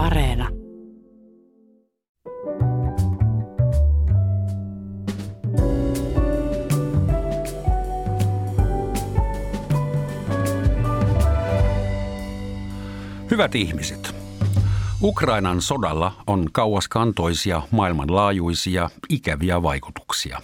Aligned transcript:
Areena. 0.00 0.48
Hyvät 13.30 13.54
ihmiset, 13.54 14.14
Ukrainan 15.02 15.60
sodalla 15.60 16.12
on 16.26 16.46
kauaskantoisia, 16.52 17.62
maailmanlaajuisia, 17.70 18.90
ikäviä 19.08 19.62
vaikutuksia. 19.62 20.40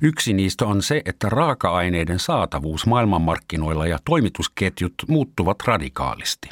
Yksi 0.00 0.32
niistä 0.32 0.66
on 0.66 0.82
se, 0.82 1.02
että 1.04 1.28
raaka-aineiden 1.28 2.18
saatavuus 2.18 2.86
maailmanmarkkinoilla 2.86 3.86
ja 3.86 3.98
toimitusketjut 4.04 4.94
muuttuvat 5.08 5.56
radikaalisti. 5.64 6.48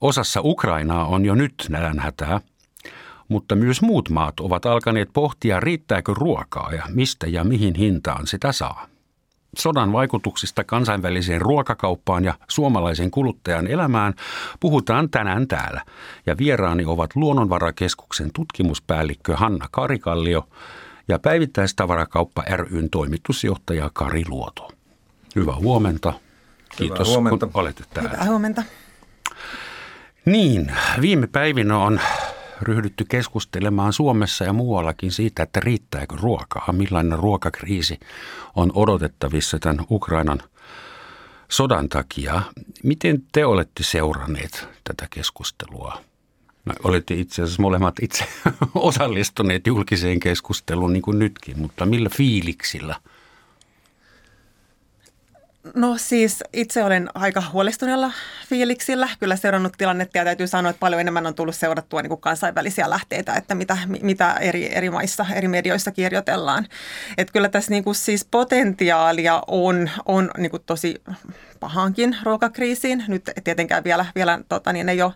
Osassa 0.00 0.40
Ukrainaa 0.44 1.06
on 1.06 1.24
jo 1.24 1.34
nyt 1.34 1.54
nälänhätää, 1.68 2.40
mutta 3.28 3.54
myös 3.54 3.82
muut 3.82 4.10
maat 4.10 4.40
ovat 4.40 4.66
alkaneet 4.66 5.08
pohtia, 5.12 5.60
riittääkö 5.60 6.14
ruokaa 6.14 6.72
ja 6.72 6.82
mistä 6.88 7.26
ja 7.26 7.44
mihin 7.44 7.74
hintaan 7.74 8.26
sitä 8.26 8.52
saa. 8.52 8.86
Sodan 9.58 9.92
vaikutuksista 9.92 10.64
kansainväliseen 10.64 11.40
ruokakauppaan 11.40 12.24
ja 12.24 12.34
suomalaisen 12.48 13.10
kuluttajan 13.10 13.66
elämään 13.66 14.14
puhutaan 14.60 15.10
tänään 15.10 15.48
täällä. 15.48 15.82
Ja 16.26 16.38
vieraani 16.38 16.84
ovat 16.84 17.16
Luonnonvarakeskuksen 17.16 18.30
tutkimuspäällikkö 18.34 19.36
Hanna 19.36 19.68
Karikallio 19.70 20.48
ja 21.08 21.18
päivittäistavarakauppa 21.18 22.42
ryn 22.56 22.90
toimitusjohtaja 22.90 23.90
Kari 23.92 24.24
Luoto. 24.28 24.70
Hyvää 25.36 25.56
huomenta. 25.56 26.12
Kiitos, 26.76 26.98
Hyvää 27.08 27.12
huomenta. 27.12 27.46
kun 27.46 27.60
olette 27.60 27.84
täällä. 27.94 28.10
Hyvää 28.10 28.26
huomenta. 28.26 28.62
Niin, 30.26 30.72
viime 31.00 31.26
päivinä 31.26 31.78
on 31.78 32.00
ryhdytty 32.62 33.04
keskustelemaan 33.08 33.92
Suomessa 33.92 34.44
ja 34.44 34.52
muuallakin 34.52 35.12
siitä, 35.12 35.42
että 35.42 35.60
riittääkö 35.60 36.16
ruokaa, 36.20 36.72
millainen 36.72 37.18
ruokakriisi 37.18 38.00
on 38.56 38.72
odotettavissa 38.74 39.58
tämän 39.58 39.86
Ukrainan 39.90 40.42
sodan 41.48 41.88
takia. 41.88 42.42
Miten 42.82 43.22
te 43.32 43.46
olette 43.46 43.82
seuranneet 43.82 44.68
tätä 44.84 45.06
keskustelua? 45.10 46.02
No, 46.64 46.74
olette 46.84 47.14
itse 47.14 47.42
asiassa 47.42 47.62
molemmat 47.62 47.94
itse 48.02 48.24
osallistuneet 48.74 49.66
julkiseen 49.66 50.20
keskusteluun 50.20 50.92
niin 50.92 51.02
kuin 51.02 51.18
nytkin, 51.18 51.58
mutta 51.58 51.86
millä 51.86 52.08
fiiliksillä– 52.08 53.00
No 55.74 55.98
siis 55.98 56.44
itse 56.52 56.84
olen 56.84 57.08
aika 57.14 57.42
huolestuneella 57.52 58.12
fiiliksillä. 58.48 59.08
Kyllä 59.20 59.36
seurannut 59.36 59.72
tilannetta 59.78 60.18
ja 60.18 60.24
täytyy 60.24 60.46
sanoa, 60.46 60.70
että 60.70 60.80
paljon 60.80 61.00
enemmän 61.00 61.26
on 61.26 61.34
tullut 61.34 61.54
seurattua 61.54 62.02
niin 62.02 62.08
kuin 62.08 62.20
kansainvälisiä 62.20 62.90
lähteitä, 62.90 63.34
että 63.34 63.54
mitä, 63.54 63.78
mitä 64.02 64.34
eri, 64.40 64.76
eri 64.76 64.90
maissa, 64.90 65.26
eri 65.34 65.48
medioissa 65.48 65.90
kirjoitellaan. 65.90 66.66
Että 67.18 67.32
kyllä 67.32 67.48
tässä 67.48 67.70
niin 67.70 67.84
kuin 67.84 67.94
siis 67.94 68.24
potentiaalia 68.30 69.42
on, 69.46 69.90
on 70.06 70.30
niin 70.38 70.50
kuin 70.50 70.62
tosi 70.66 71.02
pahankin 71.60 72.16
ruokakriisiin. 72.22 73.04
Nyt 73.08 73.30
tietenkään 73.44 73.84
vielä, 73.84 74.06
vielä 74.14 74.40
tota, 74.48 74.72
niin 74.72 74.88
ei, 74.88 75.02
ole, 75.02 75.12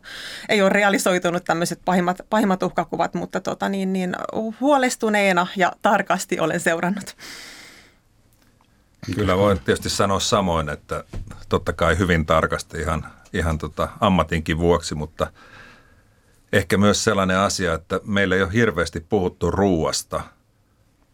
ei 0.48 0.62
ole 0.62 0.71
realisoitunut 0.71 1.45
tämmöiset 1.45 1.81
pahimmat, 1.84 2.19
pahimmat 2.31 2.62
uhkakuvat, 2.62 3.15
mutta 3.15 3.41
tota, 3.41 3.69
niin, 3.69 3.93
niin, 3.93 4.17
huolestuneena 4.61 5.47
ja 5.56 5.73
tarkasti 5.83 6.41
olen 6.41 6.61
seurannut. 6.61 7.17
Kyllä 9.15 9.37
voin 9.37 9.61
tietysti 9.61 9.91
sanoa 9.91 10.20
samoin, 10.20 10.69
että 10.69 11.05
totta 11.48 11.73
kai 11.73 11.98
hyvin 11.98 12.27
tarkasti 12.27 12.79
ihan, 12.79 13.06
ihan 13.33 13.59
tota 13.59 13.89
ammatinkin 14.01 14.59
vuoksi, 14.59 14.95
mutta 14.95 15.33
ehkä 16.53 16.79
myös 16.79 17.05
sellainen 17.05 17.39
asia, 17.39 17.75
että 17.75 18.01
meillä 18.05 18.37
ei 18.37 18.43
ole 18.43 18.53
hirveästi 18.53 19.01
puhuttu 19.01 19.51
ruuasta 19.51 20.23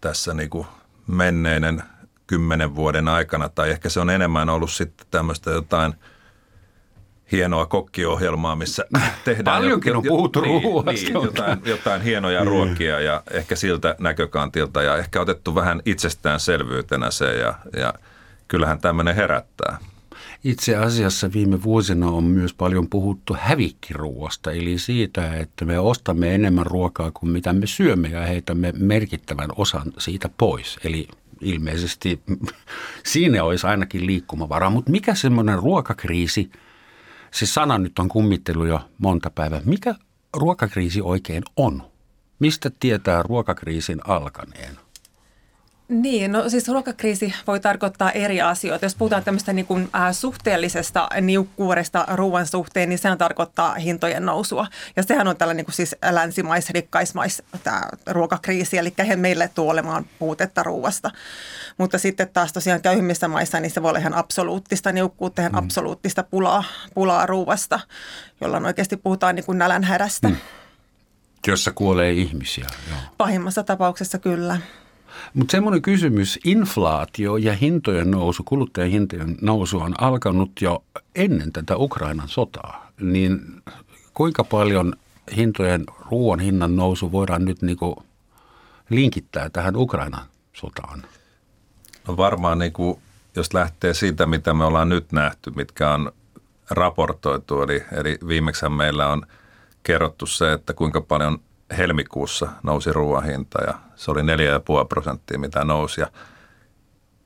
tässä 0.01 0.35
niin 0.35 0.51
kuin 0.51 0.67
menneinen 1.07 1.83
kymmenen 2.27 2.75
vuoden 2.75 3.09
aikana, 3.09 3.49
tai 3.49 3.71
ehkä 3.71 3.89
se 3.89 4.01
on 4.01 4.11
enemmän 4.11 4.49
ollut 4.49 4.71
sitten 4.71 5.07
tämmöistä 5.11 5.51
jotain– 5.51 5.95
hienoa 7.33 7.67
kokkiohjelmaa, 7.67 8.57
missä 8.57 8.85
tehdään... 9.25 9.63
Paljonkin 9.63 9.91
jo, 9.91 9.99
on 9.99 10.05
puhuttu 10.09 10.41
niin, 10.41 10.63
ruoasta. 10.63 10.91
Niin, 10.91 11.13
jotain, 11.13 11.59
jotain 11.65 12.03
hienoja 12.03 12.41
mm. 12.41 12.49
ruokia 12.49 13.01
ja 13.01 13.23
ehkä 13.31 13.57
siltä 13.57 13.97
näkökantilta 13.99 14.83
ja 14.83 14.97
ehkä 14.97 15.21
otettu 15.21 15.55
vähän 15.55 15.83
itsestäänselvyytenä 15.85 17.11
se 17.11 17.35
ja, 17.35 17.55
ja 17.77 17.95
kyllähän 18.49 18.81
tämmöinen 18.81 19.15
herättää. 19.15 19.79
Itse 20.45 20.77
asiassa 20.77 21.33
viime 21.33 21.63
vuosina 21.63 22.09
on 22.09 22.25
myös 22.25 22.55
paljon 22.55 22.89
puhuttu 22.89 23.37
hävikkiruoasta, 23.41 24.53
eli 24.53 24.79
siitä, 24.79 25.37
että 25.37 25.65
me 25.65 25.79
ostamme 25.79 26.35
enemmän 26.35 26.67
ruokaa 26.67 27.11
kuin 27.11 27.31
mitä 27.31 27.53
me 27.53 27.67
syömme 27.67 28.09
ja 28.09 28.21
heitämme 28.21 28.73
merkittävän 28.79 29.51
osan 29.57 29.93
siitä 29.99 30.31
pois. 30.39 30.79
Eli 30.85 31.09
ilmeisesti 31.41 32.21
siinä 33.13 33.45
olisi 33.45 33.67
ainakin 33.67 34.07
liikkumavara. 34.07 34.71
Mutta 34.71 34.91
mikä 34.91 35.15
semmoinen 35.15 35.59
ruokakriisi– 35.59 36.51
se 37.37 37.47
sana 37.47 37.79
nyt 37.79 37.99
on 37.99 38.09
kummittelu 38.09 38.65
jo 38.65 38.81
monta 38.99 39.31
päivää. 39.31 39.61
Mikä 39.65 39.95
ruokakriisi 40.37 41.01
oikein 41.01 41.43
on? 41.57 41.83
Mistä 42.39 42.71
tietää 42.81 43.23
ruokakriisin 43.23 44.01
alkaneen? 44.05 44.79
Niin, 45.89 46.33
no 46.33 46.49
siis 46.49 46.69
ruokakriisi 46.69 47.35
voi 47.47 47.61
tarkoittaa 47.61 48.11
eri 48.11 48.41
asioita. 48.41 48.85
Jos 48.85 48.95
puhutaan 48.95 49.25
tämmöistä 49.25 49.53
niin 49.53 49.67
kuin, 49.67 49.89
äh, 49.95 50.13
suhteellisesta 50.13 51.09
niukkuudesta 51.21 52.07
ruoan 52.13 52.47
suhteen, 52.47 52.89
niin 52.89 52.99
sehän 52.99 53.19
tarkoittaa 53.19 53.75
hintojen 53.75 54.27
nousua. 54.27 54.67
Ja 54.97 55.03
sehän 55.03 55.29
on 55.29 55.37
tällainen 55.37 55.57
niin 55.57 55.65
kuin 55.65 55.75
siis 55.75 55.97
länsimais, 56.11 56.71
rikkaismais 56.71 57.43
tämä 57.65 57.83
ruokakriisi, 58.07 58.79
eli 58.79 58.95
he 59.09 59.17
meille 59.17 59.51
tuo 59.55 59.71
olemaan 59.71 60.07
puutetta 60.19 60.63
ruoasta. 60.63 61.11
Mutta 61.79 61.99
sitten 61.99 62.29
taas 62.29 62.53
tosiaan 62.53 62.83
köyhimmissä 62.83 63.29
maissa, 63.29 63.61
niin 63.61 63.71
se 63.71 63.83
voi 63.83 63.89
olla 63.89 64.01
ihan 64.01 64.15
absoluuttista 64.15 64.93
niukkuutta, 64.93 65.43
ihan 65.43 65.53
mm. 65.53 65.59
absoluuttista 65.59 66.23
pulaa, 66.23 66.65
pulaa 66.95 67.27
ruoasta, 67.27 67.81
jolloin 68.41 68.67
oikeasti 68.67 68.97
puhutaan 68.97 69.35
niin 69.35 69.47
kuin 69.47 69.59
nälänhädästä. 69.59 70.29
Mm. 70.29 70.37
Jossa 71.47 71.73
kuolee 71.73 72.13
ihmisiä. 72.13 72.67
Joo. 72.91 72.99
Pahimmassa 73.17 73.63
tapauksessa 73.63 74.19
kyllä. 74.19 74.61
Mutta 75.35 75.53
semmoinen 75.53 75.83
kysymys, 75.83 76.39
inflaatio 76.45 77.37
ja 77.37 77.53
hintojen 77.53 78.11
nousu, 78.11 78.43
kuluttajan 78.43 78.91
hintojen 78.91 79.37
nousu 79.41 79.79
on 79.79 79.95
alkanut 80.01 80.51
jo 80.61 80.85
ennen 81.15 81.53
tätä 81.53 81.77
Ukrainan 81.77 82.29
sotaa. 82.29 82.93
Niin 83.01 83.63
kuinka 84.15 84.45
paljon 84.45 84.93
hintojen, 85.37 85.85
ruoan 86.11 86.41
hinnan 86.41 86.77
nousu 86.77 87.13
voidaan 87.13 87.45
nyt 87.45 87.63
niinku 87.63 88.03
linkittää 88.91 89.51
tähän 89.51 89.77
Ukrainan 89.77 90.25
sotaan? 90.53 91.03
No 92.09 92.17
varmaan 92.17 92.59
niin 92.59 92.73
kuin, 92.73 92.99
jos 93.37 93.55
lähtee 93.55 93.95
siitä, 93.95 94.27
mitä 94.27 94.55
me 94.55 94.65
ollaan 94.65 94.89
nyt 94.89 95.13
nähty, 95.13 95.51
mitkä 95.51 95.95
on 95.95 96.13
raportoitu, 96.71 97.63
eli, 97.63 97.85
eli 97.93 98.19
viimeksi 98.29 98.69
meillä 98.69 99.09
on 99.09 99.27
kerrottu 99.83 100.27
se, 100.27 100.53
että 100.53 100.73
kuinka 100.73 101.01
paljon 101.01 101.39
helmikuussa 101.79 102.49
nousi 102.63 102.93
ruoan 102.93 103.25
hinta 103.25 103.65
ja 103.65 103.75
se 103.95 104.11
oli 104.11 104.21
4,5 104.21 104.27
prosenttia, 104.89 105.39
mitä 105.39 105.65
nousi. 105.65 106.01
Ja 106.01 106.07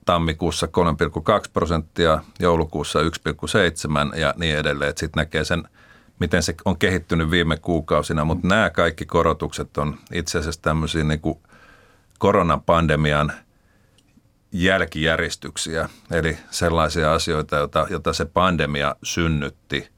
tammikuussa 0.05 0.67
3,2 0.67 1.51
prosenttia, 1.53 2.21
joulukuussa 2.39 2.99
1,7 3.01 4.19
ja 4.19 4.35
niin 4.37 4.57
edelleen. 4.57 4.93
Sitten 4.97 5.21
näkee 5.21 5.45
sen, 5.45 5.69
miten 6.19 6.43
se 6.43 6.55
on 6.65 6.79
kehittynyt 6.79 7.31
viime 7.31 7.57
kuukausina, 7.57 8.25
mutta 8.25 8.49
nämä 8.49 8.71
kaikki 8.71 9.07
korotukset 9.07 9.79
on 9.79 9.99
itse 10.13 10.39
asiassa 10.39 10.63
tämmöisiä 10.63 11.05
niin 11.05 11.21
kuin 11.21 11.39
koronapandemian 12.19 13.33
jälkijäristyksiä, 14.53 15.89
eli 16.11 16.39
sellaisia 16.51 17.13
asioita, 17.13 17.57
joita, 17.57 17.87
joita 17.91 18.13
se 18.13 18.25
pandemia 18.25 18.97
synnytti 19.03 19.89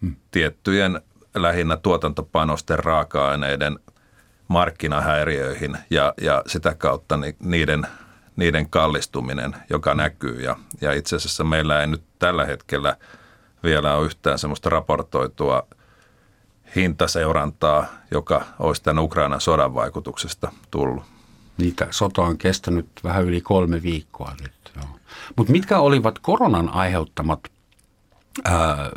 hmm. 0.00 0.16
tiettyjen 0.30 1.02
lähinnä 1.42 1.76
tuotantopanosten 1.76 2.78
raaka-aineiden 2.78 3.78
markkinahäiriöihin 4.48 5.78
ja, 5.90 6.14
ja 6.20 6.42
sitä 6.46 6.74
kautta 6.74 7.18
niiden, 7.40 7.86
niiden 8.36 8.70
kallistuminen, 8.70 9.56
joka 9.70 9.94
näkyy. 9.94 10.40
Ja, 10.40 10.56
ja 10.80 10.92
itse 10.92 11.16
asiassa 11.16 11.44
meillä 11.44 11.80
ei 11.80 11.86
nyt 11.86 12.02
tällä 12.18 12.44
hetkellä 12.44 12.96
vielä 13.64 13.94
ole 13.94 14.06
yhtään 14.06 14.38
semmoista 14.38 14.70
raportoitua 14.70 15.66
hintaseurantaa, 16.76 17.86
joka 18.10 18.44
olisi 18.58 18.82
tämän 18.82 19.04
Ukrainan 19.04 19.40
sodan 19.40 19.74
vaikutuksesta 19.74 20.52
tullut. 20.70 21.04
Niitä 21.58 21.86
sota 21.90 22.22
on 22.22 22.38
kestänyt 22.38 22.86
vähän 23.04 23.24
yli 23.24 23.40
kolme 23.40 23.82
viikkoa 23.82 24.32
nyt. 24.40 24.52
Mutta 25.36 25.52
mitkä 25.52 25.78
olivat 25.78 26.18
koronan 26.18 26.68
aiheuttamat 26.68 27.40
ää, 28.44 28.90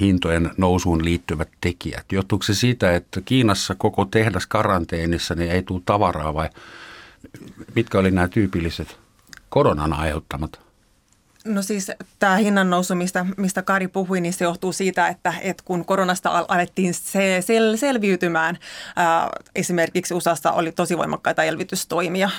hintojen 0.00 0.50
nousuun 0.56 1.04
liittyvät 1.04 1.48
tekijät? 1.60 2.12
Johtuuko 2.12 2.42
se 2.42 2.54
siitä, 2.54 2.94
että 2.94 3.20
Kiinassa 3.20 3.74
koko 3.74 4.04
tehdas 4.04 4.46
karanteenissa 4.46 5.34
niin 5.34 5.50
ei 5.50 5.62
tule 5.62 5.82
tavaraa 5.84 6.34
vai 6.34 6.48
mitkä 7.74 7.98
oli 7.98 8.10
nämä 8.10 8.28
tyypilliset 8.28 8.98
koronan 9.48 9.92
aiheuttamat 9.92 10.69
No 11.44 11.62
siis 11.62 11.92
tämä 12.18 12.36
hinnan 12.36 12.70
nousu, 12.70 12.94
mistä, 12.94 13.26
mistä 13.36 13.62
Kari 13.62 13.88
puhui, 13.88 14.20
niin 14.20 14.32
se 14.32 14.44
johtuu 14.44 14.72
siitä, 14.72 15.08
että, 15.08 15.34
että 15.40 15.62
kun 15.66 15.84
koronasta 15.84 16.44
alettiin 16.48 16.94
se, 16.94 17.42
sel, 17.46 17.76
selviytymään, 17.76 18.58
ää, 18.96 19.28
esimerkiksi 19.54 20.14
USAssa 20.14 20.52
oli 20.52 20.72
tosi 20.72 20.98
voimakkaita 20.98 21.42
elvytystoimia, 21.42 22.30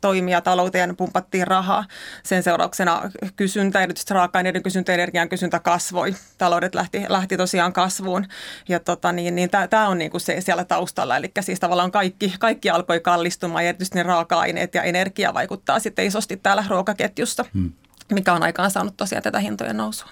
toimia 0.00 0.40
talouteen 0.40 0.96
pumpattiin 0.96 1.46
rahaa. 1.46 1.84
Sen 2.22 2.42
seurauksena 2.42 3.10
kysyntä, 3.36 3.82
erityisesti 3.82 4.14
raaka-aineiden 4.14 4.62
kysyntä, 4.62 4.94
energian 4.94 5.28
kysyntä 5.28 5.60
kasvoi. 5.60 6.14
Taloudet 6.38 6.74
lähti, 6.74 7.04
lähti 7.08 7.36
tosiaan 7.36 7.72
kasvuun 7.72 8.26
ja 8.68 8.80
tota, 8.80 9.12
niin, 9.12 9.34
niin 9.34 9.50
tämä 9.70 9.88
on 9.88 9.98
niinku 9.98 10.18
se 10.18 10.40
siellä 10.40 10.64
taustalla. 10.64 11.16
Eli 11.16 11.30
siis 11.40 11.60
tavallaan 11.60 11.90
kaikki, 11.90 12.34
kaikki 12.38 12.70
alkoi 12.70 13.00
kallistumaan 13.00 13.64
ja 13.64 13.68
erityisesti 13.68 13.98
ne 13.98 14.02
raaka-aineet 14.02 14.74
ja 14.74 14.82
energia 14.82 15.34
vaikuttaa 15.34 15.78
sitten 15.78 16.06
isosti 16.06 16.36
täällä 16.36 16.64
ruokaketjussa. 16.68 17.44
Hmm 17.54 17.72
mikä 18.12 18.32
on 18.32 18.42
aikaan 18.42 18.70
saanut 18.70 18.96
tosiaan 18.96 19.22
tätä 19.22 19.38
hintojen 19.38 19.76
nousua. 19.76 20.08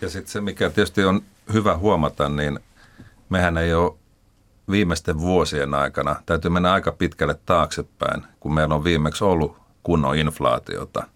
Ja 0.00 0.08
sitten 0.08 0.32
se, 0.32 0.40
mikä 0.40 0.70
tietysti 0.70 1.04
on 1.04 1.22
hyvä 1.52 1.76
huomata, 1.76 2.28
niin 2.28 2.60
mehän 3.28 3.58
ei 3.58 3.74
ole 3.74 3.94
viimeisten 4.70 5.20
vuosien 5.20 5.74
aikana, 5.74 6.16
täytyy 6.26 6.50
mennä 6.50 6.72
aika 6.72 6.92
pitkälle 6.92 7.38
taaksepäin, 7.46 8.22
kun 8.40 8.54
meillä 8.54 8.74
on 8.74 8.84
viimeksi 8.84 9.24
ollut 9.24 9.56
kunnon 9.82 10.16
inflaatiota 10.16 11.06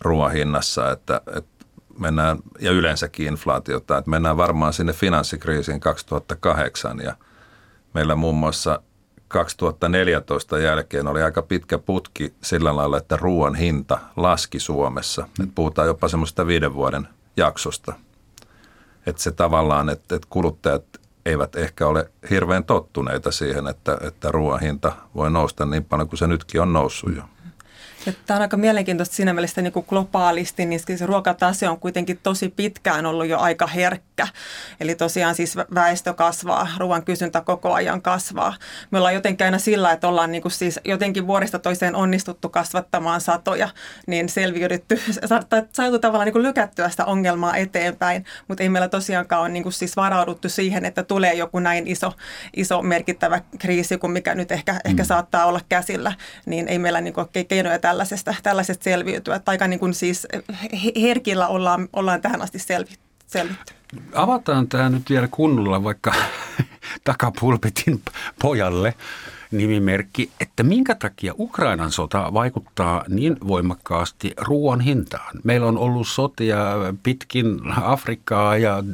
ruoan 0.00 0.32
hinnassa, 0.32 0.90
että, 0.90 1.20
että 1.36 1.66
mennään, 1.98 2.38
ja 2.60 2.72
yleensäkin 2.72 3.26
inflaatiota, 3.26 3.98
että 3.98 4.10
mennään 4.10 4.36
varmaan 4.36 4.72
sinne 4.72 4.92
finanssikriisiin 4.92 5.80
2008 5.80 7.00
ja 7.00 7.16
meillä 7.94 8.14
muun 8.14 8.34
muassa 8.34 8.82
2014 9.36 10.58
jälkeen 10.58 11.06
oli 11.06 11.22
aika 11.22 11.42
pitkä 11.42 11.78
putki 11.78 12.34
sillä 12.42 12.76
lailla, 12.76 12.96
että 12.96 13.16
ruoan 13.16 13.54
hinta 13.54 13.98
laski 14.16 14.60
Suomessa. 14.60 15.28
Mm. 15.38 15.44
Et 15.44 15.50
puhutaan 15.54 15.88
jopa 15.88 16.08
semmoista 16.08 16.46
viiden 16.46 16.74
vuoden 16.74 17.08
jaksosta. 17.36 17.92
Että 19.06 19.22
se 19.22 19.30
tavallaan, 19.30 19.88
että, 19.88 20.16
että 20.16 20.26
kuluttajat 20.30 20.84
eivät 21.26 21.56
ehkä 21.56 21.86
ole 21.86 22.10
hirveän 22.30 22.64
tottuneita 22.64 23.30
siihen, 23.30 23.66
että, 23.66 23.98
että 24.00 24.30
ruoan 24.30 24.60
hinta 24.60 24.92
voi 25.14 25.30
nousta 25.30 25.66
niin 25.66 25.84
paljon 25.84 26.08
kuin 26.08 26.18
se 26.18 26.26
nytkin 26.26 26.60
on 26.60 26.72
noussut 26.72 27.16
jo. 27.16 27.22
Tämä 28.26 28.36
on 28.36 28.42
aika 28.42 28.56
mielenkiintoista 28.56 29.14
siinä 29.14 29.32
mielessä 29.32 29.62
niin 29.62 29.72
kuin 29.72 29.86
globaalisti, 29.88 30.66
niin 30.66 30.80
se 30.96 31.06
ruokatase 31.06 31.68
on 31.68 31.80
kuitenkin 31.80 32.18
tosi 32.22 32.48
pitkään 32.48 33.06
ollut 33.06 33.26
jo 33.26 33.38
aika 33.38 33.66
herkkä. 33.66 34.28
Eli 34.80 34.94
tosiaan 34.94 35.34
siis 35.34 35.56
väestö 35.74 36.14
kasvaa, 36.14 36.68
ruoan 36.78 37.04
kysyntä 37.04 37.40
koko 37.40 37.72
ajan 37.72 38.02
kasvaa. 38.02 38.54
Me 38.90 38.98
ollaan 38.98 39.14
jotenkin 39.14 39.44
aina 39.44 39.58
sillä, 39.58 39.92
että 39.92 40.08
ollaan 40.08 40.32
niin 40.32 40.42
kuin 40.42 40.52
siis 40.52 40.80
jotenkin 40.84 41.26
vuodesta 41.26 41.58
toiseen 41.58 41.94
onnistuttu 41.94 42.48
kasvattamaan 42.48 43.20
satoja, 43.20 43.68
niin 44.06 44.28
selviydytty, 44.28 45.00
saatu 45.72 45.98
tavallaan 45.98 46.26
niin 46.26 46.32
kuin 46.32 46.42
lykättyä 46.42 46.88
sitä 46.88 47.04
ongelmaa 47.04 47.56
eteenpäin, 47.56 48.24
mutta 48.48 48.62
ei 48.62 48.68
meillä 48.68 48.88
tosiaankaan 48.88 49.42
ole 49.42 49.48
niin 49.48 49.62
kuin 49.62 49.72
siis 49.72 49.96
varauduttu 49.96 50.48
siihen, 50.48 50.84
että 50.84 51.02
tulee 51.02 51.34
joku 51.34 51.58
näin 51.58 51.86
iso, 51.86 52.12
iso 52.56 52.82
merkittävä 52.82 53.40
kriisi 53.58 53.98
kuin 53.98 54.10
mikä 54.10 54.34
nyt 54.34 54.52
ehkä, 54.52 54.80
ehkä 54.84 55.02
mm. 55.02 55.06
saattaa 55.06 55.46
olla 55.46 55.60
käsillä, 55.68 56.12
niin 56.46 56.68
ei 56.68 56.78
meillä 56.78 57.00
niin 57.00 57.14
kuin 57.14 57.26
keinoja 57.48 57.78
tällä 57.78 57.95
tällaisesta, 57.96 58.34
tällaisesta 58.42 58.84
selviytyä. 58.84 59.40
Aika 59.46 59.66
niin 59.66 59.80
kuin 59.80 59.94
siis 59.94 60.26
herkillä 61.00 61.48
ollaan, 61.48 61.88
ollaan 61.92 62.22
tähän 62.22 62.42
asti 62.42 62.58
selvitty. 62.58 63.74
Avataan 64.14 64.68
tämä 64.68 64.88
nyt 64.88 65.10
vielä 65.10 65.28
kunnolla 65.30 65.84
vaikka 65.84 66.14
takapulpitin 67.04 68.02
pojalle 68.42 68.94
nimimerkki, 69.50 70.30
että 70.40 70.62
minkä 70.62 70.94
takia 70.94 71.34
Ukrainan 71.38 71.92
sota 71.92 72.32
vaikuttaa 72.32 73.04
niin 73.08 73.36
voimakkaasti 73.48 74.32
ruoan 74.36 74.80
hintaan. 74.80 75.40
Meillä 75.44 75.66
on 75.66 75.78
ollut 75.78 76.08
sotia 76.08 76.58
pitkin 77.02 77.60
Afrikkaa 77.82 78.56
ja 78.56 78.84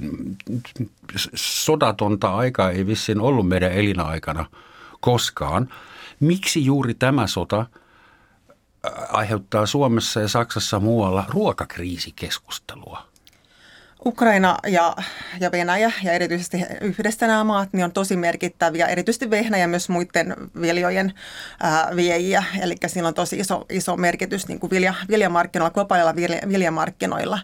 sodatonta 1.34 2.34
aikaa 2.34 2.70
ei 2.70 2.86
vissiin 2.86 3.20
ollut 3.20 3.48
meidän 3.48 3.72
elinaikana 3.72 4.46
koskaan. 5.00 5.68
Miksi 6.20 6.64
juuri 6.64 6.94
tämä 6.94 7.26
sota– 7.26 7.66
aiheuttaa 9.08 9.66
Suomessa 9.66 10.20
ja 10.20 10.28
Saksassa 10.28 10.80
muualla 10.80 11.24
ruokakriisikeskustelua. 11.28 13.11
Ukraina 14.06 14.58
ja, 14.66 14.96
ja 15.40 15.52
Venäjä 15.52 15.92
ja 16.02 16.12
erityisesti 16.12 16.64
yhdessä 16.80 17.26
nämä 17.26 17.44
maat 17.44 17.72
niin 17.72 17.84
on 17.84 17.92
tosi 17.92 18.16
merkittäviä, 18.16 18.86
erityisesti 18.86 19.30
Venäjä 19.30 19.66
myös 19.66 19.88
muiden 19.88 20.36
viljojen 20.60 21.12
ää, 21.60 21.88
viejiä. 21.96 22.44
Eli 22.60 22.74
sillä 22.86 23.08
on 23.08 23.14
tosi 23.14 23.36
iso, 23.36 23.66
iso 23.70 23.96
merkitys 23.96 24.48
niin 24.48 24.60
kuin 24.60 24.70
vilja, 24.70 24.94
viljamarkkinoilla, 25.08 25.74
globaalilla 25.74 26.16
vilja, 26.16 26.40
viljamarkkinoilla. 26.48 27.38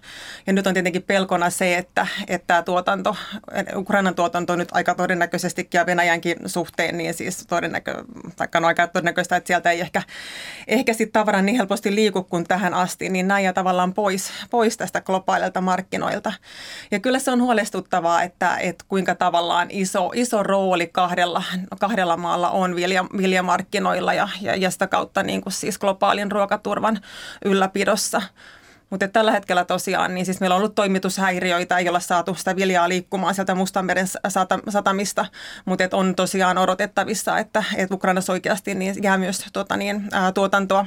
Ja 0.47 0.53
nyt 0.53 0.67
on 0.67 0.75
tietenkin 0.75 1.03
pelkona 1.03 1.51
se, 1.51 1.79
että, 1.79 2.07
että 2.29 2.63
tuotanto, 2.63 3.17
Ukrainan 3.77 4.15
tuotanto 4.15 4.57
nyt 4.57 4.69
aika 4.73 4.95
todennäköisesti 4.95 5.69
ja 5.75 5.87
Venäjänkin 5.87 6.37
suhteen, 6.47 6.99
niin 6.99 7.15
siis 7.15 7.47
todennäkö, 7.47 8.05
on 8.55 8.65
aika 8.65 8.87
todennäköistä, 8.87 9.37
että 9.37 9.47
sieltä 9.47 9.71
ei 9.71 9.81
ehkä, 9.81 10.03
ehkä 10.67 10.93
sitten 10.93 11.13
tavara 11.13 11.43
niin 11.43 11.57
helposti 11.57 11.95
liiku 11.95 12.23
kuin 12.23 12.45
tähän 12.45 12.75
asti, 12.75 13.09
niin 13.09 13.29
näin 13.29 13.45
ja 13.45 13.53
tavallaan 13.53 13.95
pois, 13.95 14.31
pois 14.51 14.77
tästä 14.77 15.01
globaalilta 15.01 15.61
markkinoilta. 15.61 16.33
Ja 16.91 17.01
kyllä 17.01 17.19
se 17.19 17.31
on 17.31 17.43
huolestuttavaa, 17.43 18.23
että, 18.23 18.57
että 18.57 18.85
kuinka 18.89 19.15
tavallaan 19.15 19.67
iso, 19.71 20.11
iso 20.15 20.43
rooli 20.43 20.87
kahdella, 20.87 21.43
kahdella 21.81 22.17
maalla 22.17 22.51
on 22.51 22.77
vilja, 22.77 23.05
viljamarkkinoilla 23.17 24.15
ja, 24.15 24.29
ja, 24.41 24.57
ja 24.57 24.71
sitä 24.71 24.87
kautta 24.87 25.23
niin 25.23 25.41
kuin 25.41 25.53
siis 25.53 25.79
globaalin 25.79 26.33
ruokaturvan 26.33 27.01
ylläpidossa. 27.45 28.23
Mutta 28.91 29.09
tällä 29.09 29.33
hetkellä 29.33 29.65
tosiaan, 29.65 30.15
niin 30.15 30.27
siis 30.27 30.41
meillä 30.41 30.57
on 30.57 30.61
ollut 30.61 30.75
toimitushäiriöitä, 30.75 31.79
ei 31.79 31.89
olla 31.89 32.01
saatu 32.01 32.35
sitä 32.35 32.57
viljaa 32.57 32.89
liikkumaan 32.89 33.35
sieltä 33.35 33.55
Mustanmeren 33.55 34.07
satamista, 34.69 35.27
mutta 35.65 35.85
on 35.93 36.15
tosiaan 36.15 36.59
odotettavissa, 36.59 37.39
että, 37.39 37.65
että 37.77 37.95
Ukrainassa 37.95 38.33
oikeasti 38.33 38.75
niin 38.75 39.03
jää 39.03 39.19
myös 39.19 39.47
tuota, 39.53 39.77
niin, 39.77 40.09
ää, 40.13 40.33
tuotantoa 40.33 40.87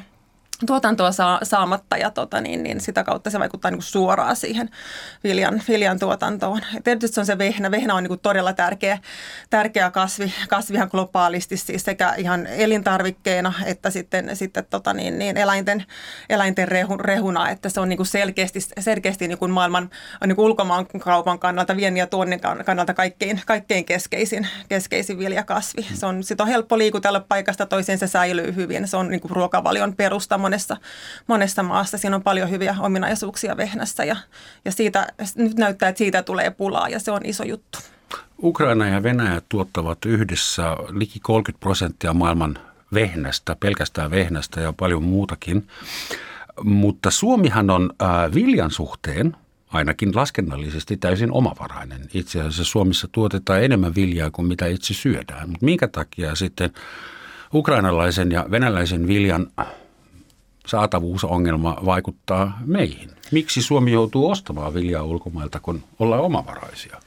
tuotantoa 0.65 1.11
saa, 1.11 1.39
saamatta 1.43 1.97
ja 1.97 2.11
tota, 2.11 2.41
niin, 2.41 2.63
niin 2.63 2.81
sitä 2.81 3.03
kautta 3.03 3.29
se 3.29 3.39
vaikuttaa 3.39 3.71
niin 3.71 3.81
suoraan 3.81 4.35
siihen 4.35 4.69
viljan, 5.23 5.61
viljan 5.67 5.99
tuotantoon. 5.99 6.61
Ja 6.73 6.81
tietysti 6.81 7.15
se 7.15 7.19
on 7.21 7.25
se 7.25 7.37
vehnä. 7.37 7.71
Vehnä 7.71 7.95
on 7.95 8.03
niin 8.03 8.19
todella 8.19 8.53
tärkeä, 8.53 8.97
tärkeä 9.49 9.91
kasvi, 9.91 10.33
kasvihan 10.49 10.87
globaalisti 10.91 11.57
siis 11.57 11.83
sekä 11.83 12.13
ihan 12.17 12.47
elintarvikkeena 12.47 13.53
että 13.65 13.89
sitten, 13.89 14.35
sitten 14.35 14.65
tota, 14.69 14.93
niin, 14.93 15.19
niin 15.19 15.37
eläinten, 15.37 15.85
eläinten 16.29 16.67
rehu, 16.67 16.97
rehuna, 16.97 17.49
että 17.49 17.69
se 17.69 17.79
on 17.79 17.89
niin 17.89 18.05
selkeästi, 18.05 18.59
selkeästi 18.79 19.27
niin 19.27 19.51
maailman 19.51 19.89
niin 20.25 20.35
kuin 20.35 20.45
ulkomaan 20.45 20.85
kaupan 20.99 21.39
kannalta, 21.39 21.75
viennin 21.77 21.99
ja 21.99 22.07
tuonnin 22.07 22.39
kannalta 22.65 22.93
kaikkein, 22.93 23.41
kaikkein 23.45 23.85
keskeisin, 23.85 24.47
keskeisin 24.69 25.19
viljakasvi. 25.19 25.87
Se 25.93 26.05
on, 26.05 26.23
sit 26.23 26.41
on 26.41 26.47
helppo 26.47 26.77
liikutella 26.77 27.19
paikasta 27.19 27.65
toiseen, 27.65 27.97
se 27.97 28.07
säilyy 28.07 28.55
hyvin. 28.55 28.87
Se 28.87 28.97
on 28.97 29.09
niin 29.09 29.21
ruokavalion 29.29 29.95
perusta 29.95 30.37
monessa, 30.51 30.77
monessa 31.27 31.63
maassa. 31.63 31.97
Siinä 31.97 32.15
on 32.15 32.23
paljon 32.23 32.49
hyviä 32.49 32.75
ominaisuuksia 32.79 33.57
vehnässä 33.57 34.03
ja, 34.03 34.15
ja 34.65 34.71
siitä, 34.71 35.07
nyt 35.35 35.57
näyttää, 35.57 35.89
että 35.89 35.97
siitä 35.97 36.23
tulee 36.23 36.49
pulaa 36.49 36.89
ja 36.89 36.99
se 36.99 37.11
on 37.11 37.21
iso 37.25 37.43
juttu. 37.43 37.79
Ukraina 38.43 38.87
ja 38.87 39.03
Venäjä 39.03 39.41
tuottavat 39.49 40.05
yhdessä 40.05 40.77
liki 40.89 41.19
30 41.19 41.59
prosenttia 41.59 42.13
maailman 42.13 42.57
vehnästä, 42.93 43.55
pelkästään 43.55 44.11
vehnästä 44.11 44.61
ja 44.61 44.73
paljon 44.73 45.03
muutakin. 45.03 45.67
Mutta 46.63 47.11
Suomihan 47.11 47.69
on 47.69 47.93
äh, 48.01 48.33
viljan 48.33 48.71
suhteen 48.71 49.35
ainakin 49.67 50.15
laskennallisesti 50.15 50.97
täysin 50.97 51.31
omavarainen. 51.31 52.01
Itse 52.13 52.39
asiassa 52.39 52.63
Suomessa 52.63 53.07
tuotetaan 53.11 53.63
enemmän 53.63 53.95
viljaa 53.95 54.31
kuin 54.31 54.47
mitä 54.47 54.67
itse 54.67 54.93
syödään. 54.93 55.49
Mutta 55.49 55.65
minkä 55.65 55.87
takia 55.87 56.35
sitten 56.35 56.69
ukrainalaisen 57.53 58.31
ja 58.31 58.45
venäläisen 58.51 59.07
viljan 59.07 59.47
saatavuusongelma 60.67 61.77
vaikuttaa 61.85 62.59
meihin. 62.65 63.09
Miksi 63.31 63.61
Suomi 63.61 63.91
joutuu 63.91 64.29
ostamaan 64.29 64.73
viljaa 64.73 65.03
ulkomailta, 65.03 65.59
kun 65.59 65.83
ollaan 65.99 66.21
omavaraisia? 66.21 66.97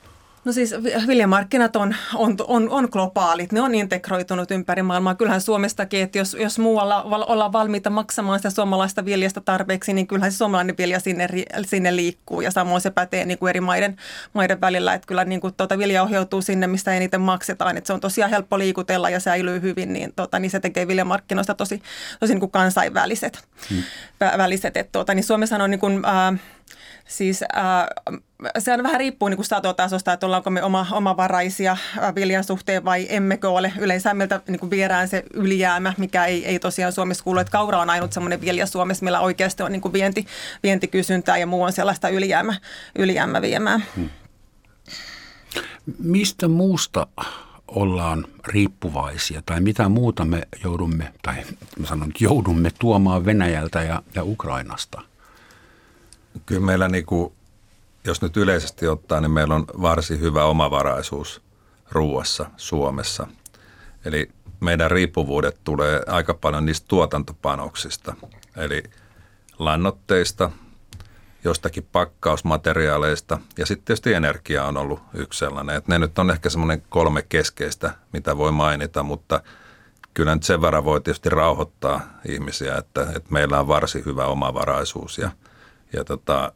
No 0.44 0.52
siis 0.52 0.74
viljamarkkinat 1.06 1.76
on, 1.76 1.96
on, 2.14 2.36
on, 2.46 2.70
on 2.70 2.88
globaalit, 2.92 3.52
ne 3.52 3.60
on 3.60 3.74
integroitunut 3.74 4.50
ympäri 4.50 4.82
maailmaa. 4.82 5.14
Kyllähän 5.14 5.40
Suomestakin, 5.40 6.02
että 6.02 6.18
jos, 6.18 6.36
jos 6.40 6.58
muualla 6.58 7.02
ollaan 7.02 7.52
valmiita 7.52 7.90
maksamaan 7.90 8.38
sitä 8.38 8.50
suomalaista 8.50 9.04
viljasta 9.04 9.40
tarpeeksi, 9.40 9.92
niin 9.92 10.06
kyllähän 10.06 10.32
se 10.32 10.36
suomalainen 10.36 10.74
vilja 10.78 11.00
sinne, 11.00 11.28
sinne 11.66 11.96
liikkuu. 11.96 12.40
Ja 12.40 12.50
samoin 12.50 12.80
se 12.80 12.90
pätee 12.90 13.24
niin 13.24 13.38
kuin 13.38 13.50
eri 13.50 13.60
maiden, 13.60 13.96
maiden 14.32 14.60
välillä, 14.60 14.94
että 14.94 15.06
kyllä 15.06 15.24
niin 15.24 15.40
kuin 15.40 15.54
tuota 15.54 15.78
vilja 15.78 16.02
ohjautuu 16.02 16.42
sinne, 16.42 16.66
mistä 16.66 16.94
eniten 16.94 17.20
maksetaan. 17.20 17.76
Että 17.76 17.86
se 17.86 17.92
on 17.92 18.00
tosiaan 18.00 18.30
helppo 18.30 18.58
liikutella 18.58 19.10
ja 19.10 19.20
säilyy 19.20 19.60
hyvin, 19.60 19.92
niin, 19.92 20.12
tota, 20.16 20.38
niin 20.38 20.50
se 20.50 20.60
tekee 20.60 20.88
viljamarkkinoista 20.88 21.54
tosi, 21.54 21.82
tosi 22.20 22.32
niin 22.32 22.40
kuin 22.40 22.50
kansainväliset. 22.50 23.44
Hmm. 23.70 23.82
Väliset, 24.38 24.76
että 24.76 24.92
tuota, 24.92 25.14
niin 25.14 25.24
Suomessa 25.24 25.56
on 25.56 25.70
niin 25.70 25.80
kuin, 25.80 26.02
äh, 26.04 26.40
Siis 27.08 27.42
äh, 27.42 27.50
se 28.58 28.72
on 28.72 28.82
vähän 28.82 29.00
riippuu 29.00 29.28
niin 29.28 29.36
kuin 29.36 29.46
satotasosta, 29.46 30.12
että 30.12 30.26
ollaanko 30.26 30.50
me 30.50 30.62
oma, 30.62 30.86
omavaraisia 30.92 31.76
viljan 32.14 32.44
suhteen 32.44 32.84
vai 32.84 33.06
emmekö 33.08 33.50
ole. 33.50 33.72
Yleensä 33.78 34.14
meiltä 34.14 34.40
niin 34.48 34.70
viedään 34.70 35.08
se 35.08 35.22
ylijäämä, 35.34 35.94
mikä 35.98 36.24
ei, 36.24 36.46
ei 36.46 36.58
tosiaan 36.58 36.92
Suomessa 36.92 37.24
kuulu. 37.24 37.38
Että 37.38 37.50
kaura 37.50 37.80
on 37.80 37.90
ainut 37.90 38.12
semmoinen 38.12 38.40
vilja 38.40 38.66
Suomessa, 38.66 39.04
millä 39.04 39.20
oikeasti 39.20 39.62
on 39.62 39.72
niin 39.72 39.82
kuin 39.82 39.92
vienti, 39.92 40.26
vientikysyntää 40.62 41.36
ja 41.36 41.46
muu 41.46 41.62
on 41.62 41.72
sellaista 41.72 42.08
ylijäämä, 42.08 42.54
ylijäämä 42.98 43.42
viemään. 43.42 43.84
Hmm. 43.96 44.10
Mistä 45.98 46.48
muusta 46.48 47.06
ollaan 47.68 48.26
riippuvaisia 48.46 49.42
tai 49.46 49.60
mitä 49.60 49.88
muuta 49.88 50.24
me 50.24 50.42
joudumme, 50.64 51.12
tai 51.22 51.34
mä 51.78 51.86
sanon, 51.86 52.12
joudumme 52.20 52.70
tuomaan 52.78 53.24
Venäjältä 53.24 53.82
ja, 53.82 54.02
ja 54.14 54.24
Ukrainasta? 54.24 55.02
Kyllä 56.46 56.60
meillä, 56.60 56.88
niin 56.88 57.06
kuin, 57.06 57.32
jos 58.04 58.22
nyt 58.22 58.36
yleisesti 58.36 58.88
ottaa, 58.88 59.20
niin 59.20 59.30
meillä 59.30 59.54
on 59.54 59.64
varsin 59.82 60.20
hyvä 60.20 60.44
omavaraisuus 60.44 61.42
ruuassa 61.90 62.50
Suomessa. 62.56 63.26
Eli 64.04 64.30
meidän 64.60 64.90
riippuvuudet 64.90 65.60
tulee 65.64 66.02
aika 66.06 66.34
paljon 66.34 66.66
niistä 66.66 66.88
tuotantopanoksista, 66.88 68.14
eli 68.56 68.82
lannoitteista– 69.58 70.50
jostakin 71.44 71.88
pakkausmateriaaleista 71.92 73.38
ja 73.58 73.66
sitten 73.66 73.84
tietysti 73.84 74.12
energia 74.12 74.64
on 74.64 74.76
ollut 74.76 75.00
yksi 75.14 75.38
sellainen. 75.38 75.76
Että 75.76 75.92
ne 75.92 75.98
nyt 75.98 76.18
on 76.18 76.30
ehkä 76.30 76.50
semmoinen 76.50 76.82
kolme 76.88 77.22
keskeistä, 77.22 77.94
mitä 78.12 78.36
voi 78.36 78.52
mainita, 78.52 79.02
mutta 79.02 79.40
kyllä 80.14 80.34
nyt 80.34 80.42
sen 80.42 80.60
verran 80.60 80.84
voi 80.84 81.00
tietysti 81.00 81.30
rauhoittaa 81.30 82.00
ihmisiä, 82.28 82.76
että, 82.76 83.02
että 83.02 83.32
meillä 83.32 83.60
on 83.60 83.68
varsin 83.68 84.04
hyvä 84.04 84.26
omavaraisuus 84.26 85.18
ja, 85.18 85.30
ja 85.94 86.04
tota, 86.04 86.52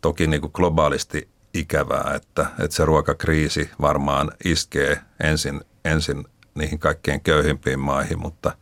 toki 0.00 0.26
niin 0.26 0.40
kuin 0.40 0.50
globaalisti 0.54 1.28
ikävää, 1.54 2.12
että, 2.14 2.46
että 2.58 2.76
se 2.76 2.84
ruokakriisi 2.84 3.70
varmaan 3.80 4.30
iskee 4.44 5.00
ensin, 5.20 5.60
ensin 5.84 6.24
niihin 6.54 6.78
kaikkein 6.78 7.20
köyhimpiin 7.20 7.80
maihin, 7.80 8.18
mutta 8.18 8.56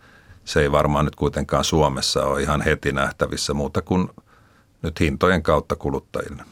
se 0.45 0.61
ei 0.61 0.73
varmaan 0.73 1.05
nyt 1.05 1.17
kuitenkaan 1.17 1.65
Suomessa 1.65 2.25
ole 2.25 2.43
ihan 2.43 2.61
heti 2.61 2.93
nähtävissä 2.93 3.55
muuta 3.55 3.83
kuin– 3.83 4.09
nyt 4.83 5.01
hintojen 5.01 5.43
kautta 5.43 5.77
kuluttajille. 5.77 6.43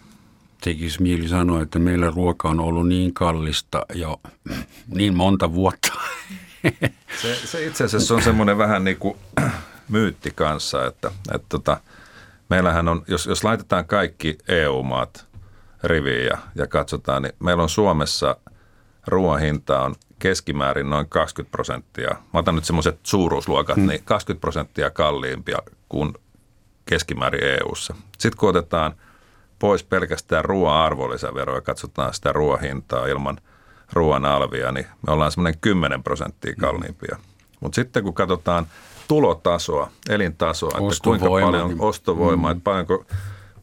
Tekisi 0.61 1.02
mieli 1.02 1.29
sanoa, 1.29 1.62
että 1.62 1.79
meillä 1.79 2.11
ruoka 2.11 2.49
on 2.49 2.61
ollut 2.61 2.88
niin 2.88 3.14
kallista 3.14 3.87
jo 3.95 4.21
niin 4.87 5.17
monta 5.17 5.52
vuotta. 5.55 5.93
Se, 7.23 7.35
se 7.45 7.67
itse 7.67 7.85
asiassa 7.85 8.14
on 8.14 8.23
semmoinen 8.23 8.59
vähän 8.59 8.85
niin 8.85 8.97
kuin 8.97 9.19
myytti 9.88 10.31
kanssa, 10.31 10.87
että, 10.87 11.11
että 11.35 11.47
tota, 11.49 11.81
meillähän 12.50 12.88
on, 12.88 13.02
jos, 13.09 13.26
jos 13.26 13.45
laitetaan 13.45 13.87
kaikki 13.87 14.38
EU-maat 14.49 15.26
riviin 15.85 16.26
ja, 16.26 16.38
ja 16.54 16.66
katsotaan, 16.66 17.23
niin 17.23 17.33
meillä 17.38 17.62
on 17.62 17.69
Suomessa 17.69 18.37
ruoan 19.07 19.40
hinta 19.40 19.83
on 19.83 19.95
keskimäärin 20.19 20.90
noin 20.90 21.09
20 21.09 21.50
prosenttia. 21.50 22.11
Mä 22.11 22.40
otan 22.40 22.54
nyt 22.54 22.64
semmoiset 22.64 22.99
suuruusluokat, 23.02 23.76
hmm. 23.76 23.87
niin 23.87 24.04
20 24.04 24.40
prosenttia 24.40 24.90
kalliimpia 24.90 25.59
kuin 25.88 26.14
keskimäärin 26.87 27.45
EU-ssa. 27.45 27.95
Sitten 28.19 28.38
kun 28.38 28.49
otetaan 28.49 28.95
pois 29.59 29.85
pelkästään 29.85 30.45
ruoan 30.45 30.76
arvonlisäveroa 30.76 31.57
ja 31.57 31.61
katsotaan 31.61 32.14
sitä 32.14 32.33
ruoahintaa 32.33 33.07
ilman 33.07 33.40
ruoan 33.92 34.25
alvia, 34.25 34.73
niin 34.73 34.87
me 35.07 35.12
ollaan 35.12 35.33
semmoinen 35.33 35.61
10 35.61 36.02
prosenttia 36.02 36.54
kalliimpia. 36.61 37.16
Mm. 37.16 37.39
Mutta 37.61 37.76
sitten 37.76 38.02
kun 38.02 38.14
katsotaan 38.14 38.67
tulotasoa, 39.09 39.90
elintasoa, 40.09 40.71
että 40.71 41.02
kuinka 41.05 41.29
paljon 41.29 41.76
ostovoimaa, 41.79 42.50
mm. 42.50 42.57
että 42.57 42.64
paljonko 42.64 43.05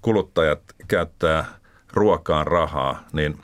kuluttajat 0.02 0.60
käyttää 0.88 1.46
ruokaan 1.94 2.48
rahaa, 2.48 3.04
niin 3.14 3.40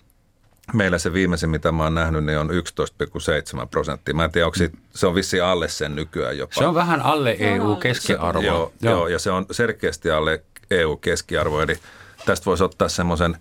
meillä 0.74 0.98
se 0.98 1.14
viimeisin, 1.14 1.50
mitä 1.50 1.72
mä 1.72 1.84
oon 1.84 1.96
nähnyt, 1.96 2.26
niin 2.26 2.38
on 2.38 2.50
11,7 2.50 3.68
prosenttia. 3.72 4.14
Mä 4.14 4.24
en 4.24 4.32
tiedä, 4.32 4.46
onko 4.46 4.58
se, 4.58 4.72
se 4.96 5.08
on 5.08 5.16
vissi 5.16 5.42
alle 5.42 5.68
sen 5.68 5.96
nykyään 5.96 6.38
jopa. 6.38 6.54
Se 6.54 6.68
on 6.68 6.76
vähän 6.76 7.02
alle 7.02 7.36
EU-keskiarvo. 7.40 8.42
Joo, 8.42 8.74
joo. 8.82 8.94
joo, 8.94 9.08
ja 9.08 9.20
se 9.20 9.32
on 9.32 9.46
selkeästi 9.52 10.12
alle 10.12 10.44
EU-keskiarvo. 10.72 11.62
Eli 11.62 11.80
tästä 12.26 12.46
voisi 12.46 12.64
ottaa 12.64 12.90
semmoisen 12.90 13.38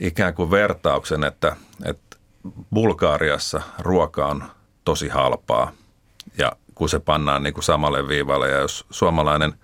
ikään 0.00 0.34
kuin 0.34 0.50
vertauksen, 0.50 1.24
että, 1.24 1.56
että 1.84 2.16
Bulgaariassa 2.74 3.60
ruoka 3.78 4.26
on 4.26 4.44
tosi 4.84 5.08
halpaa 5.08 5.72
kun 6.78 6.88
se 6.88 6.98
pannaan 6.98 7.42
niin 7.42 7.54
kuin 7.54 7.64
samalle 7.64 8.08
viivalle 8.08 8.48
ja 8.48 8.58
jos 8.58 8.86
suomalainen 8.90 9.54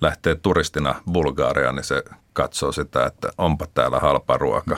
lähtee 0.00 0.34
turistina 0.34 0.94
Bulgaariaan, 1.12 1.74
niin 1.74 1.84
se 1.84 2.04
katsoo 2.32 2.72
sitä, 2.72 3.06
että 3.06 3.30
onpa 3.38 3.66
täällä 3.74 3.98
halpa 3.98 4.36
ruoka. 4.36 4.76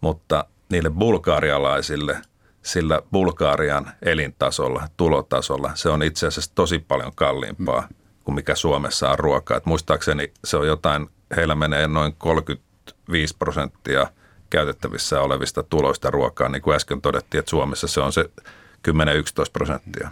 Mutta 0.00 0.44
niille 0.70 0.90
bulgaarialaisille 0.90 2.16
sillä 2.62 3.02
Bulgaarian 3.12 3.92
elintasolla, 4.02 4.88
tulotasolla, 4.96 5.70
se 5.74 5.88
on 5.88 6.02
itse 6.02 6.26
asiassa 6.26 6.54
tosi 6.54 6.78
paljon 6.78 7.12
kalliimpaa 7.14 7.88
kuin 8.24 8.34
mikä 8.34 8.54
Suomessa 8.54 9.10
on 9.10 9.18
ruokaa. 9.18 9.56
Et 9.56 9.66
muistaakseni 9.66 10.32
se 10.44 10.56
on 10.56 10.66
jotain, 10.66 11.10
heillä 11.36 11.54
menee 11.54 11.88
noin 11.88 12.14
35 12.18 13.36
prosenttia 13.38 14.06
käytettävissä 14.50 15.20
olevista 15.20 15.62
tuloista 15.62 16.10
ruokaa, 16.10 16.48
niin 16.48 16.62
kuin 16.62 16.76
äsken 16.76 17.00
todettiin, 17.00 17.38
että 17.38 17.50
Suomessa 17.50 17.86
se 17.86 18.00
on 18.00 18.12
se 18.12 18.30
10-11 18.88 18.92
prosenttia. 19.52 20.10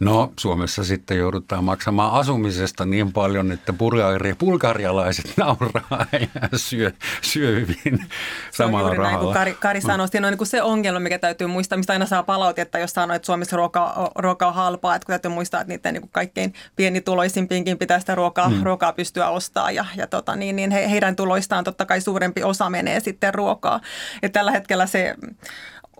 No 0.00 0.32
Suomessa 0.40 0.84
sitten 0.84 1.18
joudutaan 1.18 1.64
maksamaan 1.64 2.12
asumisesta 2.12 2.84
niin 2.84 3.12
paljon, 3.12 3.52
että 3.52 3.72
bulgari, 3.72 4.34
bulgarialaiset 4.34 5.32
nauraa 5.36 6.06
ja 6.12 6.58
syö, 6.58 6.92
syö 7.22 7.50
hyvin 7.50 8.06
samalla 8.50 8.94
rahalla. 8.94 9.08
Näin, 9.10 9.18
kun 9.18 9.32
Kari, 9.32 9.54
Kari 9.54 9.80
sanoi, 9.80 10.08
siinä 10.08 10.26
on 10.26 10.32
niin 10.32 10.38
kuin 10.38 10.48
se 10.48 10.62
ongelma, 10.62 11.00
mikä 11.00 11.18
täytyy 11.18 11.46
muistaa, 11.46 11.78
mistä 11.78 11.92
aina 11.92 12.06
saa 12.06 12.22
palautetta, 12.22 12.78
jos 12.78 12.92
sanoo, 12.92 13.16
että 13.16 13.26
Suomessa 13.26 13.56
ruoka, 13.56 14.10
ruoka 14.16 14.46
on 14.46 14.54
halpaa, 14.54 14.94
että 14.94 15.06
kun 15.06 15.12
täytyy 15.12 15.30
muistaa, 15.30 15.60
että 15.60 15.72
niiden 15.72 15.94
niin 15.94 16.02
kuin 16.02 16.12
kaikkein 16.12 16.54
pienituloisimpiinkin 16.76 17.78
pitää 17.78 18.00
sitä 18.00 18.14
ruokaa, 18.14 18.48
hmm. 18.48 18.62
ruokaa 18.62 18.92
pystyä 18.92 19.28
ostamaan 19.28 19.74
ja, 19.74 19.84
ja 19.96 20.06
tota, 20.06 20.36
niin, 20.36 20.56
niin 20.56 20.70
he, 20.70 20.90
heidän 20.90 21.16
tuloistaan 21.16 21.64
totta 21.64 21.86
kai 21.86 22.00
suurempi 22.00 22.42
osa 22.42 22.70
menee 22.70 23.00
sitten 23.00 23.34
ruokaa. 23.34 23.80
Ja 24.22 24.28
tällä 24.28 24.50
hetkellä 24.50 24.86
se 24.86 25.14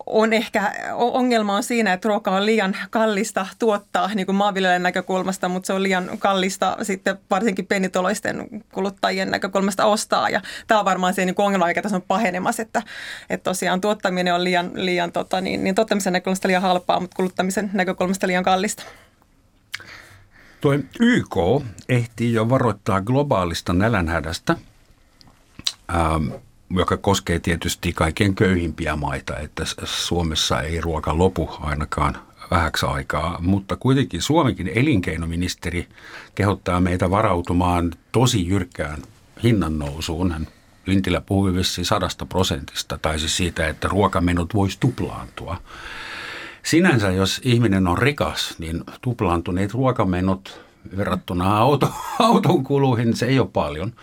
on 0.06 0.32
ehkä, 0.32 0.72
ongelma 0.94 1.56
on 1.56 1.62
siinä, 1.62 1.92
että 1.92 2.08
ruoka 2.08 2.30
on 2.30 2.46
liian 2.46 2.76
kallista 2.90 3.46
tuottaa 3.58 4.10
niin 4.14 4.26
kuin 4.26 4.36
maanviljelijän 4.36 4.82
näkökulmasta, 4.82 5.48
mutta 5.48 5.66
se 5.66 5.72
on 5.72 5.82
liian 5.82 6.10
kallista 6.18 6.76
sitten 6.82 7.18
varsinkin 7.30 7.66
pienitoloisten 7.66 8.48
kuluttajien 8.72 9.30
näkökulmasta 9.30 9.84
ostaa. 9.84 10.30
Ja 10.30 10.40
tämä 10.66 10.80
on 10.80 10.84
varmaan 10.84 11.14
se 11.14 11.24
niin 11.24 11.34
kuin 11.34 11.46
ongelma, 11.46 11.66
mikä 11.66 11.82
tässä 11.82 11.96
on 11.96 12.02
pahenemassa, 12.08 12.62
että, 12.62 12.82
että 13.30 13.44
tosiaan 13.44 13.80
tuottaminen 13.80 14.34
on 14.34 14.44
liian, 14.44 14.70
liian 14.74 15.12
tota, 15.12 15.40
niin, 15.40 15.64
niin 15.64 15.74
tuottamisen 15.74 16.12
näkökulmasta 16.12 16.48
liian 16.48 16.62
halpaa, 16.62 17.00
mutta 17.00 17.16
kuluttamisen 17.16 17.70
näkökulmasta 17.72 18.26
liian 18.26 18.44
kallista. 18.44 18.82
Tuo 20.60 20.74
YK 21.00 21.36
ehtii 21.88 22.32
jo 22.32 22.48
varoittaa 22.48 23.00
globaalista 23.00 23.72
nälänhädästä. 23.72 24.56
Ähm, 25.94 26.28
joka 26.70 26.96
koskee 26.96 27.38
tietysti 27.38 27.92
kaiken 27.92 28.34
köyhimpiä 28.34 28.96
maita, 28.96 29.38
että 29.38 29.64
Suomessa 29.84 30.60
ei 30.60 30.80
ruoka 30.80 31.18
lopu 31.18 31.50
ainakaan 31.60 32.18
vähäksi 32.50 32.86
aikaa, 32.86 33.38
mutta 33.40 33.76
kuitenkin 33.76 34.22
Suomenkin 34.22 34.70
elinkeinoministeri 34.74 35.88
kehottaa 36.34 36.80
meitä 36.80 37.10
varautumaan 37.10 37.92
tosi 38.12 38.48
jyrkkään 38.48 39.02
hinnan 39.42 39.78
nousuun. 39.78 40.32
Hän 40.32 40.46
Lintilä 40.86 41.20
puhui 41.20 41.54
vissiin 41.54 41.84
sadasta 41.84 42.26
prosentista, 42.26 42.98
tai 43.02 43.18
siis 43.18 43.36
siitä, 43.36 43.68
että 43.68 43.88
ruokamenot 43.88 44.54
voisi 44.54 44.76
tuplaantua. 44.80 45.56
Sinänsä, 46.62 47.10
jos 47.10 47.40
ihminen 47.44 47.86
on 47.86 47.98
rikas, 47.98 48.54
niin 48.58 48.84
tuplaantuneet 49.02 49.74
ruokamenot 49.74 50.60
verrattuna 50.96 51.58
auto, 51.58 51.92
auton 52.18 52.64
kuluihin, 52.64 53.16
se 53.16 53.26
ei 53.26 53.38
ole 53.38 53.48
paljon– 53.52 53.92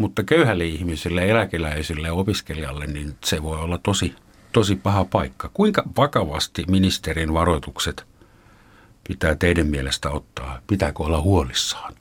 mutta 0.00 0.22
köyhälle 0.22 0.64
ihmiselle, 0.64 1.30
eläkeläisille 1.30 2.08
ja 2.08 2.14
opiskelijalle, 2.14 2.86
niin 2.86 3.16
se 3.24 3.42
voi 3.42 3.58
olla 3.58 3.78
tosi, 3.78 4.14
tosi 4.52 4.76
paha 4.76 5.04
paikka. 5.04 5.50
Kuinka 5.54 5.82
vakavasti 5.96 6.64
ministerin 6.68 7.34
varoitukset 7.34 8.06
pitää 9.08 9.34
teidän 9.34 9.66
mielestä 9.66 10.10
ottaa? 10.10 10.60
Pitääkö 10.66 11.02
olla 11.02 11.20
huolissaan? 11.20 11.94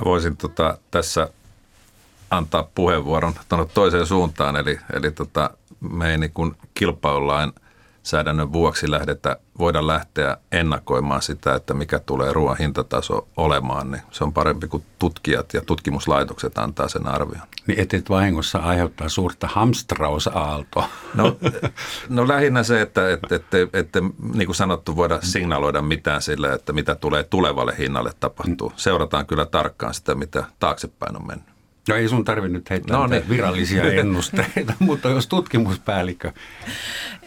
Mä 0.00 0.04
voisin 0.04 0.36
tota, 0.36 0.78
tässä 0.90 1.28
antaa 2.30 2.68
puheenvuoron 2.74 3.34
tuonne 3.48 3.66
toiseen 3.74 4.06
suuntaan, 4.06 4.56
eli, 4.56 4.78
eli 4.92 5.10
tota, 5.10 5.50
me 5.80 6.10
ei 6.10 6.18
niin 6.18 6.32
kilpailulain 6.74 7.52
säädännön 8.02 8.52
vuoksi 8.52 8.90
lähdetä, 8.90 9.36
voida 9.58 9.86
lähteä 9.86 10.36
ennakoimaan 10.52 11.22
sitä, 11.22 11.54
että 11.54 11.74
mikä 11.74 11.98
tulee 11.98 12.32
ruoan 12.32 12.58
hintataso 12.58 13.28
olemaan, 13.36 13.90
niin 13.90 14.02
se 14.10 14.24
on 14.24 14.32
parempi 14.32 14.68
kuin 14.68 14.84
tutkijat 14.98 15.54
ja 15.54 15.60
tutkimuslaitokset 15.60 16.58
antaa 16.58 16.88
sen 16.88 17.06
arvion. 17.06 17.46
Niin 17.66 17.80
et 17.80 18.10
vahingossa 18.10 18.58
aiheuttaa 18.58 19.08
suurta 19.08 19.46
hamstrausaaltoa. 19.46 20.88
No, 21.14 21.36
no 22.08 22.28
lähinnä 22.28 22.62
se, 22.62 22.80
että 22.80 23.10
että 23.10 23.34
että 23.34 23.56
että 23.72 24.00
niin 24.34 24.46
kuin 24.46 24.56
sanottu 24.56 24.96
voida 24.96 25.18
signaloida 25.22 25.82
mitään 25.82 26.22
sille, 26.22 26.52
että 26.52 26.72
mitä 26.72 26.94
tulee 26.94 27.24
tulevalle 27.24 27.74
hinnalle 27.78 28.12
tapahtuu. 28.20 28.72
Seurataan 28.76 29.26
kyllä 29.26 29.46
tarkkaan 29.46 29.94
sitä, 29.94 30.14
mitä 30.14 30.44
taaksepäin 30.58 31.16
on 31.16 31.26
mennyt. 31.26 31.51
No 31.88 31.94
ei 31.94 32.08
sun 32.08 32.24
tarvinnut 32.24 32.70
heittää 32.70 32.96
no, 32.96 33.06
niin. 33.06 33.28
virallisia 33.28 33.92
ennusteita, 34.00 34.72
mutta 34.78 35.08
jos 35.08 35.26
tutkimuspäällikkö. 35.26 36.32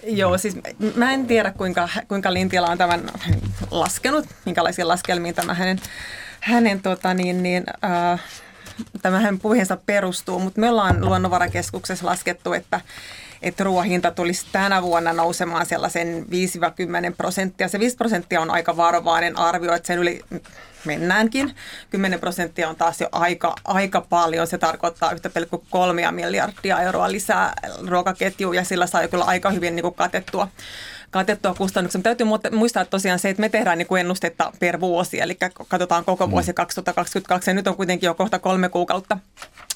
Joo, 0.03 0.37
siis 0.37 0.57
mä 0.95 1.11
en 1.11 1.27
tiedä 1.27 1.51
kuinka, 1.51 1.89
kuinka 2.07 2.33
Lintiala 2.33 2.67
on 2.67 2.77
tämän 2.77 3.01
laskenut, 3.71 4.25
minkälaisia 4.45 4.87
laskelmiin 4.87 5.35
tämä 5.35 5.53
hänen, 5.53 5.79
hänen 6.39 6.81
tota 6.81 7.13
niin, 7.13 7.43
niin, 7.43 7.63
äh, 7.83 8.21
tämähän 9.01 9.39
puheensa 9.39 9.77
perustuu, 9.85 10.39
mutta 10.39 10.61
me 10.61 10.69
ollaan 10.69 11.05
Luonnonvarakeskuksessa 11.05 12.05
laskettu, 12.05 12.53
että 12.53 12.81
että 13.45 13.63
ruoahinta 13.63 14.11
tulisi 14.11 14.45
tänä 14.51 14.81
vuonna 14.81 15.13
nousemaan 15.13 15.65
sellaisen 15.65 16.25
5-10 17.11 17.15
prosenttia. 17.17 17.67
Se 17.67 17.79
5 17.79 17.97
prosenttia 17.97 18.41
on 18.41 18.51
aika 18.51 18.77
varovainen 18.77 19.37
arvio, 19.37 19.73
että 19.73 19.87
sen 19.87 19.99
yli 19.99 20.21
mennäänkin. 20.85 21.55
10 21.89 22.19
prosenttia 22.19 22.69
on 22.69 22.75
taas 22.75 23.01
jo 23.01 23.09
aika, 23.11 23.55
aika 23.65 24.01
paljon. 24.01 24.47
Se 24.47 24.57
tarkoittaa 24.57 25.11
1,3 25.11 26.11
miljardia 26.11 26.81
euroa 26.81 27.11
lisää 27.11 27.53
ruokaketjuun 27.87 28.55
ja 28.55 28.63
sillä 28.63 28.87
saa 28.87 29.01
jo 29.01 29.07
kyllä 29.07 29.25
aika 29.25 29.49
hyvin 29.49 29.75
niin 29.75 29.93
katettua 29.93 30.47
katettua 31.15 31.53
kustannuksia. 31.53 32.01
Täytyy 32.01 32.27
muistaa 32.51 32.81
että 32.81 32.91
tosiaan 32.91 33.19
se, 33.19 33.29
että 33.29 33.41
me 33.41 33.49
tehdään 33.49 33.77
niin 33.77 33.87
kuin 33.87 33.99
ennustetta 33.99 34.51
per 34.59 34.79
vuosi, 34.79 35.19
eli 35.19 35.37
katsotaan 35.67 36.05
koko 36.05 36.31
vuosi 36.31 36.53
2022 36.53 37.49
mm. 37.49 37.51
ja 37.51 37.55
nyt 37.55 37.67
on 37.67 37.75
kuitenkin 37.75 38.07
jo 38.07 38.13
kohta 38.13 38.39
kolme 38.39 38.69
kuukautta 38.69 39.17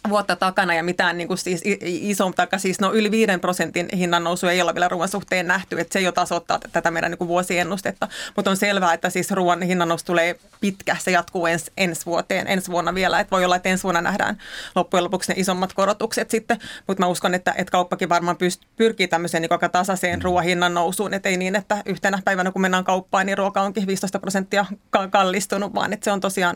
vuotta 0.09 0.35
takana 0.35 0.73
ja 0.73 0.83
mitään 0.83 1.17
niin 1.17 1.27
kuin 1.27 1.37
siis 1.37 1.61
iso, 1.81 2.31
tai 2.35 2.47
siis 2.57 2.79
no 2.79 2.93
yli 2.93 3.11
5 3.11 3.37
prosentin 3.41 3.89
hinnan 3.97 4.23
nousu 4.23 4.47
ei 4.47 4.61
ole 4.61 4.73
vielä 4.73 4.87
ruoan 4.87 5.09
suhteen 5.09 5.47
nähty, 5.47 5.79
että 5.79 5.93
se 5.93 6.01
jo 6.01 6.11
tasoittaa 6.11 6.59
tätä 6.71 6.91
meidän 6.91 7.11
niin 7.11 7.17
kuin 7.17 7.27
vuosiennustetta. 7.27 8.07
Mutta 8.35 8.51
on 8.51 8.57
selvää, 8.57 8.93
että 8.93 9.09
siis 9.09 9.31
ruoan 9.31 9.61
hinnan 9.61 9.87
nousu 9.87 10.05
tulee 10.05 10.39
pitkä, 10.61 10.95
se 10.99 11.11
jatkuu 11.11 11.45
ens, 11.45 11.71
ensi 11.77 12.05
vuoteen, 12.05 12.47
ensi 12.47 12.71
vuonna 12.71 12.95
vielä, 12.95 13.19
että 13.19 13.31
voi 13.31 13.45
olla, 13.45 13.55
että 13.55 13.69
ensi 13.69 13.83
vuonna 13.83 14.01
nähdään 14.01 14.37
loppujen 14.75 15.03
lopuksi 15.03 15.31
ne 15.31 15.39
isommat 15.39 15.73
korotukset 15.73 16.29
sitten, 16.29 16.59
mutta 16.87 17.03
mä 17.03 17.07
uskon, 17.07 17.33
että, 17.33 17.53
että 17.57 17.71
kauppakin 17.71 18.09
varmaan 18.09 18.37
pyst, 18.37 18.61
pyrkii 18.75 19.07
tämmöiseen 19.07 19.41
niin 19.41 19.51
aika 19.51 19.69
tasaiseen 19.69 20.21
ruoan 20.21 20.45
hinnan 20.45 20.73
nousuun, 20.73 21.13
että 21.13 21.28
ei 21.29 21.37
niin, 21.37 21.55
että 21.55 21.83
yhtenä 21.85 22.19
päivänä 22.25 22.51
kun 22.51 22.61
mennään 22.61 22.83
kauppaan, 22.83 23.25
niin 23.25 23.37
ruoka 23.37 23.61
onkin 23.61 23.87
15 23.87 24.19
prosenttia 24.19 24.65
kallistunut, 25.09 25.73
vaan 25.73 25.93
että 25.93 26.03
se 26.03 26.11
on 26.11 26.19
tosiaan 26.19 26.55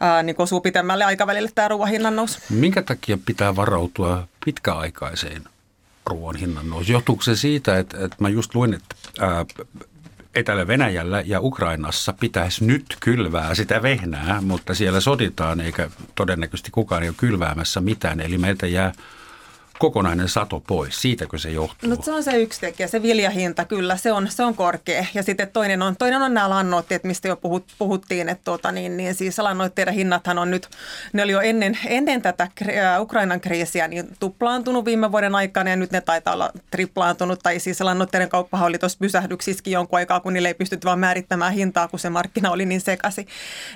ää, 0.00 0.22
niin 0.22 0.36
osuu 0.38 0.60
pitemmälle 0.60 1.04
aikavälille 1.04 1.50
tämä 1.54 1.68
ruoan 1.68 1.90
hinnan 1.90 2.16
nousu. 2.16 2.38
Minkä 2.50 2.82
takia 2.82 3.18
pitää 3.26 3.56
varautua 3.56 4.28
pitkäaikaiseen 4.44 5.44
ruoan 6.06 6.36
hinnan 6.36 6.70
nousu? 6.70 6.92
Johtuuko 6.92 7.22
se 7.22 7.36
siitä, 7.36 7.78
että, 7.78 8.04
että 8.04 8.16
mä 8.20 8.28
just 8.28 8.54
luin, 8.54 8.74
että 8.74 8.94
ää, 9.20 9.44
Etelä-Venäjällä 10.34 11.22
ja 11.26 11.40
Ukrainassa 11.40 12.12
pitäisi 12.12 12.64
nyt 12.64 12.96
kylvää 13.00 13.54
sitä 13.54 13.82
vehnää, 13.82 14.40
mutta 14.40 14.74
siellä 14.74 15.00
soditaan 15.00 15.60
eikä 15.60 15.90
todennäköisesti 16.14 16.70
kukaan 16.70 17.02
ei 17.02 17.08
ole 17.08 17.16
kylväämässä 17.18 17.80
mitään. 17.80 18.20
Eli 18.20 18.38
meiltä 18.38 18.66
jää 18.66 18.92
kokonainen 19.78 20.28
sato 20.28 20.60
pois. 20.60 21.02
Siitäkö 21.02 21.38
se 21.38 21.50
johtuu? 21.50 21.90
No 21.90 21.96
se 22.02 22.12
on 22.12 22.22
se 22.22 22.36
yksi 22.36 22.60
tekijä, 22.60 22.88
se 22.88 23.02
viljahinta 23.02 23.64
kyllä, 23.64 23.96
se 23.96 24.12
on, 24.12 24.30
se 24.30 24.44
on 24.44 24.54
korkea. 24.54 25.06
Ja 25.14 25.22
sitten 25.22 25.50
toinen 25.52 25.82
on, 25.82 25.96
toinen 25.96 26.22
on 26.22 26.34
nämä 26.34 26.50
lannoitteet, 26.50 27.04
mistä 27.04 27.28
jo 27.28 27.36
puhut, 27.36 27.64
puhuttiin, 27.78 28.28
että 28.28 28.44
tuota, 28.44 28.72
niin, 28.72 28.96
niin 28.96 29.14
siis 29.14 29.38
lannoitteiden 29.38 29.94
hinnathan 29.94 30.38
on 30.38 30.50
nyt, 30.50 30.68
ne 31.12 31.22
oli 31.22 31.32
jo 31.32 31.40
ennen, 31.40 31.78
ennen 31.86 32.22
tätä 32.22 32.48
Ukrainan 32.98 33.40
kriisiä 33.40 33.88
niin 33.88 34.08
tuplaantunut 34.20 34.84
viime 34.84 35.12
vuoden 35.12 35.34
aikana 35.34 35.70
ja 35.70 35.76
nyt 35.76 35.90
ne 35.90 36.00
taitaa 36.00 36.34
olla 36.34 36.50
triplaantunut. 36.70 37.40
Tai 37.42 37.58
siis 37.58 37.80
lannoitteiden 37.80 38.28
kauppahan 38.28 38.68
oli 38.68 38.78
tuossa 38.78 38.98
pysähdyksissäkin 39.00 39.72
jonkun 39.72 39.98
aikaa, 39.98 40.20
kun 40.20 40.32
niille 40.32 40.48
ei 40.48 40.54
pystytty 40.54 40.84
vaan 40.84 40.98
määrittämään 40.98 41.52
hintaa, 41.52 41.88
kun 41.88 41.98
se 41.98 42.10
markkina 42.10 42.50
oli 42.50 42.66
niin 42.66 42.80
sekasi. 42.80 43.26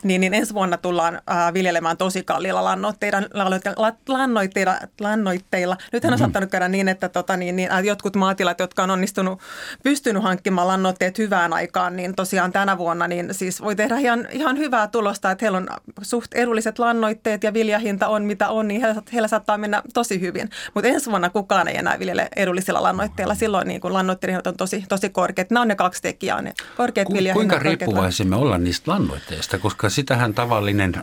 Niin, 0.03 0.21
niin 0.21 0.35
ensi 0.35 0.55
vuonna 0.55 0.77
tullaan 0.77 1.15
äh, 1.15 1.55
viljelemään 1.55 1.97
tosi 1.97 2.25
kalliilla 2.25 2.65
lannoitteilla, 2.65 3.23
lannoitteilla, 3.35 3.93
lannoitteilla, 4.09 4.79
lannoitteilla 5.01 5.77
Nythän 5.93 6.13
on 6.13 6.19
mm-hmm. 6.19 6.23
saattanut 6.23 6.51
käydä 6.51 6.69
niin, 6.69 6.89
että 6.89 7.09
tota, 7.09 7.37
niin, 7.37 7.57
niin, 7.57 7.71
jotkut 7.85 8.17
maatilat, 8.17 8.61
jotka 8.61 8.83
on 8.83 8.91
onnistunut, 8.91 9.41
pystynyt 9.83 10.23
hankkimaan 10.23 10.69
lannoitteet 10.69 11.19
hyvään 11.19 11.53
aikaan, 11.53 11.97
niin 11.97 12.15
tosiaan 12.15 12.53
tänä 12.53 12.79
vuonna 12.79 13.09
niin 13.09 13.35
siis 13.35 13.63
voi 13.63 13.77
tehdä 13.77 13.99
ihan, 13.99 14.29
ihan 14.31 14.59
hyvää 14.59 14.87
tulosta, 14.87 15.31
että 15.31 15.45
heillä 15.45 15.59
on 15.59 15.69
suht 16.03 16.35
edulliset 16.35 16.79
lannoitteet 16.79 17.45
ja 17.45 17.55
viljahinta 17.55 18.09
on 18.09 18.25
mitä 18.25 18.49
on, 18.49 18.69
niin 18.69 18.81
heillä, 18.81 19.03
heillä 19.13 19.29
saattaa 19.29 19.59
mennä 19.59 19.83
tosi 19.95 20.21
hyvin. 20.21 20.51
Mutta 20.75 20.89
ensi 20.89 21.11
vuonna 21.11 21.31
kukaan 21.31 21.69
ei 21.69 21.77
enää 21.77 21.99
viljele 21.99 22.29
edullisilla 22.37 22.83
lannoitteilla. 22.83 23.35
Silloin 23.35 23.69
niin 23.69 23.81
kun 23.81 23.93
lannoitteiden 23.93 24.41
on 24.47 24.57
tosi, 24.57 24.85
tosi 24.89 25.09
korkeat. 25.09 25.51
Nämä 25.51 25.63
on 25.63 25.69
ne 25.69 25.75
kaksi 25.75 26.03
tekijää, 26.03 26.43
ne 26.43 26.55
korkeat 26.77 27.07
Ku, 27.07 27.15
Kuinka 27.33 27.59
riippuvaisia 27.59 28.27
me 28.27 28.37
ollaan 28.37 28.65
niistä 28.65 28.91
lannoitteista, 28.91 29.59
koska 29.59 29.91
sitähän 29.91 30.35
tavallinen 30.35 30.95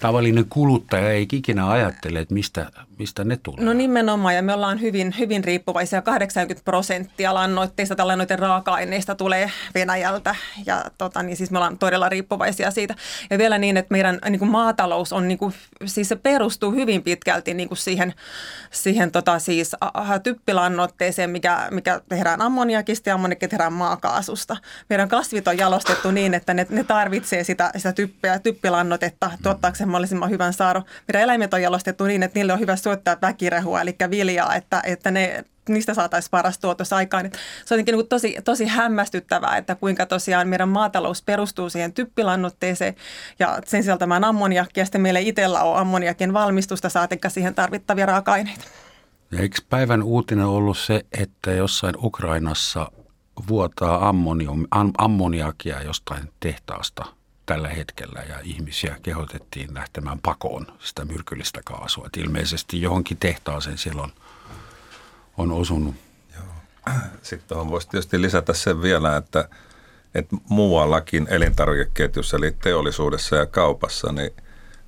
tavallinen 0.00 0.46
kuluttaja 0.48 1.10
ei 1.10 1.26
ikinä 1.32 1.70
ajattele, 1.70 2.18
että 2.18 2.34
mistä, 2.34 2.70
mistä 2.98 3.24
ne 3.24 3.36
tulee. 3.42 3.64
No 3.64 3.72
nimenomaan, 3.72 4.34
ja 4.34 4.42
me 4.42 4.54
ollaan 4.54 4.80
hyvin, 4.80 5.14
hyvin 5.18 5.44
riippuvaisia. 5.44 6.02
80 6.02 6.64
prosenttia 6.64 7.34
lannoitteista 7.34 8.06
lannoitteen 8.06 8.38
raaka-aineista 8.38 9.14
tulee 9.14 9.50
Venäjältä, 9.74 10.34
ja 10.66 10.84
tota, 10.98 11.22
niin 11.22 11.36
siis 11.36 11.50
me 11.50 11.58
ollaan 11.58 11.78
todella 11.78 12.08
riippuvaisia 12.08 12.70
siitä. 12.70 12.94
Ja 13.30 13.38
vielä 13.38 13.58
niin, 13.58 13.76
että 13.76 13.92
meidän 13.92 14.18
niin 14.28 14.38
kuin 14.38 14.50
maatalous 14.50 15.12
on, 15.12 15.28
niin 15.28 15.38
kuin, 15.38 15.54
siis 15.84 16.08
se 16.08 16.16
perustuu 16.16 16.72
hyvin 16.72 17.02
pitkälti 17.02 17.54
niin 17.54 17.68
kuin 17.68 17.78
siihen, 17.78 18.14
siihen 18.70 19.12
tota, 19.12 19.38
siis 19.38 19.76
typpilannoitteeseen, 20.22 21.30
mikä, 21.30 21.68
mikä 21.70 22.00
tehdään 22.08 22.42
ammoniakista 22.42 23.08
ja 23.08 23.14
ammoniakki 23.14 23.48
tehdään 23.48 23.72
maakaasusta. 23.72 24.56
Meidän 24.88 25.08
kasvit 25.08 25.48
on 25.48 25.58
jalostettu 25.58 26.10
niin, 26.10 26.34
että 26.34 26.54
ne, 26.54 26.66
ne 26.70 26.84
tarvitsee 26.84 27.44
sitä, 27.44 27.70
sitä 27.76 27.92
typpeä, 27.92 28.38
typpilannotetta 28.38 29.30
tuottaakseen 29.42 29.88
mahdollisimman 29.88 30.30
hyvän 30.30 30.52
saaro. 30.52 30.82
Meidän 31.08 31.22
eläimet 31.22 31.54
on 31.54 31.62
jalostettu 31.62 32.04
niin, 32.04 32.22
että 32.22 32.38
niille 32.38 32.52
on 32.52 32.60
hyvä 32.60 32.76
syöttää 32.84 33.16
väkirehua, 33.22 33.80
eli 33.80 33.96
viljaa, 34.10 34.54
että, 34.54 34.82
että 34.84 35.10
ne 35.10 35.44
niistä 35.68 35.94
saataisiin 35.94 36.30
paras 36.30 36.58
tuotos 36.58 36.92
aikaan. 36.92 37.30
Se 37.64 37.74
on 37.74 37.78
jotenkin 37.78 37.94
niin 37.96 38.08
tosi, 38.08 38.36
tosi 38.44 38.66
hämmästyttävää, 38.66 39.56
että 39.56 39.74
kuinka 39.74 40.06
tosiaan 40.06 40.48
meidän 40.48 40.68
maatalous 40.68 41.22
perustuu 41.22 41.70
siihen 41.70 41.92
typpilannotteeseen 41.92 42.94
ja 43.38 43.58
sen 43.66 43.82
sisältämään 43.82 44.24
ammoniakkia. 44.24 44.80
Ja 44.80 44.84
sitten 44.84 45.00
meillä 45.00 45.20
itsellä 45.20 45.62
on 45.62 45.76
ammoniakin 45.76 46.32
valmistusta 46.32 46.88
saatikka 46.88 47.28
siihen 47.28 47.54
tarvittavia 47.54 48.06
raaka-aineita. 48.06 48.64
Ja 49.30 49.40
eikö 49.40 49.58
päivän 49.68 50.02
uutinen 50.02 50.46
ollut 50.46 50.78
se, 50.78 51.04
että 51.20 51.52
jossain 51.52 51.94
Ukrainassa 51.98 52.92
vuotaa 53.48 54.12
ammoniakia 54.98 55.82
jostain 55.82 56.28
tehtaasta– 56.40 57.04
tällä 57.46 57.68
hetkellä 57.68 58.22
ja 58.28 58.38
ihmisiä 58.42 58.96
kehotettiin 59.02 59.74
lähtemään 59.74 60.18
pakoon 60.18 60.66
sitä 60.78 61.04
myrkyllistä 61.04 61.60
kaasua. 61.64 62.06
Et 62.06 62.16
ilmeisesti 62.16 62.82
johonkin 62.82 63.16
tehtaaseen 63.16 63.78
siellä 63.78 64.08
on, 65.36 65.52
osunut. 65.52 65.94
Joo. 66.34 66.94
Sitten 67.22 67.48
tuohon 67.48 67.70
voisi 67.70 67.88
tietysti 67.88 68.22
lisätä 68.22 68.52
sen 68.52 68.82
vielä, 68.82 69.16
että, 69.16 69.48
että 70.14 70.36
muuallakin 70.48 71.26
elintarvikeketjussa, 71.30 72.36
eli 72.36 72.50
teollisuudessa 72.62 73.36
ja 73.36 73.46
kaupassa, 73.46 74.12
niin 74.12 74.30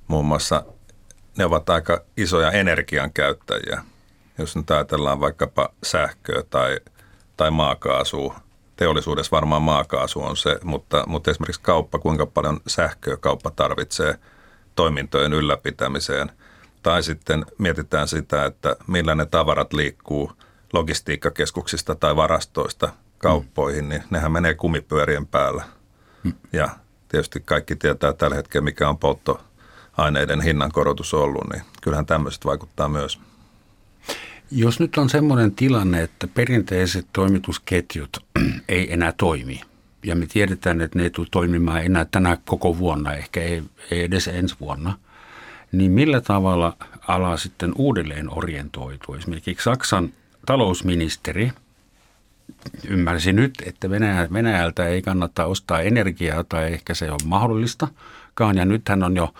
muun 0.07 0.25
muassa 0.25 0.63
ne 1.37 1.45
ovat 1.45 1.69
aika 1.69 2.01
isoja 2.17 2.51
energian 2.51 3.13
käyttäjiä. 3.13 3.83
Jos 4.37 4.55
nyt 4.55 4.71
ajatellaan 4.71 5.19
vaikkapa 5.19 5.69
sähköä 5.83 6.43
tai, 6.49 6.79
tai 7.37 7.51
maakaasua, 7.51 8.46
teollisuudessa 8.77 9.35
varmaan 9.35 9.61
maakaasu 9.61 10.23
on 10.23 10.37
se, 10.37 10.59
mutta, 10.63 11.03
mutta 11.07 11.31
esimerkiksi 11.31 11.61
kauppa, 11.61 11.99
kuinka 11.99 12.25
paljon 12.25 12.59
sähköä 12.67 13.17
kauppa 13.17 13.51
tarvitsee 13.51 14.15
toimintojen 14.75 15.33
ylläpitämiseen. 15.33 16.31
Tai 16.83 17.03
sitten 17.03 17.45
mietitään 17.57 18.07
sitä, 18.07 18.45
että 18.45 18.75
millä 18.87 19.15
ne 19.15 19.25
tavarat 19.25 19.73
liikkuu 19.73 20.31
logistiikkakeskuksista 20.73 21.95
tai 21.95 22.15
varastoista 22.15 22.89
kauppoihin, 23.17 23.85
mm. 23.85 23.89
niin 23.89 24.03
nehän 24.09 24.31
menee 24.31 24.53
kumipyörien 24.53 25.27
päällä. 25.27 25.63
Mm. 26.23 26.33
Ja 26.53 26.69
tietysti 27.07 27.39
kaikki 27.39 27.75
tietää 27.75 28.13
tällä 28.13 28.35
hetkellä, 28.35 28.63
mikä 28.63 28.89
on 28.89 28.97
polttoaineiden 28.97 30.41
hinnankorotus 30.41 31.13
ollut, 31.13 31.49
niin 31.53 31.63
kyllähän 31.81 32.05
tämmöiset 32.05 32.45
vaikuttaa 32.45 32.89
myös. 32.89 33.19
Jos 34.51 34.79
nyt 34.79 34.97
on 34.97 35.09
semmoinen 35.09 35.51
tilanne, 35.51 36.01
että 36.01 36.27
perinteiset 36.27 37.07
toimitusketjut 37.13 38.17
ei 38.69 38.93
enää 38.93 39.13
toimi, 39.17 39.61
ja 40.03 40.15
me 40.15 40.25
tiedetään, 40.25 40.81
että 40.81 40.99
ne 40.99 41.03
ei 41.03 41.09
tule 41.09 41.27
toimimaan 41.31 41.85
enää 41.85 42.05
tänä 42.11 42.37
koko 42.45 42.77
vuonna, 42.77 43.13
ehkä 43.13 43.41
ei, 43.41 43.63
ei 43.91 44.03
edes 44.03 44.27
ensi 44.27 44.55
vuonna, 44.59 44.97
niin 45.71 45.91
millä 45.91 46.21
tavalla 46.21 46.77
ala 47.07 47.37
sitten 47.37 47.71
uudelleen 47.75 48.37
orientoituu? 48.37 49.15
Esimerkiksi 49.15 49.63
Saksan 49.63 50.13
talousministeri 50.45 51.51
ymmärsi 52.87 53.33
nyt, 53.33 53.53
että 53.65 53.89
Venäjältä 54.33 54.87
ei 54.87 55.01
kannata 55.01 55.45
ostaa 55.45 55.81
energiaa 55.81 56.43
tai 56.43 56.73
ehkä 56.73 56.93
se 56.93 57.11
on 57.11 57.19
mahdollistakaan, 57.25 58.57
ja 58.57 58.65
nyt 58.65 58.89
hän 58.89 59.03
on 59.03 59.15
jo 59.15 59.33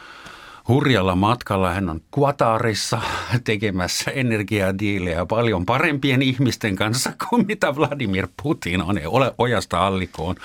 hurjalla 0.67 1.15
matkalla. 1.15 1.73
Hän 1.73 1.89
on 1.89 2.01
Kuataarissa 2.11 3.01
tekemässä 3.43 4.11
energiadiilejä 4.11 5.25
paljon 5.25 5.65
parempien 5.65 6.21
ihmisten 6.21 6.75
kanssa 6.75 7.13
kuin 7.29 7.47
mitä 7.47 7.75
Vladimir 7.75 8.27
Putin 8.43 8.81
on 8.81 8.99
ole 9.05 9.33
ojasta 9.37 9.87
allikoon 9.87 10.35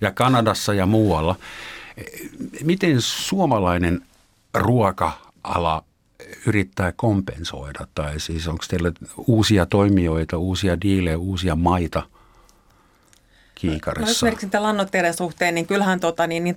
ja 0.00 0.10
Kanadassa 0.12 0.74
ja 0.74 0.86
muualla. 0.86 1.36
Miten 2.64 3.00
suomalainen 3.00 4.02
ruoka-ala 4.54 5.84
yrittää 6.46 6.92
kompensoida? 6.92 7.86
Tai 7.94 8.20
siis 8.20 8.48
onko 8.48 8.64
teillä 8.68 8.92
uusia 9.16 9.66
toimijoita, 9.66 10.38
uusia 10.38 10.80
diilejä, 10.80 11.18
uusia 11.18 11.56
maita– 11.56 12.02
kiikarissa. 13.58 14.06
No 14.06 14.10
esimerkiksi 14.10 14.46
tämän 14.46 14.62
lannoitteiden 14.62 15.14
suhteen, 15.14 15.54
niin 15.54 15.66
kyllähän 15.66 16.00
tota, 16.00 16.26
niin, 16.26 16.44
niin 16.44 16.54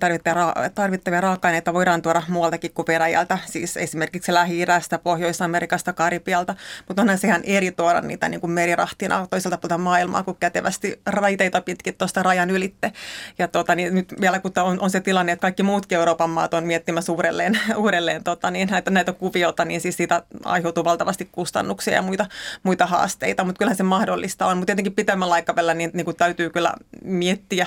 tarvittavia, 0.74 1.20
raaka-aineita 1.20 1.74
voidaan 1.74 2.02
tuoda 2.02 2.22
muualtakin 2.28 2.72
kuin 2.72 2.86
Venäjältä, 2.86 3.38
siis 3.46 3.76
esimerkiksi 3.76 4.34
Lähi-idästä, 4.34 4.98
Pohjois-Amerikasta, 4.98 5.92
Karipialta, 5.92 6.54
mutta 6.88 7.02
onhan 7.02 7.18
se 7.18 7.28
ihan 7.28 7.40
eri 7.44 7.72
tuoda 7.72 8.00
niitä 8.00 8.28
niin 8.28 8.40
kuin 8.40 8.50
merirahtina 8.50 9.26
toiselta 9.30 9.58
puolta 9.58 9.78
maailmaa 9.78 10.22
kuin 10.22 10.36
kätevästi 10.40 11.00
raiteita 11.06 11.60
pitkin 11.60 11.94
tuosta 11.94 12.22
rajan 12.22 12.50
ylitte. 12.50 12.92
Ja 13.38 13.48
tota, 13.48 13.74
niin 13.74 13.94
nyt 13.94 14.14
vielä 14.20 14.38
kun 14.38 14.52
on, 14.62 14.80
on, 14.80 14.90
se 14.90 15.00
tilanne, 15.00 15.32
että 15.32 15.42
kaikki 15.42 15.62
muutkin 15.62 15.98
Euroopan 15.98 16.30
maat 16.30 16.54
on 16.54 16.64
miettimässä 16.64 17.12
uudelleen, 17.12 17.60
uudelleen 17.76 18.24
tota, 18.24 18.50
niin 18.50 18.68
näitä, 18.68 18.90
näitä 18.90 19.12
kuviota, 19.12 19.64
niin 19.64 19.80
siis 19.80 19.96
siitä 19.96 20.22
aiheutuu 20.44 20.84
valtavasti 20.84 21.28
kustannuksia 21.32 21.94
ja 21.94 22.02
muita, 22.02 22.26
muita 22.62 22.86
haasteita, 22.86 23.44
mutta 23.44 23.58
kyllähän 23.58 23.76
se 23.76 23.82
mahdollista 23.82 24.46
on, 24.46 24.56
mutta 24.56 24.66
tietenkin 24.66 24.94
pitemmällä 24.94 25.34
aikavälillä 25.34 25.74
niin, 25.74 25.90
niin 25.94 26.04
kuin 26.04 26.16
täytyy 26.16 26.50
kyllä 26.50 26.74
miettiä, 27.04 27.66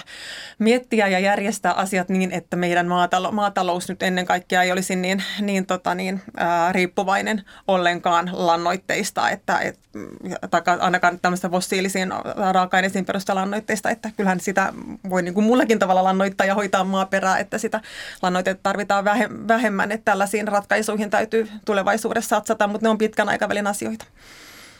miettiä 0.59 1.07
ja 1.07 1.19
järjestää 1.19 1.73
asiat 1.73 2.09
niin, 2.09 2.31
että 2.31 2.55
meidän 2.57 2.87
maatalo, 2.87 3.31
maatalous 3.31 3.89
nyt 3.89 4.03
ennen 4.03 4.25
kaikkea 4.25 4.63
ei 4.63 4.71
olisi 4.71 4.95
niin, 4.95 5.23
niin, 5.41 5.65
tota 5.65 5.95
niin 5.95 6.21
ää, 6.37 6.71
riippuvainen 6.71 7.43
ollenkaan 7.67 8.29
lannoitteista, 8.33 9.29
että, 9.29 9.59
et, 9.59 9.79
tai 10.51 10.61
ainakaan 10.79 11.19
tämmöistä 11.19 11.49
fossiilisiin 11.49 12.13
raaka-aineisiin 12.51 13.05
perusta 13.05 13.35
lannoitteista, 13.35 13.89
että 13.89 14.11
kyllähän 14.17 14.39
sitä 14.39 14.73
voi 15.09 15.21
niin 15.21 15.33
kuin 15.33 15.45
mullakin 15.45 15.79
tavalla 15.79 16.03
lannoittaa 16.03 16.47
ja 16.47 16.55
hoitaa 16.55 16.83
maaperää, 16.83 17.37
että 17.37 17.57
sitä 17.57 17.81
lannoitetta 18.21 18.63
tarvitaan 18.63 19.05
vähemmän, 19.47 19.91
että 19.91 20.05
tällaisiin 20.05 20.47
ratkaisuihin 20.47 21.09
täytyy 21.09 21.49
tulevaisuudessa 21.65 22.35
satsata, 22.35 22.67
mutta 22.67 22.85
ne 22.85 22.89
on 22.89 22.97
pitkän 22.97 23.29
aikavälin 23.29 23.67
asioita. 23.67 24.05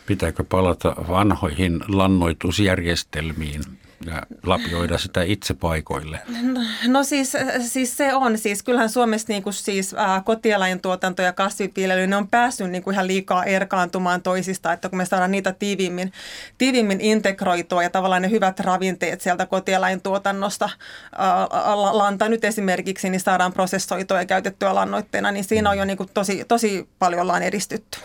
Pitääkö 0.06 0.44
palata 0.50 0.96
vanhoihin 1.10 1.80
lannoitusjärjestelmiin? 1.88 3.62
Ja 4.06 4.22
lapioida 4.44 4.98
sitä 4.98 5.24
itse 5.24 5.54
paikoille? 5.54 6.20
No, 6.42 6.62
no 6.88 7.04
siis, 7.04 7.34
siis 7.60 7.98
se 7.98 8.14
on. 8.14 8.38
Siis 8.38 8.64
kyllähän 8.64 8.90
Suomessa 8.90 9.26
niin 9.30 9.44
kuin 9.44 9.54
siis, 9.54 9.94
ää, 9.94 10.22
kotieläintuotanto 10.22 11.22
ja 11.22 11.34
kasvipiilely, 11.34 12.08
ne 12.08 12.16
on 12.16 12.28
päässyt 12.28 12.70
niin 12.70 12.84
kuin 12.84 12.94
ihan 12.94 13.08
liikaa 13.08 13.44
erkaantumaan 13.44 14.22
toisista, 14.22 14.74
että 14.74 14.90
kun 14.90 14.98
me 14.98 15.06
saadaan 15.06 15.32
niitä 15.32 15.54
tiiviimmin, 15.54 16.14
tiiviimmin 16.58 17.02
integroitua 17.02 17.84
ja 17.84 17.90
tavallaan 17.90 18.22
ne 18.22 18.30
hyvät 18.30 18.60
ravinteet 18.60 19.22
sieltä 19.22 19.46
kotieläintuotannosta, 19.46 20.70
ää, 21.18 21.48
lanta 21.92 22.30
nyt 22.30 22.46
esimerkiksi, 22.46 23.10
niin 23.10 23.22
saadaan 23.22 23.54
prosessoitua 23.54 24.18
ja 24.18 24.26
käytettyä 24.26 24.76
lannoitteena, 24.76 25.32
niin 25.32 25.44
siinä 25.44 25.70
on 25.70 25.78
jo 25.78 25.86
niin 25.86 25.98
kuin 25.98 26.10
tosi, 26.14 26.46
tosi 26.48 26.90
paljon 27.00 27.22
ollaan 27.22 27.44
edistytty. 27.44 28.00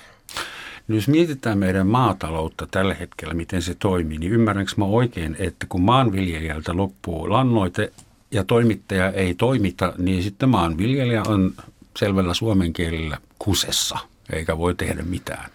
No 0.90 0.96
jos 0.96 1.08
mietitään 1.08 1.58
meidän 1.58 1.86
maataloutta 1.86 2.66
tällä 2.70 2.94
hetkellä, 2.94 3.34
miten 3.34 3.62
se 3.62 3.74
toimii, 3.74 4.18
niin 4.18 4.32
ymmärränkö 4.32 4.72
mä 4.76 4.84
oikein, 4.84 5.36
että 5.38 5.66
kun 5.68 5.80
maanviljelijältä 5.80 6.76
loppuu 6.76 7.30
lannoite 7.30 7.92
ja 8.30 8.44
toimittaja 8.44 9.10
ei 9.10 9.34
toimita, 9.34 9.92
niin 9.98 10.22
sitten 10.22 10.48
maanviljelijä 10.48 11.22
on 11.26 11.54
selvällä 11.96 12.34
suomen 12.34 12.72
kielellä 12.72 13.18
kusessa, 13.38 13.98
eikä 14.32 14.58
voi 14.58 14.74
tehdä 14.74 15.02
mitään. 15.02 15.50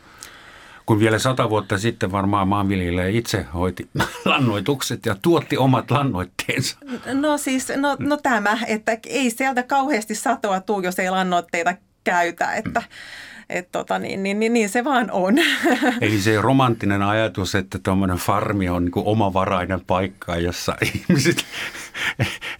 Kun 0.85 0.99
vielä 0.99 1.19
sata 1.19 1.49
vuotta 1.49 1.77
sitten 1.77 2.11
varmaan 2.11 2.47
maanviljelijä 2.47 3.07
itse 3.07 3.45
hoiti 3.53 3.89
lannoitukset 4.25 5.05
ja 5.05 5.15
tuotti 5.21 5.57
omat 5.57 5.91
lannoitteensa. 5.91 6.77
No 7.13 7.37
siis, 7.37 7.67
no, 7.75 7.97
no 7.99 8.17
tämä, 8.17 8.57
että 8.67 8.97
ei 9.07 9.29
sieltä 9.29 9.63
kauheasti 9.63 10.15
satoa 10.15 10.59
tuu, 10.59 10.81
jos 10.81 10.99
ei 10.99 11.09
lannoitteita 11.09 11.75
käytä, 12.03 12.53
että... 12.53 12.79
Hmm 12.79 13.34
et 13.49 13.71
tota, 13.71 13.99
niin, 13.99 14.23
niin, 14.23 14.39
niin, 14.39 14.53
niin 14.53 14.69
se 14.69 14.83
vaan 14.83 15.11
on. 15.11 15.35
Eli 16.01 16.21
se 16.21 16.41
romanttinen 16.41 17.01
ajatus, 17.01 17.55
että 17.55 17.79
tuommoinen 17.79 18.17
farmi 18.17 18.69
on 18.69 18.85
niin 18.85 18.93
omavarainen 18.95 19.81
paikka, 19.81 20.35
jossa 20.35 20.77
ihmiset 20.95 21.45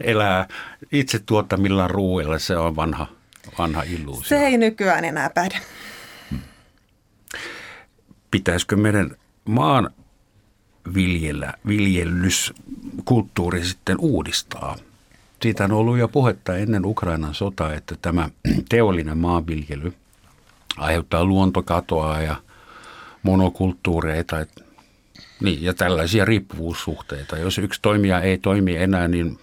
elää 0.04 0.48
itse 0.91 1.19
tuottamilla 1.19 1.88
ruuilla, 1.88 2.39
se 2.39 2.58
on 2.58 2.76
vanha, 2.76 3.08
vanha 3.58 3.84
illuusio. 3.84 4.38
Se 4.38 4.45
ei 4.45 4.58
nykyään 4.58 5.06
enää 5.06 5.30
päde. 5.30 5.60
Hmm. 6.32 6.39
Pitäisikö 8.32 8.76
meidän 8.76 9.12
maan 9.45 9.89
viljellä, 10.93 11.54
viljelyskulttuuri 11.67 13.63
sitten 13.63 13.98
uudistaa? 14.00 14.76
Siitä 15.41 15.63
on 15.63 15.71
ollut 15.71 15.98
jo 15.98 16.08
puhetta 16.08 16.58
ennen 16.58 16.86
Ukrainan 16.86 17.34
sotaa, 17.34 17.74
että 17.74 17.95
tämä 18.02 18.30
teollinen 18.69 19.17
maanviljely– 19.17 19.93
aiheuttaa 20.77 21.25
luontokatoa 21.25 22.21
ja 22.21 22.35
monokulttuureita 23.23 24.45
niin, 25.39 25.63
ja 25.63 25.73
tällaisia 25.73 26.25
riippuvuussuhteita. 26.25 27.38
Jos 27.38 27.57
yksi 27.57 27.81
toimija 27.81 28.21
ei 28.21 28.38
toimi 28.38 28.77
enää, 28.77 29.07
niin 29.07 29.39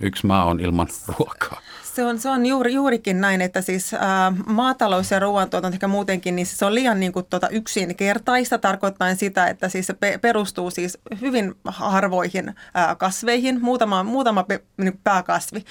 yksi 0.00 0.26
maa 0.26 0.44
on 0.44 0.60
ilman 0.60 0.88
ruokaa. 1.18 1.60
Se 1.94 2.04
on, 2.04 2.18
se 2.18 2.28
on 2.28 2.46
juuri, 2.46 2.74
juurikin 2.74 3.20
näin, 3.20 3.40
että 3.40 3.60
siis 3.60 3.94
ää, 3.94 4.32
maatalous 4.46 5.10
ja 5.10 5.18
ruoantuotanto 5.18 5.74
ehkä 5.74 5.88
muutenkin, 5.88 6.36
niin 6.36 6.46
se 6.46 6.64
on 6.64 6.74
liian 6.74 7.00
niin 7.00 7.12
kuin, 7.12 7.26
tuota, 7.30 7.48
yksinkertaista, 7.48 8.58
tarkoittaen 8.58 9.16
sitä, 9.16 9.46
että 9.46 9.68
siis 9.68 9.86
se 9.86 9.94
pe- 9.94 10.18
perustuu 10.18 10.70
siis 10.70 10.98
hyvin 11.20 11.54
harvoihin 11.64 12.54
ää, 12.74 12.94
kasveihin, 12.94 13.62
muutama, 13.62 14.02
muutama 14.02 14.42
pe- 14.42 14.62
niin 14.76 15.00
pääkasvi, 15.04 15.64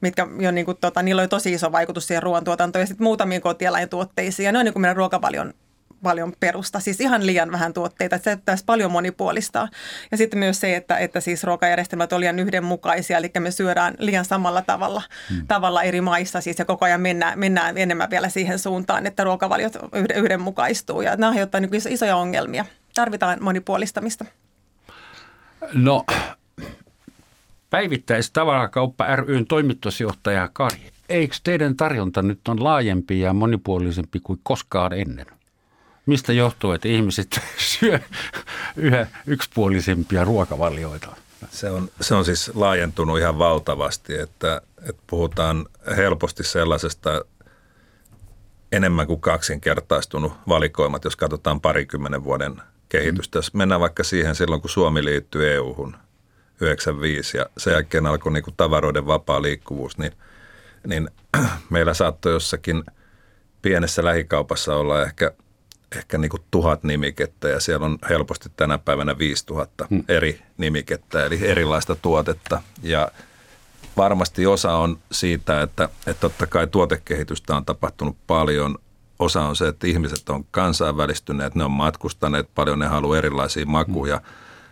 mitkä 0.00 0.26
jo 0.40 0.50
niin 0.50 0.64
kuin, 0.66 0.76
tota, 0.80 1.02
niillä 1.02 1.22
on 1.22 1.28
tosi 1.28 1.52
iso 1.52 1.72
vaikutus 1.72 2.06
siihen 2.06 2.22
ruoantuotantoon 2.22 2.82
ja 2.82 2.86
sitten 2.86 3.04
muutamiin 3.04 3.42
kotieläintuotteisiin 3.42 4.44
ja 4.44 4.52
ne 4.52 4.58
on 4.58 4.64
niin 4.64 4.72
kuin 4.72 4.80
meidän 4.80 4.96
ruokavalion 4.96 5.54
paljon 6.04 6.32
perusta, 6.40 6.80
siis 6.80 7.00
ihan 7.00 7.26
liian 7.26 7.52
vähän 7.52 7.72
tuotteita, 7.72 8.16
että 8.16 8.30
se 8.30 8.36
pitäisi 8.36 8.64
paljon 8.64 8.92
monipuolistaa. 8.92 9.68
Ja 10.10 10.16
sitten 10.16 10.38
myös 10.38 10.60
se, 10.60 10.76
että, 10.76 10.98
että 10.98 11.20
siis 11.20 11.44
ruokajärjestelmät 11.44 12.12
on 12.12 12.20
liian 12.20 12.38
yhdenmukaisia, 12.38 13.18
eli 13.18 13.30
me 13.38 13.50
syödään 13.50 13.94
liian 13.98 14.24
samalla 14.24 14.62
tavalla, 14.62 15.02
hmm. 15.30 15.46
tavalla 15.46 15.82
eri 15.82 16.00
maissa 16.00 16.40
siis 16.40 16.58
ja 16.58 16.64
koko 16.64 16.84
ajan 16.84 17.00
mennään, 17.00 17.38
mennään 17.38 17.78
enemmän 17.78 18.10
vielä 18.10 18.28
siihen 18.28 18.58
suuntaan, 18.58 19.06
että 19.06 19.24
ruokavaliot 19.24 19.72
yhdenmukaistuu 20.14 21.00
ja 21.00 21.16
nämä 21.16 21.30
aiheuttaa 21.30 21.60
niin 21.60 21.74
isoja 21.88 22.16
ongelmia. 22.16 22.64
Tarvitaan 22.94 23.38
monipuolistamista. 23.40 24.24
No, 25.72 26.04
päivittäistavarakauppa 27.70 29.16
ryn 29.16 29.46
toimitusjohtaja 29.46 30.48
Kari, 30.52 30.90
eikö 31.08 31.36
teidän 31.44 31.76
tarjonta 31.76 32.22
nyt 32.22 32.48
on 32.48 32.64
laajempi 32.64 33.20
ja 33.20 33.32
monipuolisempi 33.32 34.20
kuin 34.20 34.40
koskaan 34.42 34.92
ennen? 34.92 35.26
Mistä 36.06 36.32
johtuu, 36.32 36.72
että 36.72 36.88
ihmiset 36.88 37.40
syö 37.80 38.00
yhä 38.76 39.06
yksipuolisempia 39.26 40.24
ruokavalioita? 40.24 41.16
Se 41.50 41.70
on, 41.70 41.90
se 42.00 42.14
on 42.14 42.24
siis 42.24 42.50
laajentunut 42.54 43.18
ihan 43.18 43.38
valtavasti, 43.38 44.18
että, 44.18 44.62
että 44.88 45.02
puhutaan 45.06 45.66
helposti 45.96 46.44
sellaisesta 46.44 47.24
enemmän 48.72 49.06
kuin 49.06 49.20
kaksinkertaistunut 49.20 50.32
valikoimat, 50.48 51.04
jos 51.04 51.16
katsotaan 51.16 51.60
parikymmenen 51.60 52.24
vuoden 52.24 52.62
kehitystä. 52.88 53.38
Jos 53.38 53.54
mennään 53.54 53.80
vaikka 53.80 54.04
siihen 54.04 54.34
silloin, 54.34 54.60
kun 54.60 54.70
Suomi 54.70 55.04
liittyi 55.04 55.48
EU-hun 55.48 55.96
95 56.60 57.36
ja 57.36 57.46
sen 57.58 57.72
jälkeen 57.72 58.06
alkoi 58.06 58.32
niin 58.32 58.44
kuin 58.44 58.54
tavaroiden 58.56 59.06
vapaa 59.06 59.42
liikkuvuus, 59.42 59.98
niin, 59.98 60.12
niin 60.86 61.10
meillä 61.70 61.94
saattoi 61.94 62.32
jossakin 62.32 62.84
pienessä 63.62 64.04
lähikaupassa 64.04 64.76
olla 64.76 65.02
ehkä 65.02 65.32
ehkä 65.96 66.18
niin 66.18 66.28
kuin 66.28 66.42
tuhat 66.50 66.84
nimikettä 66.84 67.48
ja 67.48 67.60
siellä 67.60 67.86
on 67.86 67.98
helposti 68.08 68.50
tänä 68.56 68.78
päivänä 68.78 69.18
5000 69.18 69.86
hmm. 69.90 70.04
eri 70.08 70.42
nimikettä, 70.58 71.26
eli 71.26 71.46
erilaista 71.46 71.94
tuotetta. 71.94 72.62
Ja 72.82 73.08
varmasti 73.96 74.46
osa 74.46 74.72
on 74.72 74.98
siitä, 75.12 75.62
että, 75.62 75.88
että 76.06 76.20
totta 76.20 76.46
kai 76.46 76.66
tuotekehitystä 76.66 77.56
on 77.56 77.64
tapahtunut 77.64 78.16
paljon. 78.26 78.78
Osa 79.18 79.42
on 79.42 79.56
se, 79.56 79.68
että 79.68 79.86
ihmiset 79.86 80.28
on 80.28 80.44
kansainvälistyneet, 80.50 81.54
ne 81.54 81.64
on 81.64 81.70
matkustaneet 81.70 82.48
paljon, 82.54 82.78
ne 82.78 82.86
haluaa 82.86 83.18
erilaisia 83.18 83.66
makuja. 83.66 84.16
Hmm. 84.16 84.26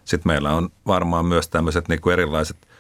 Sitten 0.05 0.33
meillä 0.33 0.51
on 0.51 0.69
varmaan 0.87 1.27
myös 1.27 1.49
tämmöiset 1.49 1.89
niin 1.89 2.01
kuin 2.01 2.13
erilaiset– 2.13 2.57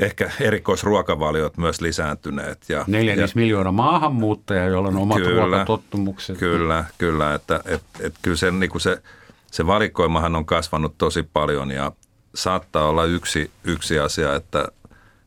ehkä 0.00 0.30
erikoisruokavaliot 0.40 1.56
myös 1.56 1.80
lisääntyneet. 1.80 2.68
Ja, 2.68 2.84
Neljännes 2.86 3.30
ja, 3.30 3.40
miljoona 3.40 3.72
maahanmuuttajaa, 3.72 4.66
joilla 4.66 4.88
on 4.88 4.96
omat 4.96 5.18
kyllä, 5.18 5.42
ruokatottumukset. 5.42 6.38
Kyllä, 6.38 6.84
kyllä. 6.98 7.34
Että, 7.34 7.60
et, 7.64 7.82
et, 8.00 8.14
kyllä 8.22 8.36
se, 8.36 8.50
niin 8.50 8.70
kuin 8.70 8.80
se, 8.80 9.02
se 9.50 9.66
valikoimahan 9.66 10.36
on 10.36 10.44
kasvanut 10.44 10.98
tosi 10.98 11.22
paljon 11.22 11.70
ja 11.70 11.92
saattaa 12.34 12.88
olla 12.88 13.04
yksi, 13.04 13.50
yksi 13.64 13.98
asia, 13.98 14.34
että 14.34 14.68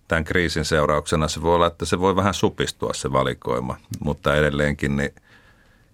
tämän 0.08 0.24
kriisin 0.24 0.66
seurauksena 0.66 1.28
se 1.28 1.42
voi 1.42 1.56
olla, 1.56 1.68
että 1.68 1.86
se 1.86 2.00
voi 2.00 2.16
vähän 2.16 2.34
supistua 2.34 2.94
se 2.94 3.12
valikoima, 3.12 3.78
mutta 4.00 4.36
edelleenkin 4.36 4.98
niin 4.98 5.14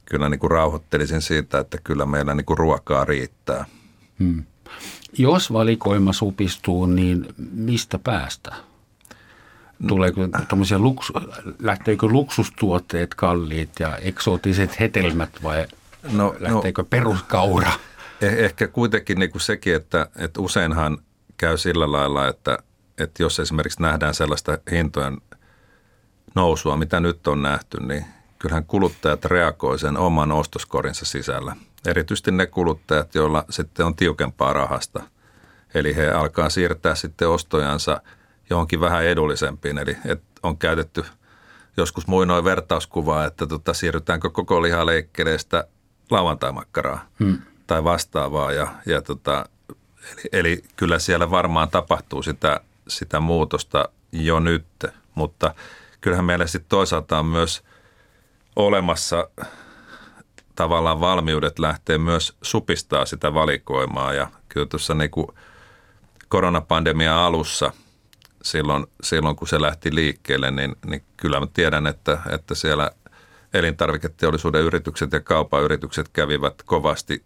kyllä 0.06 0.30
niin 0.30 0.40
kuin 0.40 0.52
rauhoittelisin 0.52 1.22
siitä, 1.22 1.60
että 1.60 1.78
kyllä 1.84 2.06
meillä 2.06 2.36
niin 2.36 2.46
kuin 2.46 2.58
ruokaa 2.58 3.06
riittää. 3.06 3.66
Hmm. 4.20 4.44
Jos 5.18 5.54
valikoima 5.54 6.14
supistuu, 6.14 6.86
niin 6.86 7.26
mistä 7.52 8.00
päästä? 8.00 8.56
Tuleeko 9.88 10.22
tämmöisiä 10.48 10.80
luksu, 10.80 11.14
lähteekö 11.60 12.08
luksustuotteet 12.08 13.16
kalliit 13.16 13.70
ja 13.80 13.98
eksoottiset 13.98 14.80
hetelmät 14.80 15.44
vai 15.44 15.66
no, 16.04 16.12
no 16.12 16.36
lähteekö 16.40 16.82
no, 16.82 16.88
peruskaura? 16.90 17.72
Eh, 18.22 18.34
ehkä 18.34 18.68
kuitenkin 18.68 19.20
niin 19.20 19.32
kuin 19.32 19.42
sekin, 19.42 19.76
että, 19.76 20.08
että 20.16 20.42
useinhan 20.42 20.98
käy 21.38 21.58
sillä 21.58 21.92
lailla, 21.92 22.28
että, 22.28 22.58
että 22.98 23.24
jos 23.24 23.40
esimerkiksi 23.40 23.82
nähdään 23.82 24.14
sellaista 24.14 24.58
hintojen 24.72 25.18
nousua, 26.36 26.78
mitä 26.78 27.00
nyt 27.00 27.28
on 27.28 27.42
nähty, 27.42 27.78
niin 27.80 28.06
kyllähän 28.40 28.66
kuluttajat 28.66 29.26
reagoi 29.26 29.80
sen 29.80 29.98
oman 29.98 30.32
ostoskorinsa 30.32 31.06
sisällä. 31.06 31.56
Erityisesti 31.86 32.32
ne 32.32 32.46
kuluttajat, 32.46 33.16
joilla 33.16 33.46
sitten 33.50 33.86
on 33.86 33.96
tiukempaa 33.96 34.54
rahasta. 34.54 35.04
Eli 35.74 35.96
he 35.96 36.10
alkaa 36.12 36.50
siirtää 36.50 36.96
sitten 36.96 37.30
ostojansa 37.30 38.02
johonkin 38.50 38.80
vähän 38.80 39.04
edullisempiin. 39.04 39.78
Eli 39.78 39.98
et 40.06 40.24
on 40.44 40.58
käytetty 40.58 41.06
joskus 41.78 42.08
muinoin 42.08 42.44
vertauskuvaa, 42.44 43.26
että 43.26 43.48
tota, 43.48 43.74
siirrytäänkö 43.74 44.30
koko 44.30 44.62
lihaleikkereistä 44.62 45.68
lauantaimakkaraa 46.12 47.06
hmm. 47.20 47.38
tai 47.68 47.84
vastaavaa. 47.84 48.52
Ja, 48.52 48.68
ja 48.86 49.02
tota, 49.02 49.46
eli, 50.14 50.30
eli 50.32 50.64
kyllä 50.76 51.00
siellä 51.00 51.32
varmaan 51.32 51.70
tapahtuu 51.70 52.24
sitä, 52.24 52.62
sitä 52.88 53.20
muutosta 53.20 53.90
jo 54.12 54.40
nyt, 54.40 54.66
mutta 55.16 55.56
kyllähän 56.02 56.26
meillä 56.26 56.48
sitten 56.48 56.70
toisaalta 56.70 57.20
on 57.20 57.26
myös 57.26 57.64
olemassa 58.56 59.30
tavallaan 60.56 61.00
valmiudet 61.00 61.60
lähtee 61.60 61.98
myös 61.98 62.38
supistaa 62.42 63.06
sitä 63.06 63.34
valikoimaa 63.34 64.14
ja 64.14 64.28
kyllä 64.50 64.66
tuossa 64.66 64.94
niin 64.94 65.12
koronapandemian 66.30 67.18
alussa 67.18 67.72
silloin, 68.44 68.88
silloin, 69.04 69.36
kun 69.36 69.48
se 69.48 69.62
lähti 69.62 69.96
liikkeelle, 69.96 70.52
niin, 70.52 70.76
niin 70.86 71.04
kyllä 71.18 71.40
mä 71.40 71.48
tiedän, 71.54 71.88
että, 71.88 72.18
että 72.30 72.56
siellä 72.56 72.92
elintarviketeollisuuden 73.54 74.62
yritykset 74.62 75.12
ja 75.12 75.20
kaupan 75.20 75.64
yritykset 75.64 76.10
kävivät 76.10 76.64
kovasti 76.66 77.24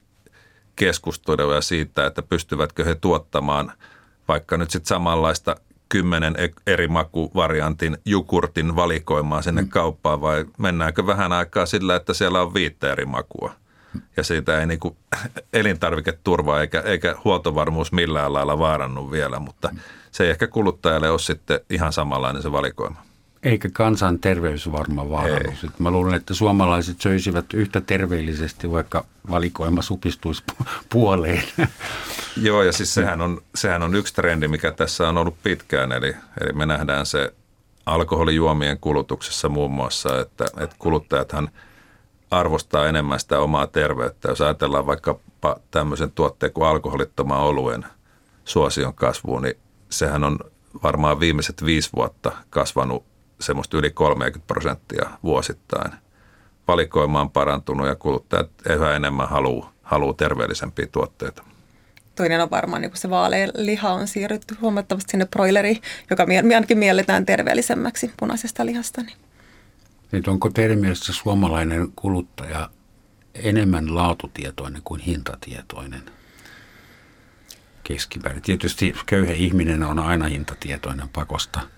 keskustelua 0.76 1.62
siitä, 1.62 2.06
että 2.06 2.22
pystyvätkö 2.22 2.86
he 2.86 2.96
tuottamaan 2.96 3.74
vaikka 4.28 4.58
nyt 4.58 4.72
sitten 4.72 4.88
samanlaista 4.88 5.56
kymmenen 5.90 6.36
eri 6.68 6.88
makuvariantin 6.88 7.98
jukurtin 8.06 8.76
valikoimaa 8.76 9.42
sinne 9.42 9.62
mm. 9.62 9.70
kauppaan 9.70 10.22
vai 10.22 10.46
mennäänkö 10.58 11.08
vähän 11.08 11.34
aikaa 11.34 11.66
sillä, 11.66 11.96
että 11.96 12.14
siellä 12.14 12.42
on 12.42 12.54
viittä 12.54 12.92
eri 12.92 13.06
makua? 13.06 13.54
Ja 14.18 14.24
siitä 14.24 14.60
ei 14.60 14.68
niinku 14.68 14.98
elintarviketurva 15.54 16.62
eikä, 16.62 16.82
eikä 16.82 17.16
huoltovarmuus 17.24 17.92
millään 17.92 18.34
lailla 18.34 18.60
vaarannut 18.60 19.12
vielä, 19.12 19.40
mutta 19.40 19.76
se 20.14 20.24
ei 20.24 20.30
ehkä 20.30 20.48
kuluttajalle 20.48 21.10
ole 21.10 21.20
sitten 21.20 21.60
ihan 21.70 21.94
samanlainen 21.94 22.42
se 22.42 22.52
valikoima. 22.52 23.06
Eikä 23.44 23.70
kansan 23.74 24.20
terveys 24.20 24.72
varmaan 24.72 25.10
vaarannut. 25.10 25.80
Mä 25.80 25.92
luulen, 25.92 26.14
että 26.14 26.34
suomalaiset 26.34 27.02
söisivät 27.02 27.54
yhtä 27.54 27.82
terveellisesti, 27.82 28.72
vaikka 28.72 29.06
valikoima 29.30 29.82
supistuisi 29.82 30.44
puoleen. 30.90 31.44
Joo, 32.38 32.64
ja 32.64 32.72
siis 32.72 32.94
sehän 32.94 33.22
on, 33.22 33.42
sehän 33.56 33.84
on 33.84 33.96
yksi 33.96 34.14
trendi, 34.14 34.48
mikä 34.48 34.72
tässä 34.72 35.10
on 35.10 35.18
ollut 35.18 35.44
pitkään. 35.44 35.92
Eli, 35.92 36.16
eli 36.42 36.54
me 36.54 36.66
nähdään 36.66 37.06
se 37.06 37.34
alkoholijuomien 37.86 38.80
kulutuksessa 38.80 39.50
muun 39.50 39.72
muassa, 39.72 40.20
että, 40.20 40.46
että 40.58 40.76
kuluttajathan 40.80 41.50
arvostaa 42.32 42.88
enemmän 42.88 43.20
sitä 43.20 43.40
omaa 43.40 43.68
terveyttä. 43.68 44.30
Jos 44.30 44.42
ajatellaan 44.42 44.86
vaikka 44.86 45.20
tämmöisen 45.72 46.12
tuotteen 46.12 46.54
kuin 46.54 46.68
alkoholittoman 46.68 47.40
oluen 47.40 47.86
suosion 48.46 48.94
kasvuun, 48.94 49.42
niin 49.42 49.58
sehän 49.94 50.24
on 50.24 50.40
varmaan 50.84 51.20
viimeiset 51.20 51.66
viisi 51.66 51.90
vuotta 51.96 52.32
kasvanut 52.50 53.06
semmoista 53.40 53.78
yli 53.78 53.92
30 53.92 54.48
prosenttia 54.48 55.10
vuosittain. 55.24 55.92
Valikoima 56.68 57.22
on 57.22 57.30
parantunut 57.30 57.88
ja 57.88 57.96
kuluttajat 57.96 58.50
yhä 58.70 58.96
enemmän 58.96 59.30
haluaa 59.30 59.74
haluu 59.82 60.14
terveellisempiä 60.14 60.88
tuotteita. 60.92 61.44
Toinen 62.16 62.42
on 62.42 62.50
varmaan 62.50 62.82
niin 62.82 62.92
se 62.94 63.10
vaalea 63.10 63.48
liha 63.56 63.94
on 63.94 64.08
siirrytty 64.08 64.58
huomattavasti 64.62 65.12
sinne 65.12 65.26
broileriin, 65.26 65.82
joka 66.10 66.26
ainakin 66.30 66.78
mielletään 66.78 67.26
terveellisemmäksi 67.26 68.12
punaisesta 68.20 68.66
lihasta. 68.66 69.02
Niin. 69.02 69.18
Nyt 70.12 70.28
onko 70.28 70.50
teidän 70.50 70.80
mielestä 70.80 71.14
suomalainen 71.14 71.92
kuluttaja 71.96 72.70
enemmän 73.34 73.96
laatutietoinen 73.96 74.82
kuin 74.84 75.02
hintatietoinen? 75.02 76.02
Keskimäärin. 77.84 78.42
Tietysti 78.42 78.94
köyhä 79.06 79.34
ihminen 79.34 79.84
on 79.84 80.00
aina 80.00 80.28
hintatietoinen 80.28 81.10
pakosta– 81.10 81.60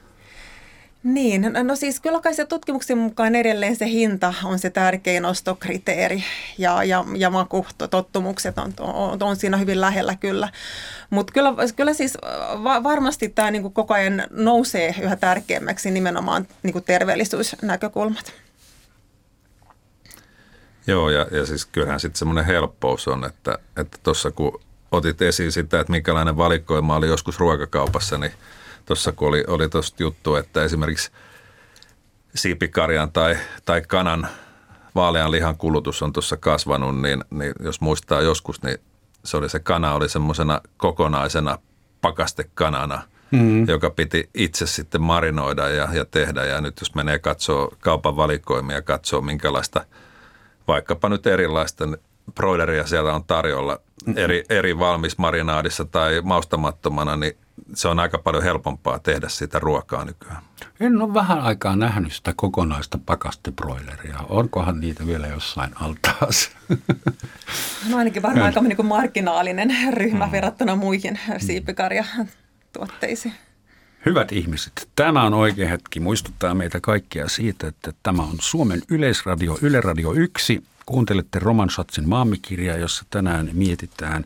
niin, 1.06 1.41
no, 1.41 1.63
no 1.63 1.76
siis 1.76 2.00
kyllä 2.00 2.22
kai 2.22 2.34
se 2.34 2.46
tutkimuksen 2.46 2.98
mukaan 2.98 3.36
edelleen 3.36 3.76
se 3.76 3.86
hinta 3.86 4.34
on 4.44 4.60
se 4.60 4.70
tärkein 4.70 5.26
ostokriteeri 5.26 6.24
ja, 6.58 6.84
ja, 6.84 7.06
ja 7.18 7.30
makutottumukset 7.30 8.58
on, 8.58 8.74
on, 8.80 9.24
on 9.24 9.36
siinä 9.36 9.58
hyvin 9.58 9.82
lähellä 9.82 10.15
kyllä. 10.15 10.50
Mutta 11.10 11.34
kyllä, 11.34 11.54
kyllä 11.76 11.94
siis 11.94 12.18
va, 12.63 12.84
varmasti 12.84 13.30
tämä 13.30 13.52
niinku 13.52 13.70
koko 13.70 13.94
ajan 13.94 14.24
nousee 14.30 14.96
yhä 15.02 15.15
tärkeämmäksi 15.15 15.91
nimenomaan 15.91 16.48
niinku 16.63 16.82
terveellisyysnäkökulmat. 16.82 18.34
Joo, 20.88 21.10
ja, 21.10 21.28
ja 21.32 21.46
siis 21.46 21.65
kyllähän 21.65 22.00
sitten 22.00 22.20
semmoinen 22.20 22.46
helppous 22.46 23.08
on, 23.08 23.26
että 23.26 23.58
tuossa 24.04 24.30
että 24.30 24.38
kun 24.38 24.62
otit 24.91 25.21
esiin 25.21 25.52
sitä, 25.52 25.80
että 25.80 25.91
minkälainen 25.91 26.38
valikoima 26.38 26.95
oli 26.95 27.08
joskus 27.08 27.39
ruokakaupassa, 27.39 28.17
niin– 28.17 28.32
tuossa 28.86 29.12
kun 29.12 29.28
oli, 29.28 29.43
oli 29.48 29.69
tuosta 29.69 30.04
juttu, 30.04 30.36
että 30.36 30.63
esimerkiksi 30.63 31.12
siipikarjan 32.36 33.12
tai, 33.12 33.38
tai 33.65 33.82
kanan 33.82 34.28
vaalean 34.95 35.32
lihan 35.32 35.58
kulutus 35.58 36.02
on 36.02 36.13
tuossa 36.13 36.38
kasvanut, 36.38 37.02
niin, 37.02 37.24
niin 37.30 37.54
jos 37.60 37.82
muistaa 37.82 38.21
joskus, 38.21 38.63
niin 38.63 38.78
se 39.24 39.38
oli 39.38 39.50
se 39.50 39.60
kana 39.60 39.93
oli 39.93 40.10
semmoisena 40.10 40.62
kokonaisena 40.78 41.58
pakastekanana, 42.02 43.02
mm-hmm. 43.32 43.67
joka 43.67 43.89
piti 43.89 44.30
itse 44.34 44.67
sitten 44.67 45.02
marinoida 45.02 45.69
ja, 45.69 45.89
ja 45.93 46.06
tehdä. 46.06 46.45
Ja 46.45 46.62
nyt 46.62 46.80
jos 46.80 46.95
menee 46.95 47.19
katsoo 47.19 47.74
kaupan 47.80 48.15
valikoimia 48.15 48.76
ja 48.76 48.82
katsoo 48.82 49.21
minkälaista 49.21 49.86
vaikkapa 50.67 51.10
nyt 51.10 51.28
erilaista 51.28 51.86
broileria 52.36 52.88
siellä 52.88 53.13
on 53.13 53.24
tarjolla 53.24 53.82
eri, 54.15 54.43
eri 54.49 54.79
valmis 54.79 55.17
marinaadissa 55.17 55.86
tai 55.86 56.21
maustamattomana, 56.23 57.15
niin 57.15 57.38
se 57.73 57.88
on 57.88 57.99
aika 57.99 58.17
paljon 58.17 58.43
helpompaa 58.43 58.99
tehdä 58.99 59.29
sitä 59.29 59.60
ruokaa 59.60 60.05
nykyään. 60.05 60.41
En 60.79 61.01
ole 61.01 61.13
vähän 61.13 61.39
aikaa 61.39 61.75
nähnyt 61.75 62.13
sitä 62.13 62.34
kokonaista 62.36 62.99
pakastebroileria. 63.05 64.19
Onkohan 64.29 64.79
niitä 64.79 65.08
vielä 65.08 65.27
jossain 65.27 65.71
altaassa? 65.75 66.51
No 67.89 67.97
ainakin 67.97 68.21
varmaan 68.21 68.45
aika 68.45 68.62
niin 68.62 68.86
marginaalinen 68.86 69.75
ryhmä 69.93 70.25
mm. 70.25 70.31
verrattuna 70.31 70.75
muihin 70.75 71.19
siipikarjatuotteisiin. 71.38 73.34
Hyvät 74.05 74.31
ihmiset, 74.31 74.89
tämä 74.95 75.23
on 75.23 75.34
oikea 75.34 75.69
hetki 75.69 75.99
muistuttaa 75.99 76.53
meitä 76.53 76.79
kaikkia 76.79 77.27
siitä, 77.27 77.67
että 77.67 77.93
tämä 78.03 78.21
on 78.21 78.36
Suomen 78.39 78.81
Yleisradio 78.89 79.58
Yle 79.62 79.81
Radio 79.81 80.13
1. 80.13 80.63
Kuuntelette 80.86 81.39
Roman 81.39 81.69
Schatzin 81.69 82.10
maamikirjaa, 82.10 82.78
jossa 82.78 83.04
tänään 83.10 83.50
mietitään, 83.54 84.26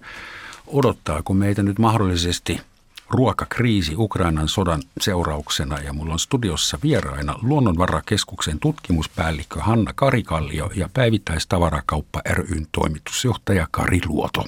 odottaako 0.68 1.34
meitä 1.34 1.64
nyt 1.64 1.80
mahdollisesti– 1.80 2.60
ruokakriisi 3.10 3.96
Ukrainan 3.98 4.48
sodan 4.48 4.82
seurauksena 5.02 5.80
ja 5.80 5.94
mulla 5.94 6.14
on 6.14 6.20
studiossa 6.20 6.78
vieraina 6.84 7.40
Luonnonvarakeskuksen 7.42 8.60
tutkimuspäällikkö 8.60 9.62
Hanna 9.62 9.94
Karikallio 9.96 10.72
ja 10.76 10.90
päivittäistavarakauppa 10.94 12.22
ryn 12.30 12.68
toimitusjohtaja 12.72 13.68
Kari 13.72 14.00
Luoto. 14.06 14.46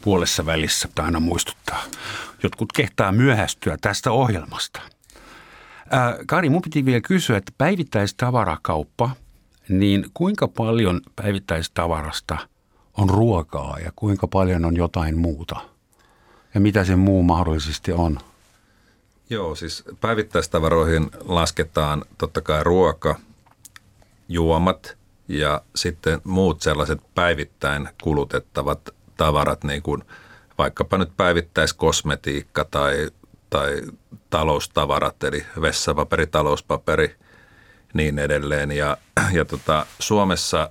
Puolessa 0.00 0.46
välissä 0.46 0.88
aina 0.98 1.20
muistuttaa. 1.20 1.82
Jotkut 2.42 2.72
kehtaa 2.72 3.12
myöhästyä 3.12 3.76
tästä 3.80 4.10
ohjelmasta. 4.12 4.80
Ää, 5.90 6.18
Kari, 6.26 6.50
mun 6.50 6.62
piti 6.62 6.84
vielä 6.84 7.00
kysyä, 7.00 7.36
että 7.36 7.52
päivittäistavarakauppa, 7.58 9.10
niin 9.68 10.06
kuinka 10.14 10.48
paljon 10.48 11.00
päivittäistavarasta 11.16 12.36
on 12.96 13.10
ruokaa 13.10 13.78
ja 13.78 13.92
kuinka 13.96 14.28
paljon 14.28 14.64
on 14.64 14.76
jotain 14.76 15.18
muuta– 15.18 15.56
ja 16.54 16.60
mitä 16.60 16.84
se 16.84 16.96
muu 16.96 17.22
mahdollisesti 17.22 17.92
on? 17.92 18.18
Joo, 19.30 19.54
siis 19.54 19.84
päivittäistavaroihin 20.00 21.10
lasketaan 21.24 22.04
totta 22.18 22.40
kai 22.40 22.64
ruoka, 22.64 23.16
juomat 24.28 24.96
ja 25.28 25.62
sitten 25.74 26.20
muut 26.24 26.62
sellaiset 26.62 27.00
päivittäin 27.14 27.88
kulutettavat 28.02 28.94
tavarat, 29.16 29.64
niin 29.64 29.82
kuin 29.82 30.04
vaikkapa 30.58 30.98
nyt 30.98 31.16
päivittäiskosmetiikka 31.16 32.64
tai, 32.64 33.10
tai 33.50 33.82
taloustavarat, 34.30 35.24
eli 35.24 35.46
vessapaperi, 35.60 36.26
talouspaperi, 36.26 37.16
niin 37.94 38.18
edelleen. 38.18 38.72
Ja, 38.72 38.96
ja 39.32 39.44
tota, 39.44 39.86
Suomessa 39.98 40.70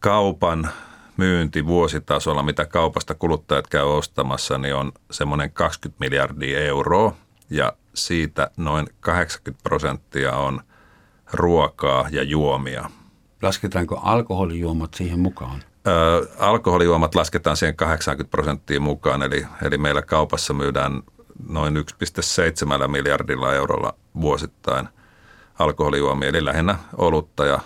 kaupan 0.00 0.68
myynti 1.16 1.66
vuositasolla, 1.66 2.42
mitä 2.42 2.66
kaupasta 2.66 3.14
kuluttajat 3.14 3.66
käy 3.66 3.96
ostamassa, 3.96 4.58
niin 4.58 4.74
on 4.74 4.92
semmoinen 5.10 5.52
20 5.52 5.96
miljardia 6.00 6.60
euroa. 6.60 7.14
ja 7.50 7.72
siitä 7.94 8.50
noin 8.56 8.86
80 9.00 9.62
prosenttia 9.62 10.36
on 10.36 10.60
ruokaa 11.32 12.08
ja 12.10 12.22
juomia. 12.22 12.90
Lasketaanko 13.42 14.00
alkoholijuomat 14.02 14.94
siihen 14.94 15.20
mukaan? 15.20 15.62
Ö, 15.86 16.28
alkoholijuomat 16.38 17.14
lasketaan 17.14 17.56
siihen 17.56 17.76
80 17.76 18.30
prosenttia 18.30 18.80
mukaan, 18.80 19.22
eli, 19.22 19.46
eli 19.62 19.78
meillä 19.78 20.02
kaupassa 20.02 20.54
myydään 20.54 21.02
noin 21.48 21.76
1,7 21.76 22.88
miljardilla 22.88 23.54
eurolla 23.54 23.94
vuosittain 24.20 24.88
alkoholijuomia, 25.58 26.28
eli 26.28 26.44
lähinnä 26.44 26.78
olutta 26.96 27.46
ja 27.46 27.60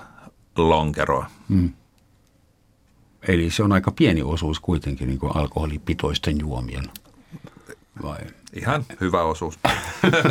lonkeroa. 0.56 1.26
Hmm. 1.48 1.72
Eli 3.28 3.50
se 3.50 3.62
on 3.62 3.72
aika 3.72 3.92
pieni 3.92 4.22
osuus 4.22 4.60
kuitenkin 4.60 5.08
niin 5.08 5.18
kuin 5.18 5.36
alkoholipitoisten 5.36 6.40
juomien. 6.40 6.84
Vai? 8.02 8.18
Ihan 8.52 8.84
hyvä 9.00 9.22
osuus. 9.22 9.58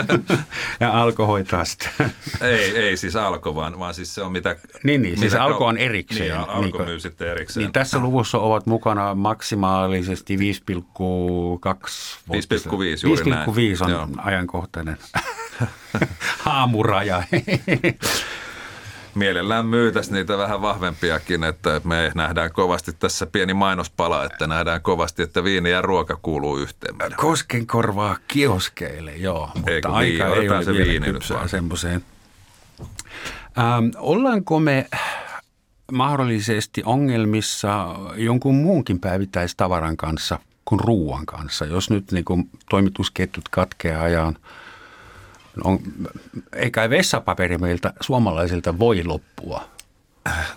ja 0.80 1.02
alko 1.02 1.28
hoitaa 1.28 1.66
sitä. 1.66 1.90
ei, 2.42 2.78
ei 2.78 2.98
siis 2.98 3.16
alko, 3.16 3.56
vaan, 3.56 3.80
vaan 3.80 3.94
siis 3.94 4.16
se 4.16 4.22
on 4.22 4.32
mitä... 4.32 4.56
Niin, 4.84 5.02
niin 5.02 5.18
siis 5.20 5.34
alko 5.34 5.66
on 5.66 5.78
erikseen. 5.78 6.38
Niin, 6.38 6.50
alko 6.50 6.78
niin, 6.78 6.88
myy 6.88 7.00
sitten 7.00 7.28
erikseen. 7.28 7.64
Niin 7.64 7.74
tässä 7.74 8.00
luvussa 8.00 8.38
ovat 8.38 8.66
mukana 8.66 9.16
maksimaalisesti 9.16 10.38
5,2 10.38 10.42
5,5 10.42 10.44
juuri 13.04 13.24
5,5 13.24 13.84
on 13.84 13.92
Joo. 13.92 14.08
ajankohtainen 14.18 14.98
haamuraja 16.46 17.24
mielellään 19.16 19.66
myytäisi 19.66 20.14
niitä 20.14 20.38
vähän 20.38 20.62
vahvempiakin, 20.62 21.44
että 21.44 21.82
me 21.84 22.12
nähdään 22.16 22.52
kovasti 22.52 22.94
tässä 22.94 23.26
pieni 23.26 23.54
mainospala, 23.54 24.26
että 24.26 24.48
nähdään 24.48 24.82
kovasti, 24.82 25.24
että 25.24 25.44
viini 25.44 25.72
ja 25.72 25.82
ruoka 25.82 26.18
kuuluu 26.22 26.58
yhteen. 26.58 26.96
Kosken 27.18 27.68
korvaa 27.68 28.18
kioskeille, 28.28 29.16
joo, 29.16 29.50
mutta 29.56 29.72
Eikö, 29.72 29.90
aika 29.90 30.26
niin, 30.30 30.42
ei 30.42 30.50
ole 30.50 30.64
se 30.64 30.74
vielä 30.74 31.06
kypsää 31.06 31.48
semmoiseen. 31.48 32.06
Ähm, 33.58 33.86
ollaanko 33.98 34.60
me 34.60 34.88
mahdollisesti 35.92 36.82
ongelmissa 36.86 37.96
jonkun 38.16 38.56
muunkin 38.56 39.00
päivittäistavaran 39.00 39.98
kanssa 39.98 40.40
kuin 40.66 40.80
ruoan 40.80 41.26
kanssa, 41.26 41.66
jos 41.66 41.90
nyt 41.90 42.12
niin 42.12 42.26
kuin 42.26 42.50
toimitusketjut 42.70 43.50
katkeaa 43.50 44.08
ja 44.08 44.34
on– 45.64 45.74
on, 45.74 45.80
ei 46.56 46.72
kai 46.72 46.90
vessapaperi 46.90 47.58
meiltä 47.58 47.94
suomalaisilta 48.02 48.80
voi 48.80 49.04
loppua? 49.04 49.64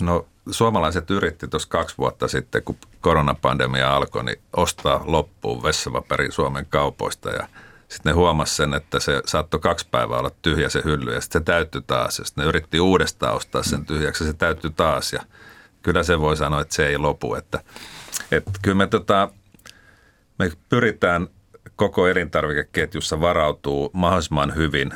No 0.00 0.26
suomalaiset 0.50 1.10
yritti 1.10 1.48
tuossa 1.48 1.68
kaksi 1.68 1.98
vuotta 1.98 2.28
sitten, 2.28 2.62
kun 2.62 2.76
koronapandemia 3.00 3.96
alkoi, 3.96 4.24
niin 4.24 4.38
ostaa 4.56 5.02
loppuun 5.06 5.62
vessapaperi 5.62 6.32
Suomen 6.32 6.66
kaupoista 6.66 7.30
ja 7.30 7.48
sitten 7.88 8.10
ne 8.10 8.14
huomasi 8.14 8.54
sen, 8.54 8.74
että 8.74 9.00
se 9.00 9.22
saattoi 9.26 9.60
kaksi 9.60 9.86
päivää 9.90 10.18
olla 10.18 10.30
tyhjä 10.42 10.68
se 10.68 10.82
hylly 10.84 11.14
ja 11.14 11.20
sitten 11.20 11.40
se 11.40 11.44
täyttyi 11.44 11.82
taas. 11.86 12.18
Ja 12.18 12.24
sitten 12.24 12.44
ne 12.44 12.48
yritti 12.48 12.80
uudestaan 12.80 13.34
ostaa 13.34 13.62
sen 13.62 13.86
tyhjäksi 13.86 14.24
ja 14.24 14.30
se 14.30 14.36
täyttyi 14.36 14.70
taas 14.70 15.12
ja 15.12 15.22
kyllä 15.82 16.02
se 16.02 16.20
voi 16.20 16.36
sanoa, 16.36 16.60
että 16.60 16.74
se 16.74 16.86
ei 16.86 16.98
lopu. 16.98 17.34
Että, 17.34 17.60
että 18.30 18.50
kyllä 18.62 18.76
me, 18.76 18.86
tota, 18.86 19.28
me 20.38 20.52
pyritään 20.68 21.28
koko 21.76 22.08
elintarvikeketjussa 22.08 23.20
varautuu 23.20 23.90
mahdollisimman 23.92 24.54
hyvin 24.54 24.92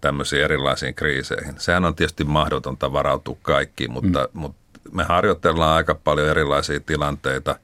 tämmöisiin 0.00 0.42
erilaisiin 0.42 0.94
kriiseihin. 0.94 1.54
Sehän 1.58 1.84
on 1.84 1.94
tietysti 1.94 2.24
mahdotonta 2.24 2.92
varautua 2.92 3.36
kaikkiin, 3.42 3.92
mutta, 3.92 4.28
mm. 4.32 4.40
mutta 4.40 4.58
me 4.92 5.04
harjoitellaan 5.04 5.76
aika 5.76 5.94
paljon 5.94 6.28
erilaisia 6.28 6.80
tilanteita 6.80 7.58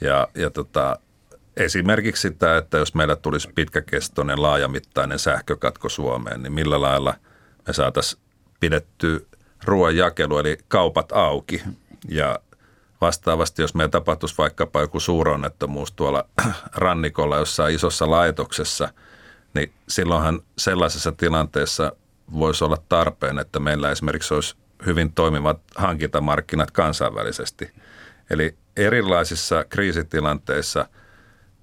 ja, 0.00 0.28
ja 0.34 0.50
tota, 0.50 0.98
esimerkiksi 1.56 2.22
sitä, 2.22 2.56
että 2.56 2.78
jos 2.78 2.94
meillä 2.94 3.16
tulisi 3.16 3.50
pitkäkestoinen 3.54 4.42
laajamittainen 4.42 5.18
sähkökatko 5.18 5.88
Suomeen, 5.88 6.42
niin 6.42 6.52
millä 6.52 6.80
lailla 6.80 7.14
me 7.66 7.72
saataisiin 7.72 8.22
pidetty 8.60 9.26
ruoan 9.64 9.96
jakelu 9.96 10.38
eli 10.38 10.58
kaupat 10.68 11.12
auki 11.12 11.62
ja 12.08 12.38
Vastaavasti, 13.00 13.62
jos 13.62 13.74
meillä 13.74 13.90
tapahtuisi 13.90 14.34
vaikkapa 14.38 14.80
joku 14.80 15.00
suuronnettomuus 15.00 15.92
tuolla 15.92 16.24
rannikolla 16.74 17.36
jossain 17.36 17.74
isossa 17.74 18.10
laitoksessa, 18.10 18.88
niin 19.54 19.72
silloinhan 19.88 20.40
sellaisessa 20.58 21.12
tilanteessa 21.12 21.92
voisi 22.32 22.64
olla 22.64 22.78
tarpeen, 22.88 23.38
että 23.38 23.60
meillä 23.60 23.90
esimerkiksi 23.90 24.34
olisi 24.34 24.56
hyvin 24.86 25.12
toimivat 25.12 25.60
hankintamarkkinat 25.76 26.70
kansainvälisesti. 26.70 27.70
Eli 28.30 28.56
erilaisissa 28.76 29.64
kriisitilanteissa 29.64 30.86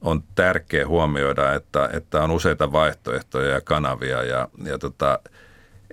on 0.02 0.24
tärkeää 0.36 0.88
huomioida, 0.88 1.54
että, 1.54 1.89
että 1.94 2.24
on 2.24 2.32
useita 2.32 2.72
vaihtoehtoja 2.72 3.50
ja 3.50 3.62
kanavia 3.62 4.24
ja, 4.24 4.48
ja 4.63 4.78
tota, 4.78 5.20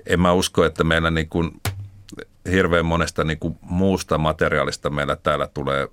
en 0.07 0.21
mä 0.21 0.33
usko, 0.33 0.65
että 0.65 0.85
meillä 0.85 1.11
niin 1.11 1.29
kuin 1.29 1.61
hirveän 2.51 2.87
monesta 2.87 3.25
niin 3.25 3.39
kuin 3.39 3.59
muusta 3.61 4.19
materiaalista 4.19 4.91
meillä 4.91 5.17
täällä 5.17 5.49
tulee 5.55 5.89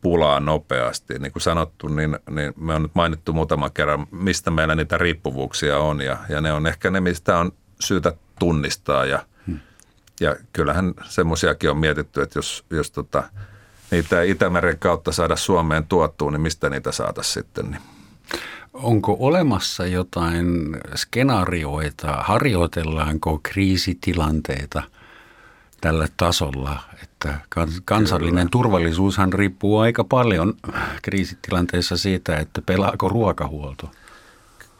pulaa 0.00 0.40
nopeasti. 0.40 1.18
Niin 1.18 1.32
kuin 1.32 1.42
sanottu, 1.42 1.88
niin, 1.88 2.18
niin 2.30 2.52
me 2.56 2.74
on 2.74 2.82
nyt 2.82 2.94
mainittu 2.94 3.32
muutama 3.32 3.70
kerran, 3.70 4.06
mistä 4.10 4.50
meillä 4.50 4.74
niitä 4.74 4.98
riippuvuuksia 4.98 5.78
on 5.78 6.00
ja, 6.00 6.16
ja 6.28 6.40
ne 6.40 6.52
on 6.52 6.66
ehkä 6.66 6.90
ne, 6.90 7.00
mistä 7.00 7.38
on 7.38 7.52
syytä 7.80 8.12
tunnistaa 8.38 9.04
ja, 9.04 9.24
hmm. 9.46 9.58
ja 10.20 10.36
kyllähän 10.52 10.94
semmoisiakin 11.08 11.70
on 11.70 11.78
mietitty, 11.78 12.22
että 12.22 12.38
jos, 12.38 12.64
jos 12.70 12.90
tota, 12.90 13.22
niitä 13.90 14.22
Itämeren 14.22 14.78
kautta 14.78 15.12
saada 15.12 15.36
Suomeen 15.36 15.86
tuottua, 15.86 16.30
niin 16.30 16.40
mistä 16.40 16.70
niitä 16.70 16.92
saataisiin 16.92 17.34
sitten. 17.34 17.70
Niin. 17.70 17.82
Onko 18.72 19.16
olemassa 19.20 19.86
jotain 19.86 20.76
skenaarioita, 20.94 22.12
harjoitellaanko 22.12 23.40
kriisitilanteita– 23.42 24.82
tällä 25.80 26.08
tasolla, 26.16 26.78
että 27.02 27.38
kansallinen 27.84 28.34
Kyllä. 28.36 28.50
turvallisuushan 28.50 29.32
riippuu 29.32 29.78
aika 29.78 30.04
paljon 30.04 30.54
kriisitilanteessa 31.02 31.96
siitä, 31.96 32.36
että 32.36 32.62
pelaako 32.62 33.08
ruokahuolto. 33.08 33.90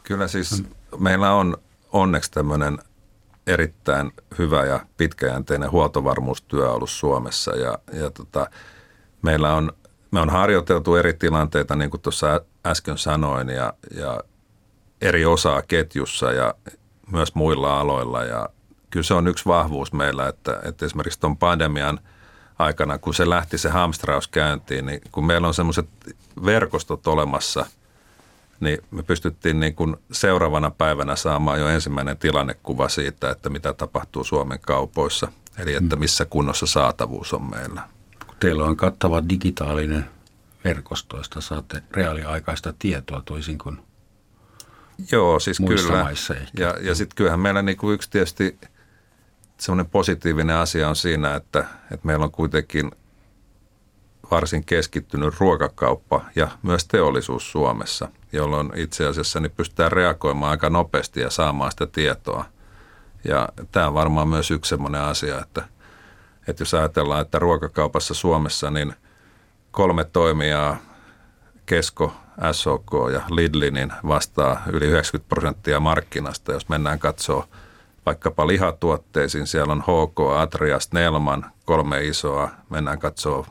Kyllä 0.03 0.27
siis 0.27 0.63
meillä 0.99 1.33
on 1.33 1.57
onneksi 1.91 2.31
tämmöinen 2.31 2.79
erittäin 3.47 4.11
hyvä 4.37 4.65
ja 4.65 4.85
pitkäjänteinen 4.97 5.71
huoltovarmuustyö 5.71 6.71
ollut 6.71 6.89
Suomessa 6.89 7.55
ja, 7.55 7.77
ja 7.93 8.11
tota, 8.11 8.49
meillä 9.21 9.53
on, 9.53 9.71
me 10.11 10.19
on 10.19 10.29
harjoiteltu 10.29 10.95
eri 10.95 11.13
tilanteita, 11.13 11.75
niin 11.75 11.89
kuin 11.89 12.01
tuossa 12.01 12.41
äsken 12.65 12.97
sanoin, 12.97 13.49
ja, 13.49 13.73
ja 13.95 14.19
eri 15.01 15.25
osaa 15.25 15.61
ketjussa 15.61 16.31
ja 16.31 16.53
myös 17.11 17.35
muilla 17.35 17.79
aloilla 17.79 18.23
ja, 18.23 18.49
kyllä 18.91 19.03
se 19.03 19.13
on 19.13 19.27
yksi 19.27 19.45
vahvuus 19.45 19.93
meillä, 19.93 20.27
että, 20.27 20.59
että 20.63 20.85
esimerkiksi 20.85 21.19
tuon 21.19 21.37
pandemian 21.37 21.99
aikana, 22.59 22.97
kun 22.97 23.13
se 23.13 23.29
lähti 23.29 23.57
se 23.57 23.69
hamstraus 23.69 24.27
käyntiin, 24.27 24.85
niin 24.85 25.01
kun 25.11 25.25
meillä 25.25 25.47
on 25.47 25.53
semmoiset 25.53 25.89
verkostot 26.45 27.07
olemassa, 27.07 27.65
niin 28.59 28.79
me 28.91 29.03
pystyttiin 29.03 29.59
niin 29.59 29.75
kuin 29.75 29.97
seuraavana 30.11 30.71
päivänä 30.71 31.15
saamaan 31.15 31.59
jo 31.59 31.67
ensimmäinen 31.67 32.17
tilannekuva 32.17 32.89
siitä, 32.89 33.29
että 33.29 33.49
mitä 33.49 33.73
tapahtuu 33.73 34.23
Suomen 34.23 34.59
kaupoissa, 34.59 35.31
eli 35.57 35.73
että 35.73 35.95
mm. 35.95 35.99
missä 35.99 36.25
kunnossa 36.25 36.65
saatavuus 36.65 37.33
on 37.33 37.49
meillä. 37.49 37.81
Teillä 38.39 38.63
on 38.63 38.77
kattava 38.77 39.23
digitaalinen 39.29 40.05
verkostoista, 40.63 41.41
saatte 41.41 41.83
reaaliaikaista 41.91 42.73
tietoa 42.79 43.21
toisin 43.25 43.57
kuin 43.57 43.79
Joo, 45.11 45.39
siis 45.39 45.57
kyllä. 45.67 46.11
Ja, 46.57 46.75
ja 46.81 46.95
sitten 46.95 47.15
kyllähän 47.15 47.39
meillä 47.39 47.61
niin 47.61 47.77
kuin 47.77 47.93
yksi 47.93 48.09
tietysti– 48.09 48.57
semmoinen 49.61 49.91
positiivinen 49.91 50.55
asia 50.55 50.89
on 50.89 50.95
siinä, 50.95 51.35
että, 51.35 51.59
että 51.91 52.07
meillä 52.07 52.25
on 52.25 52.31
kuitenkin 52.31 52.91
varsin 54.31 54.65
keskittynyt 54.65 55.39
ruokakauppa 55.39 56.25
ja 56.35 56.47
myös 56.63 56.85
teollisuus 56.85 57.51
Suomessa, 57.51 58.09
jolloin 58.31 58.71
itse 58.75 59.07
asiassa 59.07 59.39
niin 59.39 59.51
pystytään 59.51 59.91
reagoimaan 59.91 60.51
aika 60.51 60.69
nopeasti 60.69 61.19
ja 61.19 61.29
saamaan 61.29 61.71
sitä 61.71 61.87
tietoa. 61.87 62.45
Ja 63.23 63.49
tämä 63.71 63.87
on 63.87 63.93
varmaan 63.93 64.27
myös 64.27 64.51
yksi 64.51 64.69
semmoinen 64.69 65.01
asia, 65.01 65.39
että, 65.41 65.65
että 66.47 66.61
jos 66.61 66.73
ajatellaan, 66.73 67.21
että 67.21 67.39
ruokakaupassa 67.39 68.13
Suomessa 68.13 68.71
niin 68.71 68.93
kolme 69.71 70.03
toimijaa, 70.03 70.77
Kesko, 71.65 72.13
SOK 72.51 72.91
ja 73.13 73.21
Lidli, 73.29 73.71
niin 73.71 73.93
vastaa 74.07 74.63
yli 74.71 74.85
90 74.85 75.29
prosenttia 75.29 75.79
markkinasta, 75.79 76.51
jos 76.51 76.69
mennään 76.69 76.99
katsoa– 76.99 77.47
vaikkapa 78.05 78.47
lihatuotteisiin. 78.47 79.47
Siellä 79.47 79.71
on 79.71 79.81
HK, 79.81 80.19
Atrias, 80.39 80.89
Nelman, 80.93 81.45
kolme 81.65 82.05
isoa. 82.05 82.49
Mennään 82.69 82.99
katsoa 82.99 83.47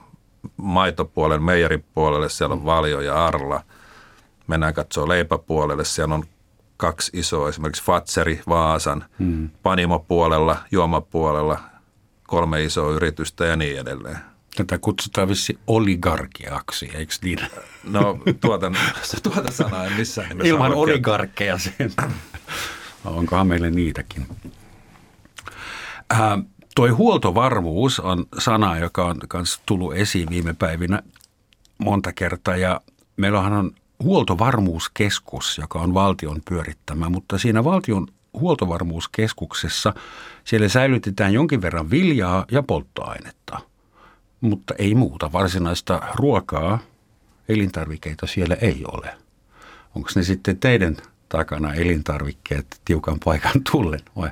maitopuolelle, 0.57 1.45
meijeripuolelle, 1.45 2.29
siellä 2.29 2.53
on 2.53 2.65
Valjo 2.65 3.01
ja 3.01 3.27
Arla. 3.27 3.63
Mennään 4.47 4.75
katsoa 4.75 5.09
leipäpuolelle, 5.09 5.85
siellä 5.85 6.15
on 6.15 6.25
kaksi 6.77 7.11
isoa, 7.15 7.49
esimerkiksi 7.49 7.85
Fatseri, 7.85 8.41
Vaasan, 8.49 9.05
hmm. 9.19 9.51
Panimo-puolella, 9.63 10.57
juomapuolella, 10.73 11.61
kolme 12.27 12.65
isoa 12.65 12.93
yritystä 12.93 13.45
ja 13.45 13.57
niin 13.57 13.79
edelleen. 13.79 14.19
Tätä 14.57 14.79
kutsutaan 14.79 15.29
vissi 15.29 15.59
oligarkiaksi, 15.67 16.91
eikö 16.95 17.15
niin? 17.23 17.39
No 17.85 18.19
tuota, 18.41 18.73
tuota 19.23 19.53
sanaa 19.53 19.85
en 19.87 19.93
missään 19.93 20.29
nimessä 20.29 20.49
Ilman 20.49 20.75
oligarkkeja 20.75 21.59
sen. 21.59 21.93
Onkohan 23.05 23.47
meille 23.47 23.71
niitäkin? 23.71 24.27
Ää, 26.11 26.39
toi 26.75 26.89
huoltovarmuus 26.89 28.01
on 28.01 28.27
sana, 28.39 28.79
joka 28.79 29.05
on 29.05 29.17
myös 29.35 29.61
tullut 29.67 29.95
esiin 29.95 30.31
viime 30.31 30.55
päivinä 30.55 31.03
monta 31.79 32.13
kertaa 32.13 32.57
ja 32.57 32.81
meillähän 33.17 33.53
on 33.53 33.71
huoltovarmuuskeskus, 34.03 35.59
joka 35.59 35.79
on 35.79 35.95
valtion 35.95 36.41
pyörittämä, 36.49 37.09
mutta 37.09 37.39
siinä 37.39 37.65
valtion 37.65 38.09
huoltovarmuuskeskuksessa 38.33 39.95
siellä 40.45 40.69
säilytetään 40.69 41.33
jonkin 41.33 41.63
verran 41.63 41.91
viljaa 41.91 42.45
ja 42.51 42.63
polttoainetta, 42.63 43.61
mutta 44.41 44.75
ei 44.79 44.95
muuta. 44.95 45.33
Varsinaista 45.33 46.01
ruokaa, 46.15 46.79
elintarvikeita 47.49 48.27
siellä 48.27 48.55
ei 48.55 48.85
ole. 48.93 49.15
Onko 49.95 50.09
ne 50.15 50.23
sitten 50.23 50.59
teidän 50.59 50.97
takana 51.31 51.75
elintarvikkeet 51.75 52.81
tiukan 52.85 53.21
paikan 53.25 53.65
tullen 53.73 54.01
vai? 54.17 54.31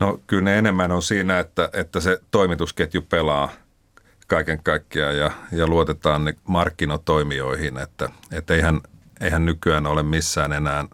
No 0.00 0.20
kyllä 0.26 0.42
ne 0.42 0.58
enemmän 0.58 0.92
on 0.92 1.02
siinä, 1.02 1.38
että, 1.38 1.70
että 1.72 2.00
se 2.00 2.20
toimitusketju 2.30 3.02
pelaa 3.02 3.48
kaiken 4.26 4.62
kaikkiaan 4.62 5.16
ja, 5.16 5.30
ja 5.52 5.66
luotetaan 5.66 6.24
ne 6.24 6.34
markkinatoimijoihin, 6.44 7.78
että, 7.78 8.08
että 8.32 8.54
eihän, 8.54 8.80
eihän 9.20 9.46
nykyään 9.46 9.86
ole 9.86 10.02
missään 10.02 10.52
enää, 10.52 10.84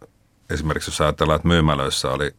esimerkiksi 0.51 0.91
jos 0.91 1.01
ajatellaan, 1.01 1.37
että 1.37 1.49
myymälöissä 1.49 2.09
oli 2.11 2.35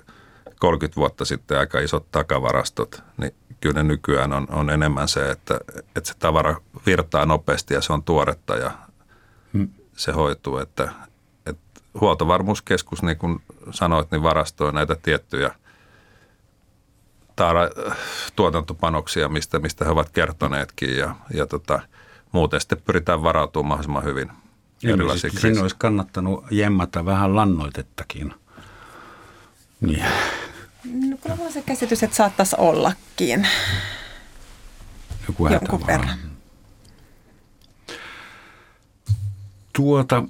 30 0.60 0.96
vuotta 0.96 1.26
sitten 1.26 1.60
aika 1.60 1.80
isot 1.80 2.12
takavarastot, 2.12 3.04
niin 3.18 3.36
kyllä 3.62 3.84
ne 3.84 3.84
nykyään 3.84 4.34
on, 4.34 4.48
on 4.50 4.70
enemmän 4.70 5.08
se, 5.08 5.32
että, 5.32 5.60
että 5.96 6.08
se 6.08 6.14
tavara 6.20 6.56
virtaa 6.86 7.26
nopeasti 7.26 7.74
ja 7.74 7.82
se 7.82 7.94
on 7.94 8.04
tuoretta 8.04 8.56
ja 8.56 8.72
hmm. 9.54 9.70
se 9.98 10.12
hoituu, 10.12 10.58
että 10.58 10.92
huoltovarmuuskeskus, 12.02 13.04
niin 13.04 13.18
kuin 13.18 13.42
sanoit, 13.72 14.12
niin 14.12 14.24
varastoi 14.24 14.74
näitä 14.74 14.96
tiettyjä– 14.96 15.52
taara, 17.36 17.70
tuotantopanoksia, 18.36 19.30
mistä, 19.30 19.60
mistä 19.60 19.86
he 19.86 19.92
ovat 19.92 20.10
kertoneetkin 20.10 20.98
ja, 20.98 21.16
ja 21.34 21.48
tota, 21.48 21.80
muuten 22.32 22.60
sitten 22.60 22.82
pyritään 22.86 23.24
varautumaan 23.24 23.68
mahdollisimman 23.68 24.04
hyvin 24.04 24.32
erilaisiin 24.84 25.40
Sinne 25.40 25.62
olisi 25.62 25.76
kannattanut 25.80 26.46
jemmata 26.52 27.06
vähän 27.06 27.36
lannoitettakin. 27.36 28.34
Niin. 29.82 30.06
No 31.10 31.18
kyllä 31.18 31.38
on 31.40 31.52
se 31.52 31.62
käsitys, 31.62 32.04
että 32.04 32.16
saattaisi 32.16 32.56
ollakin. 32.60 33.48
Joku 35.28 35.48
Jonkun 35.48 35.88
verran. 35.88 36.18
Tuota, 39.74 40.24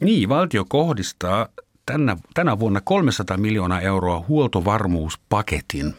niin, 0.00 0.28
valtio 0.28 0.64
kohdistaa 0.68 1.48
tänä, 1.86 2.16
tänä 2.34 2.58
vuonna 2.58 2.80
300 2.80 3.36
miljoonaa 3.36 3.80
euroa 3.80 4.24
huoltovarmuuspaketin 4.28 5.94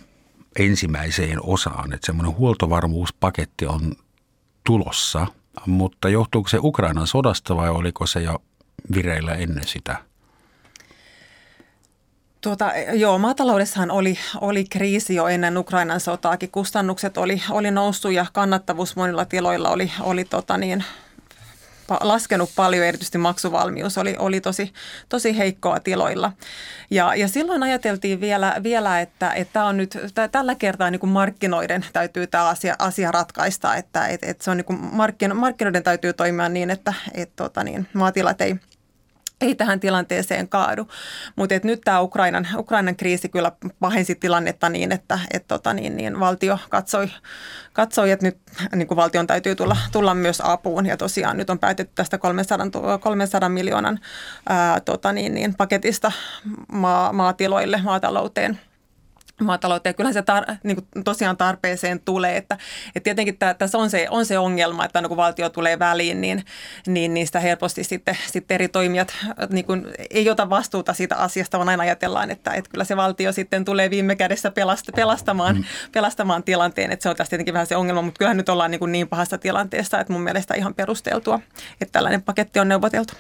ensimmäiseen 0.60 1.40
osaan. 1.44 1.94
Että 1.94 2.06
semmoinen 2.06 2.38
huoltovarmuuspaketti 2.38 3.66
on 3.66 3.94
tulossa, 4.64 5.28
mutta 5.66 6.10
johtuuko 6.10 6.50
se 6.50 6.58
Ukrainan 6.62 7.08
sodasta 7.08 7.56
vai 7.56 7.70
oliko 7.70 8.08
se 8.08 8.22
jo 8.22 8.42
vireillä 8.96 9.34
ennen 9.34 9.68
sitä? 9.68 9.98
Tuota, 12.42 12.72
joo, 12.94 13.18
maataloudessahan 13.18 13.92
oli, 13.92 14.18
oli 14.42 14.66
kriisi 14.66 15.16
jo 15.16 15.28
ennen 15.28 15.58
Ukrainan 15.58 16.00
sotaakin. 16.00 16.52
Kustannukset 16.52 17.18
oli, 17.18 17.42
oli 17.50 17.72
noussut 17.72 18.12
ja 18.12 18.26
kannattavuus 18.34 18.96
monilla 18.96 19.26
tiloilla 19.26 19.70
oli, 19.70 19.92
oli 20.00 20.26
tota 20.26 20.58
niin, 20.58 20.84
laskenut 22.02 22.50
paljon, 22.56 22.86
erityisesti 22.86 23.18
maksuvalmius 23.18 23.98
oli, 23.98 24.16
oli 24.20 24.42
tosi, 24.42 24.74
tosi 25.10 25.38
heikkoa 25.38 25.80
tiloilla. 25.80 26.32
Ja, 26.92 27.16
ja 27.16 27.28
silloin 27.28 27.64
ajateltiin 27.64 28.22
vielä, 28.22 28.56
vielä 28.64 29.02
että, 29.02 29.34
että 29.34 29.66
on 29.66 29.78
nyt, 29.78 29.98
tällä 30.32 30.56
kertaa 30.56 30.92
niin 30.92 31.00
kuin 31.00 31.10
markkinoiden 31.10 31.86
täytyy 31.94 32.28
tämä 32.28 32.48
asia, 32.48 32.76
asia 32.80 33.12
ratkaista, 33.12 33.76
että, 33.76 34.08
että, 34.08 34.28
että 34.28 34.44
se 34.44 34.52
on 34.52 34.58
niin 34.58 34.66
kuin 34.66 34.80
markkinoiden 35.36 35.84
täytyy 35.84 36.14
toimia 36.14 36.50
niin, 36.50 36.70
että, 36.70 36.94
että 37.14 37.36
tota 37.36 37.64
niin, 37.64 37.88
maatilat 37.94 38.42
ei– 38.42 38.56
ei 39.42 39.56
tähän 39.56 39.80
tilanteeseen 39.80 40.50
kaadu. 40.50 40.88
Mutta 41.36 41.56
nyt 41.64 41.82
tämä 41.84 42.02
Ukrainan, 42.02 42.48
Ukrainan 42.58 42.96
kriisi 42.96 43.30
kyllä 43.30 43.52
pahensi 43.80 44.16
tilannetta 44.16 44.70
niin, 44.70 44.92
että 44.92 45.20
et 45.34 45.48
tota 45.48 45.74
niin, 45.74 45.98
niin 45.98 46.20
valtio 46.20 46.60
katsoi, 46.70 47.08
katsoi, 47.74 48.12
että 48.12 48.26
nyt 48.26 48.38
niin 48.76 48.88
kuin 48.88 48.96
valtion 48.96 49.28
täytyy 49.28 49.56
tulla, 49.56 49.78
tulla 49.92 50.14
myös 50.14 50.42
apuun. 50.46 50.86
Ja 50.86 50.98
tosiaan 50.98 51.38
nyt 51.38 51.50
on 51.50 51.60
päätetty 51.60 51.94
tästä 51.96 52.18
300, 52.18 52.98
300 53.00 53.50
miljoonan 53.50 54.00
ää, 54.50 54.80
tota 54.80 55.14
niin, 55.14 55.34
niin, 55.34 55.56
paketista 55.56 56.12
maa, 56.72 57.14
maatiloille, 57.14 57.80
maatalouteen– 57.84 58.60
maatalouteen. 59.42 59.96
Kyllähän 59.96 60.14
se 60.14 60.22
tar- 60.22 60.56
niin 60.64 60.76
kuin 60.76 61.04
tosiaan 61.04 61.38
tarpeeseen 61.38 62.00
tulee, 62.00 62.38
että, 62.38 62.58
että 62.88 63.04
tietenkin 63.04 63.38
tämä, 63.38 63.54
tässä 63.54 63.78
on 63.78 63.90
se, 63.90 64.08
on 64.10 64.26
se 64.26 64.40
ongelma, 64.40 64.86
että 64.86 65.08
kun 65.08 65.18
valtio 65.18 65.50
tulee 65.50 65.80
väliin, 65.80 66.22
niin, 66.22 66.46
niin 66.88 67.14
niistä 67.14 67.40
helposti 67.40 67.84
sitten, 67.84 68.18
sitten 68.32 68.56
eri 68.56 68.68
toimijat 68.68 69.18
niin 69.50 69.66
kuin, 69.66 69.88
ei 70.10 70.30
ota 70.30 70.50
vastuuta 70.50 70.94
siitä 70.94 71.16
asiasta, 71.16 71.58
vaan 71.58 71.70
aina 71.70 71.84
ajatellaan, 71.84 72.32
että, 72.32 72.52
että 72.52 72.70
kyllä 72.70 72.84
se 72.84 72.98
valtio 72.98 73.32
sitten 73.32 73.66
tulee 73.66 73.90
viime 73.90 74.16
kädessä 74.16 74.52
pelast, 74.52 74.90
pelastamaan, 74.96 75.56
mm. 75.56 75.64
pelastamaan 75.92 76.44
tilanteen, 76.44 76.92
että 76.92 77.04
se 77.04 77.10
on 77.10 77.16
tässä 77.16 77.30
tietenkin 77.30 77.54
vähän 77.54 77.68
se 77.68 77.76
ongelma, 77.76 78.02
mutta 78.02 78.18
kyllähän 78.18 78.38
nyt 78.38 78.50
ollaan 78.50 78.72
niin, 78.72 78.80
kuin 78.80 78.92
niin 78.92 79.08
pahassa 79.08 79.38
tilanteessa, 79.38 80.00
että 80.00 80.14
mun 80.14 80.22
mielestä 80.22 80.54
ihan 80.54 80.74
perusteltua, 80.74 81.40
että 81.82 81.92
tällainen 81.92 82.22
paketti 82.22 82.60
on 82.60 82.68
neuvoteltu. 82.68 83.14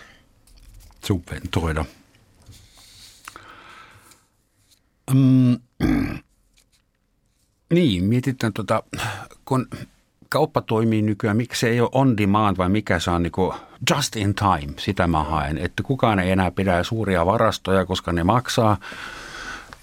Subventoida. 1.05 1.86
Mm, 5.14 5.59
niin, 7.73 8.03
mietitään 8.03 8.53
tuota, 8.53 8.84
kun 9.45 9.67
kauppa 10.29 10.61
toimii 10.61 11.01
nykyään, 11.01 11.38
miksi 11.38 11.59
se 11.59 11.69
ei 11.69 11.82
ole 11.82 11.89
on 11.91 12.17
demand 12.17 12.57
vai 12.57 12.69
mikä 12.69 12.99
se 12.99 13.11
on 13.11 13.23
niin 13.23 13.32
just 13.89 14.15
in 14.15 14.36
time, 14.36 14.73
sitä 14.77 15.07
mä 15.07 15.23
haen. 15.23 15.57
Että 15.57 15.84
kukaan 15.84 16.19
ei 16.19 16.32
enää 16.32 16.51
pidä 16.51 16.84
suuria 16.84 17.25
varastoja, 17.25 17.86
koska 17.86 18.11
ne 18.11 18.23
maksaa. 18.23 18.77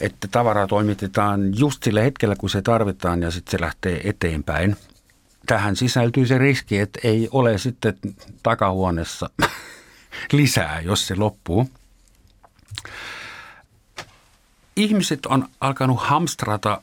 Että 0.00 0.28
tavaraa 0.28 0.66
toimitetaan 0.66 1.58
just 1.58 1.82
sillä 1.82 2.02
hetkellä, 2.02 2.36
kun 2.36 2.50
se 2.50 2.62
tarvitaan 2.62 3.22
ja 3.22 3.30
sitten 3.30 3.50
se 3.50 3.60
lähtee 3.60 4.00
eteenpäin. 4.04 4.76
Tähän 5.46 5.76
sisältyy 5.76 6.26
se 6.26 6.38
riski, 6.38 6.78
että 6.78 7.00
ei 7.04 7.28
ole 7.30 7.58
sitten 7.58 7.94
takahuoneessa 8.42 9.30
lisää, 10.32 10.80
jos 10.80 11.06
se 11.06 11.14
loppuu 11.14 11.70
ihmiset 14.78 15.26
on 15.26 15.48
alkanut 15.60 16.00
hamstrata 16.00 16.82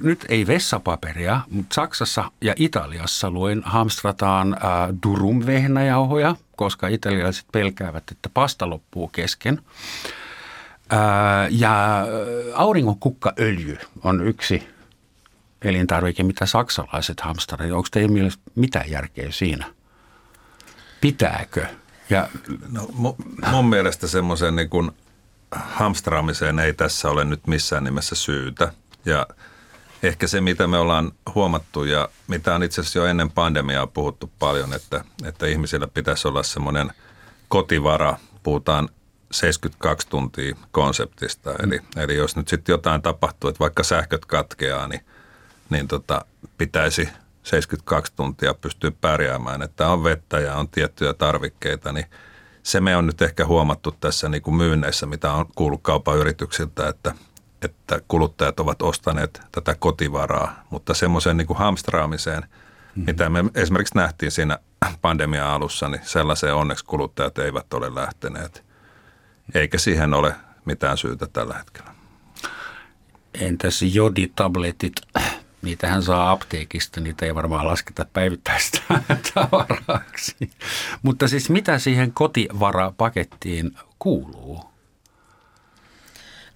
nyt 0.00 0.24
ei 0.28 0.46
vessapaperia, 0.46 1.40
mutta 1.50 1.74
Saksassa 1.74 2.30
ja 2.40 2.54
Italiassa 2.56 3.30
luin 3.30 3.62
hamstrataan 3.64 4.54
äh, 4.54 4.60
durum 5.02 5.46
vehnäjauhoja, 5.46 6.36
koska 6.56 6.88
italialaiset 6.88 7.46
pelkäävät, 7.52 8.04
että 8.10 8.28
pasta 8.34 8.70
loppuu 8.70 9.08
kesken. 9.08 9.62
Äh, 10.92 10.98
ja 11.50 12.06
auringonkukkaöljy 12.54 13.78
on 14.04 14.26
yksi 14.26 14.68
elintarvike, 15.62 16.22
mitä 16.22 16.46
saksalaiset 16.46 17.20
hamstrataan. 17.20 17.72
Onko 17.72 17.88
teidän 17.90 18.12
mielestä 18.12 18.42
mitään 18.54 18.90
järkeä 18.90 19.30
siinä? 19.30 19.66
Pitääkö? 21.00 21.66
Ja, 22.10 22.28
no, 22.72 22.88
mun 23.52 23.68
mielestä 23.68 24.06
semmoisen 24.06 24.56
niin 24.56 24.70
kuin 24.70 24.90
hamstraamiseen 25.52 26.58
ei 26.58 26.74
tässä 26.74 27.10
ole 27.10 27.24
nyt 27.24 27.46
missään 27.46 27.84
nimessä 27.84 28.14
syytä. 28.14 28.72
Ja 29.04 29.26
ehkä 30.02 30.26
se, 30.26 30.40
mitä 30.40 30.66
me 30.66 30.78
ollaan 30.78 31.12
huomattu 31.34 31.84
ja 31.84 32.08
mitä 32.28 32.54
on 32.54 32.62
itse 32.62 32.80
asiassa 32.80 32.98
jo 32.98 33.06
ennen 33.06 33.30
pandemiaa 33.30 33.86
puhuttu 33.86 34.30
paljon, 34.38 34.72
että, 34.72 35.04
että 35.24 35.46
ihmisillä 35.46 35.86
pitäisi 35.86 36.28
olla 36.28 36.42
semmoinen 36.42 36.92
kotivara. 37.48 38.18
Puhutaan 38.42 38.88
72 39.32 40.08
tuntia 40.08 40.56
konseptista. 40.70 41.50
Mm. 41.50 41.56
Eli, 41.64 41.80
eli 41.96 42.16
jos 42.16 42.36
nyt 42.36 42.48
sitten 42.48 42.72
jotain 42.72 43.02
tapahtuu, 43.02 43.50
että 43.50 43.60
vaikka 43.60 43.82
sähköt 43.82 44.24
katkeaa, 44.24 44.88
niin, 44.88 45.00
niin 45.70 45.88
tota, 45.88 46.24
pitäisi 46.58 47.08
72 47.42 48.12
tuntia 48.16 48.54
pystyä 48.54 48.92
pärjäämään, 49.00 49.62
että 49.62 49.88
on 49.88 50.04
vettä 50.04 50.40
ja 50.40 50.54
on 50.54 50.68
tiettyjä 50.68 51.14
tarvikkeita, 51.14 51.92
niin– 51.92 52.06
se 52.66 52.80
me 52.80 52.96
on 52.96 53.06
nyt 53.06 53.22
ehkä 53.22 53.46
huomattu 53.46 53.92
tässä 53.92 54.28
niin 54.28 54.42
kuin 54.42 54.54
myynneissä, 54.54 55.06
mitä 55.06 55.32
on 55.32 55.46
kuullut 55.54 55.82
kaupan 55.82 56.18
yrityksiltä, 56.18 56.88
että, 56.88 57.14
että 57.62 58.00
kuluttajat 58.08 58.60
ovat 58.60 58.82
ostaneet 58.82 59.40
tätä 59.52 59.74
kotivaraa, 59.78 60.66
mutta 60.70 60.94
semmoiseen 60.94 61.36
niin 61.36 61.46
kuin 61.46 61.58
hamstraamiseen, 61.58 62.42
mm-hmm. 62.42 63.04
mitä 63.04 63.28
me 63.28 63.44
esimerkiksi 63.54 63.96
nähtiin 63.96 64.32
siinä 64.32 64.58
pandemian 65.02 65.46
alussa, 65.46 65.88
niin 65.88 66.00
sellaiseen 66.04 66.54
onneksi 66.54 66.84
kuluttajat 66.84 67.38
eivät 67.38 67.74
ole 67.74 67.94
lähteneet, 67.94 68.64
eikä 69.54 69.78
siihen 69.78 70.14
ole 70.14 70.34
mitään 70.64 70.98
syytä 70.98 71.26
tällä 71.26 71.54
hetkellä. 71.54 71.90
Entäs 73.40 73.82
joditabletit? 73.82 74.92
Niitähän 75.62 76.02
saa 76.02 76.30
apteekista, 76.30 77.00
niitä 77.00 77.26
ei 77.26 77.34
varmaan 77.34 77.66
lasketa 77.66 78.06
päivittäistä 78.12 78.78
tavaraksi. 79.34 80.50
Mutta 81.02 81.28
siis 81.28 81.50
mitä 81.50 81.78
siihen 81.78 82.12
kotivarapakettiin 82.12 83.70
kuuluu? 83.98 84.75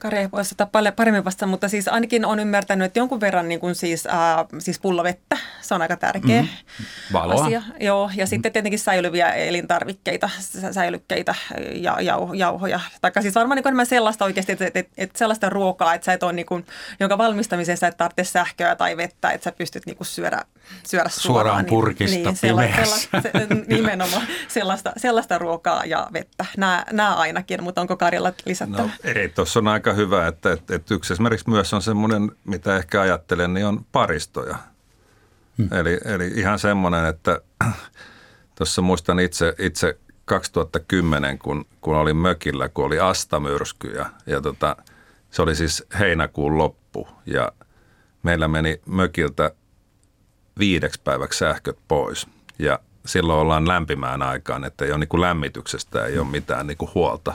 Kari 0.01 0.29
voisi 0.33 0.55
ottaa 0.55 0.67
paljon 0.67 0.95
paremmin 0.95 1.25
vastaan, 1.25 1.49
mutta 1.49 1.69
siis 1.69 1.89
ainakin 1.89 2.25
on 2.25 2.41
ymmärtänyt, 2.41 2.87
että 2.87 2.99
jonkun 2.99 3.21
verran 3.21 3.49
niin 3.49 3.61
kuin 3.61 3.75
siis, 3.75 4.07
äh, 4.07 4.47
siis 4.59 4.81
pullovettä, 4.81 5.37
se 5.61 5.75
on 5.75 5.83
aika 5.83 5.97
tärkeä 5.97 6.43
mm-hmm. 6.43 7.31
asia. 7.31 7.63
Joo, 7.81 8.11
ja 8.17 8.25
mm. 8.25 8.29
sitten 8.29 8.53
tietenkin 8.53 8.79
säilyviä 8.79 9.33
elintarvikkeita, 9.33 10.31
säilykkeitä 10.71 11.35
ja 11.75 11.97
jauho, 12.01 12.35
jauhoja. 12.35 12.81
Tai 13.01 13.13
siis 13.21 13.35
varmaan 13.35 13.57
niin 13.57 13.69
enemmän 13.69 13.87
sellaista 13.87 14.25
oikeasti, 14.25 14.53
että, 14.53 14.67
että, 14.67 14.85
että 14.99 15.19
sellaista 15.19 15.49
ruokaa, 15.49 15.95
että 15.95 16.05
sä 16.05 16.13
et 16.13 16.23
ole 16.23 16.33
niin 16.33 16.47
kuin, 16.47 16.67
jonka 17.01 17.19
valmistamisessa 17.19 17.87
et 17.87 17.97
tarvitse 17.97 18.25
sähköä 18.25 18.77
tai 18.77 18.97
vettä, 18.97 19.31
että 19.31 19.45
sä 19.45 19.53
pystyt 19.53 19.87
niin 19.87 19.97
kuin 19.97 20.07
syödä, 20.07 20.45
syödä 20.87 21.09
suoraan. 21.09 21.45
Suoraan 21.45 21.65
niin- 21.65 21.69
purkista 21.71 22.17
niin, 22.17 22.37
sellaista, 22.37 22.85
sellaista, 22.85 23.21
se, 23.23 23.33
nimenomaan 23.67 24.27
sellaista, 24.49 24.93
sellaista 24.97 25.39
ruokaa 25.39 25.85
ja 25.85 26.09
vettä. 26.13 26.47
Nämä, 26.57 26.85
nämä 26.93 27.15
ainakin, 27.15 27.63
mutta 27.63 27.81
onko 27.81 27.97
Karjalla 27.97 28.33
lisättävä? 28.47 28.83
No, 28.83 28.91
ei, 29.05 29.29
tuossa 29.29 29.61
on 29.61 29.69
aika 29.69 29.93
hyvä, 29.93 30.27
että, 30.27 30.53
että, 30.53 30.75
että 30.75 30.95
yksi 30.95 31.13
esimerkiksi 31.13 31.51
myös 31.51 31.75
on 31.75 31.83
semmoinen, 31.83 32.33
mitä 32.45 32.77
ehkä 32.77 33.01
ajattelen, 33.01 33.55
niin 33.55 33.67
on 33.67 33.85
paristoja. 33.93 34.57
Hmm. 35.59 35.69
Eli, 35.73 36.01
eli 36.05 36.27
ihan 36.27 36.59
semmoinen, 36.59 37.05
että 37.07 37.41
tuossa 38.59 38.83
muistan 38.83 39.21
itse, 39.21 39.55
itse 39.59 39.99
2010, 40.25 41.39
kun, 41.39 41.65
kun 41.81 41.97
olin 41.97 42.17
mökillä, 42.17 42.69
kun 42.69 42.85
oli 42.85 43.01
astamyrsky 43.01 43.89
ja, 43.89 44.11
ja 44.27 44.41
tota, 44.41 44.77
se 45.31 45.43
oli 45.43 45.55
siis 45.55 45.85
heinäkuun 45.99 46.59
loppu 46.59 47.09
ja 47.27 47.53
meillä 48.23 48.49
meni 48.49 48.81
mökiltä 48.87 49.51
viideksi 50.59 51.01
päiväksi 51.05 51.39
sähköt 51.39 51.79
pois 51.89 52.27
ja 52.59 52.79
silloin 53.07 53.41
ollaan 53.41 53.69
lämpimään 53.69 54.23
aikaan, 54.23 54.65
että 54.65 54.85
ei 54.85 54.91
ole 54.91 54.99
niin 54.99 55.09
kuin 55.09 55.21
lämmityksestä 55.21 56.07
ei 56.07 56.19
ole 56.19 56.27
mitään 56.27 56.67
niin 56.67 56.77
kuin 56.77 56.91
huolta. 56.95 57.35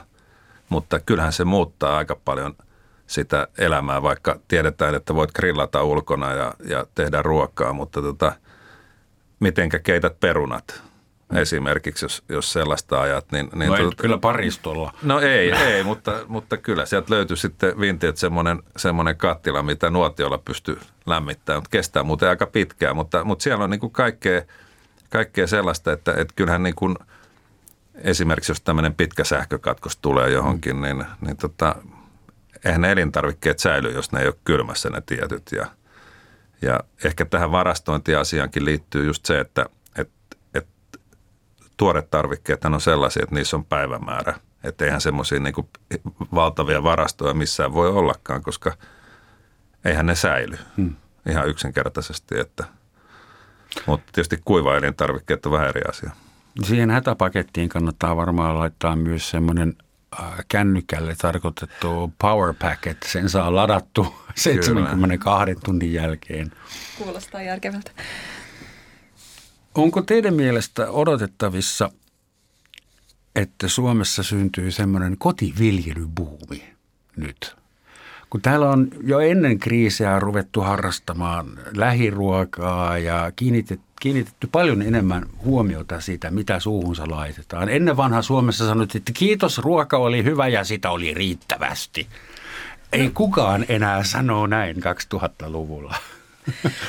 Mutta 0.69 0.99
kyllähän 0.99 1.33
se 1.33 1.45
muuttaa 1.45 1.97
aika 1.97 2.15
paljon 2.25 2.55
sitä 3.07 3.47
elämää, 3.57 4.01
vaikka 4.01 4.39
tiedetään, 4.47 4.95
että 4.95 5.15
voit 5.15 5.31
grillata 5.31 5.83
ulkona 5.83 6.33
ja, 6.33 6.53
ja 6.67 6.85
tehdä 6.95 7.21
ruokaa, 7.21 7.73
mutta 7.73 8.01
tota, 8.01 8.33
mitenkä 9.39 9.79
keität 9.79 10.19
perunat 10.19 10.83
esimerkiksi, 11.33 12.05
jos, 12.05 12.23
jos 12.29 12.53
sellaista 12.53 13.01
ajat. 13.01 13.31
Niin, 13.31 13.49
niin 13.55 13.71
no 13.71 13.77
tuota, 13.77 14.01
kyllä 14.01 14.17
paristolla. 14.17 14.93
No 15.03 15.19
ei, 15.19 15.51
ei 15.51 15.83
mutta, 15.83 16.19
mutta 16.27 16.57
kyllä 16.57 16.85
sieltä 16.85 17.13
löytyy 17.13 17.37
sitten 17.37 17.79
vintiet 17.79 18.17
semmoinen, 18.17 18.63
semmoinen 18.77 19.17
kattila, 19.17 19.63
mitä 19.63 19.89
nuotiolla 19.89 20.37
pystyy 20.37 20.79
lämmittämään, 21.05 21.61
mutta 21.61 21.71
kestää 21.71 22.03
muuten 22.03 22.29
aika 22.29 22.45
pitkään, 22.45 22.95
mutta, 22.95 23.23
mutta 23.23 23.43
siellä 23.43 23.63
on 23.63 23.69
niin 23.69 23.79
kuin 23.79 23.91
kaikkea– 23.91 24.41
kaikkea 25.09 25.47
sellaista, 25.47 25.91
että, 25.91 26.11
että 26.11 26.33
kyllähän 26.35 26.63
niin 26.63 26.75
kuin 26.75 26.95
esimerkiksi 27.95 28.51
jos 28.51 28.61
tämmöinen 28.61 28.95
pitkä 28.95 29.23
sähkökatkos 29.23 29.97
tulee 29.97 30.29
johonkin, 30.29 30.81
niin, 30.81 31.05
niin 31.21 31.37
tota, 31.37 31.75
eihän 32.65 32.81
ne 32.81 32.91
elintarvikkeet 32.91 33.59
säily, 33.59 33.91
jos 33.91 34.11
ne 34.11 34.19
ei 34.19 34.27
ole 34.27 34.35
kylmässä 34.43 34.89
ne 34.89 35.01
tietyt. 35.05 35.51
Ja, 35.51 35.65
ja 36.61 36.79
ehkä 37.03 37.25
tähän 37.25 37.51
varastointiasiaankin 37.51 38.65
liittyy 38.65 39.05
just 39.05 39.25
se, 39.25 39.39
että 39.39 39.65
tuoret 41.77 42.09
tarvikkeet 42.11 42.65
on 42.65 42.81
sellaisia, 42.81 43.23
että 43.23 43.35
niissä 43.35 43.57
on 43.57 43.65
päivämäärä. 43.65 44.33
Että 44.63 44.85
eihän 44.85 45.01
semmoisia 45.01 45.39
niin 45.39 45.55
valtavia 46.35 46.83
varastoja 46.83 47.33
missään 47.33 47.73
voi 47.73 47.89
ollakaan, 47.89 48.43
koska 48.43 48.71
eihän 49.85 50.05
ne 50.05 50.15
säily 50.15 50.57
hmm. 50.77 50.95
ihan 51.29 51.47
yksinkertaisesti, 51.47 52.39
että– 52.39 52.63
mutta 53.85 54.11
tietysti 54.11 54.41
kuiva 54.45 54.77
elintarvikkeet 54.77 55.45
on 55.45 55.51
vähän 55.51 55.69
eri 55.69 55.81
asia. 55.89 56.11
Siihen 56.63 56.91
hätäpakettiin 56.91 57.69
kannattaa 57.69 58.15
varmaan 58.15 58.59
laittaa 58.59 58.95
myös 58.95 59.29
semmoinen 59.29 59.73
äh, 60.19 60.33
kännykälle 60.47 61.15
tarkoitettu 61.21 62.13
power 62.21 62.53
pack, 62.61 62.87
että 62.87 63.07
sen 63.09 63.29
saa 63.29 63.55
ladattu 63.55 64.15
72 64.35 65.45
Kyllä. 65.45 65.61
tunnin 65.65 65.93
jälkeen. 65.93 66.51
Kuulostaa 66.97 67.41
järkevältä. 67.41 67.91
Onko 69.75 70.01
teidän 70.01 70.33
mielestä 70.33 70.91
odotettavissa, 70.91 71.91
että 73.35 73.67
Suomessa 73.67 74.23
syntyy 74.23 74.71
semmoinen 74.71 75.17
kotiviljelybuumi 75.17 76.63
nyt? 77.15 77.55
kun 78.35 78.41
täällä 78.41 78.69
on 78.69 78.87
jo 79.03 79.19
ennen 79.19 79.59
kriisiä 79.59 80.19
ruvettu 80.19 80.61
harrastamaan 80.61 81.45
lähiruokaa 81.75 82.97
ja 82.97 83.31
kiinnitetty, 83.35 83.85
kiinnitetty 84.01 84.47
paljon 84.51 84.81
enemmän 84.81 85.25
huomiota 85.43 86.01
siitä, 86.01 86.31
mitä 86.31 86.59
suuhunsa 86.59 87.03
laitetaan. 87.09 87.69
Ennen 87.69 87.97
vanha 87.97 88.21
Suomessa 88.21 88.67
sanottiin, 88.67 88.99
että 88.99 89.11
kiitos, 89.15 89.57
ruoka 89.57 89.97
oli 89.97 90.23
hyvä 90.23 90.47
ja 90.47 90.63
sitä 90.63 90.91
oli 90.91 91.13
riittävästi. 91.13 92.07
Ei 92.91 93.09
kukaan 93.09 93.65
enää 93.69 94.03
sano 94.03 94.47
näin 94.47 94.75
2000-luvulla. 94.75 95.95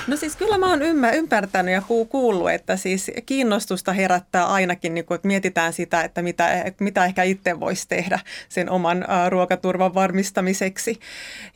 No 0.07 0.17
siis 0.17 0.37
kyllä 0.37 0.59
mä 0.59 0.71
oon 0.71 0.83
ymmärtänyt 1.15 1.75
ja 1.75 1.83
kuullut, 2.09 2.51
että 2.51 2.77
siis 2.77 3.11
kiinnostusta 3.27 3.93
herättää 3.93 4.47
ainakin, 4.47 4.95
niin 4.95 5.05
kun, 5.05 5.15
että 5.15 5.29
mietitään 5.29 5.73
sitä, 5.73 6.03
että 6.03 6.23
mitä, 6.23 6.65
mitä 6.81 7.05
ehkä 7.05 7.23
itse 7.23 7.61
voisi 7.61 7.89
tehdä 7.89 8.21
sen 8.49 8.71
oman 8.71 9.05
ruokaturvan 9.29 9.95
varmistamiseksi. 9.95 11.01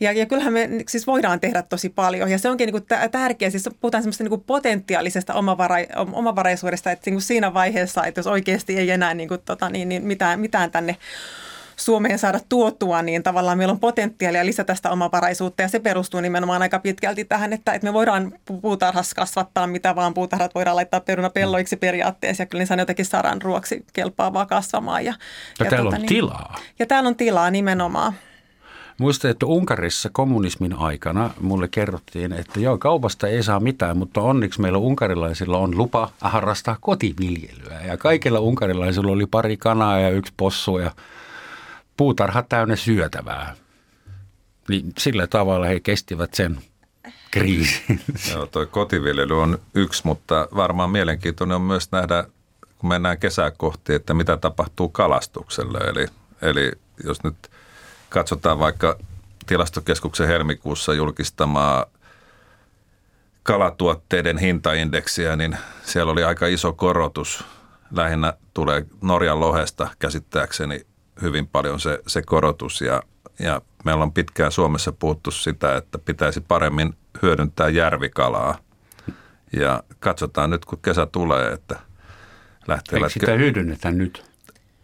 Ja, 0.01 0.13
ja 0.13 0.27
kyllähän 0.27 0.53
me 0.53 0.69
siis 0.89 1.07
voidaan 1.07 1.41
tehdä 1.41 1.63
tosi 1.63 1.89
paljon 1.89 2.31
ja 2.31 2.39
se 2.39 2.49
onkin 2.49 2.67
niin 2.67 2.73
kuin 2.73 3.11
tärkeää, 3.11 3.51
siis 3.51 3.69
puhutaan 3.81 4.03
semmoista 4.03 4.25
niin 4.25 4.41
potentiaalisesta 4.41 5.35
omavara, 5.35 5.77
omavaraisuudesta, 6.13 6.91
että 6.91 7.11
niin 7.11 7.21
siinä 7.21 7.55
vaiheessa, 7.55 8.05
että 8.05 8.19
jos 8.19 8.27
oikeasti 8.27 8.79
ei 8.79 8.91
enää 8.91 9.15
niin 9.15 9.29
kuin, 9.29 9.41
tota, 9.45 9.69
niin, 9.69 9.89
niin 9.89 10.05
mitään, 10.05 10.41
mitään 10.41 10.71
tänne 10.71 10.97
Suomeen 11.81 12.19
saada 12.19 12.41
tuotua, 12.49 13.03
niin 13.03 13.23
tavallaan 13.23 13.59
meillä 13.59 13.73
on 13.73 13.81
potentiaalia 13.81 14.47
lisätä 14.47 14.75
sitä 14.75 14.91
omavaraisuutta 14.91 15.63
ja 15.63 15.69
se 15.69 15.79
perustuu 15.79 16.21
nimenomaan 16.21 16.63
aika 16.63 16.79
pitkälti 16.79 17.25
tähän, 17.25 17.53
että, 17.53 17.73
että 17.73 17.87
me 17.87 17.93
voidaan 17.93 18.33
puutarhassa 18.63 19.17
kasvattaa 19.17 19.67
mitä 19.67 19.97
vaan 19.97 20.15
puutarhat 20.15 20.55
voidaan 20.55 20.77
laittaa 20.77 21.01
perunapelloiksi 21.01 21.77
periaatteessa 21.77 22.43
ja 22.43 22.47
kyllä 22.47 22.65
niin 22.71 22.79
jotenkin 22.79 23.05
saadaan 23.05 23.43
ruoksi 23.43 23.85
kelpaavaa 23.93 24.47
kasvamaan. 24.47 25.05
Ja, 25.05 25.15
ja, 25.59 25.65
ja 25.65 25.71
täällä 25.71 25.85
tota, 25.85 25.97
on 25.97 26.03
niin, 26.03 26.09
tilaa. 26.09 26.59
Ja 26.79 26.87
täällä 26.87 27.09
on 27.09 27.17
tilaa 27.17 27.51
nimenomaan. 27.51 28.13
Muistan, 28.99 29.31
että 29.31 29.47
Unkarissa 29.47 30.11
kommunismin 30.13 30.73
aikana 30.73 31.31
mulle 31.41 31.69
kerrottiin, 31.69 32.33
että 32.33 32.61
joo, 32.61 32.79
kaupasta 32.79 33.29
ei 33.29 33.43
saa 33.43 33.61
mitään, 33.61 33.97
mutta 33.97 34.21
onneksi 34.21 34.61
meillä 34.61 34.79
unkarilaisilla 34.79 35.59
on 35.59 35.79
lupa 35.79 36.11
harrastaa 36.21 36.77
kotiviljelyä. 36.81 37.81
Ja 37.87 37.97
kaikilla 37.97 38.41
unkarilaisilla 38.41 39.13
oli 39.13 39.27
pari 39.27 39.57
kanaa 39.57 40.01
ja 40.01 40.11
yksi 40.11 40.33
possu 40.37 40.79
ja 40.79 40.91
puutarha 42.01 42.43
täynnä 42.43 42.77
syötävää. 42.77 43.57
Niin 44.69 44.93
sillä 44.99 45.27
tavalla 45.27 45.67
he 45.67 45.81
kestivät 45.81 46.35
sen 46.35 46.59
kriisin. 47.31 48.01
Joo, 48.33 48.47
toi 48.47 48.67
kotiviljely 48.67 49.43
on 49.43 49.59
yksi, 49.75 50.03
mutta 50.05 50.49
varmaan 50.57 50.91
mielenkiintoinen 50.91 51.55
on 51.55 51.63
myös 51.63 51.93
nähdä, 51.93 52.25
kun 52.79 52.89
mennään 52.89 53.19
kesää 53.19 53.51
kohti, 53.51 53.95
että 53.95 54.15
mitä 54.15 54.37
tapahtuu 54.37 54.89
kalastukselle. 54.89 55.79
Eli, 55.79 56.07
eli 56.43 56.73
jos 57.05 57.23
nyt 57.23 57.37
katsotaan 58.09 58.59
vaikka 58.59 58.99
tilastokeskuksen 59.47 60.29
helmikuussa 60.29 60.95
julkistamaa 60.95 61.87
kalatuotteiden 63.43 64.39
hintaindeksiä, 64.39 65.37
niin 65.37 65.57
siellä 65.85 66.13
oli 66.13 66.25
aika 66.25 66.47
iso 66.47 66.73
korotus. 66.73 67.45
Lähinnä 67.91 68.33
tulee 68.55 68.87
Norjan 69.03 69.41
lohesta 69.41 69.89
käsittääkseni 69.99 70.90
hyvin 71.23 71.47
paljon 71.47 71.81
se, 71.81 71.99
se 72.07 72.23
korotus 72.23 72.81
ja, 72.81 73.03
ja 73.39 73.61
meillä 73.85 74.03
on 74.03 74.13
pitkään 74.13 74.53
Suomessa 74.53 74.93
puhuttu 74.93 75.31
sitä, 75.31 75.77
että 75.77 75.99
pitäisi 75.99 76.41
paremmin 76.41 76.95
hyödyntää 77.23 77.69
järvikalaa. 77.69 78.59
Ja 79.53 79.83
katsotaan 80.01 80.51
nyt, 80.51 80.65
kun 80.65 80.79
kesä 80.83 81.07
tulee, 81.07 81.53
että 81.53 81.81
lähtee... 82.69 82.97
Eikö 82.97 83.09
sitä 83.09 83.33
hyödynnetä 83.33 83.91
nyt? 83.91 84.25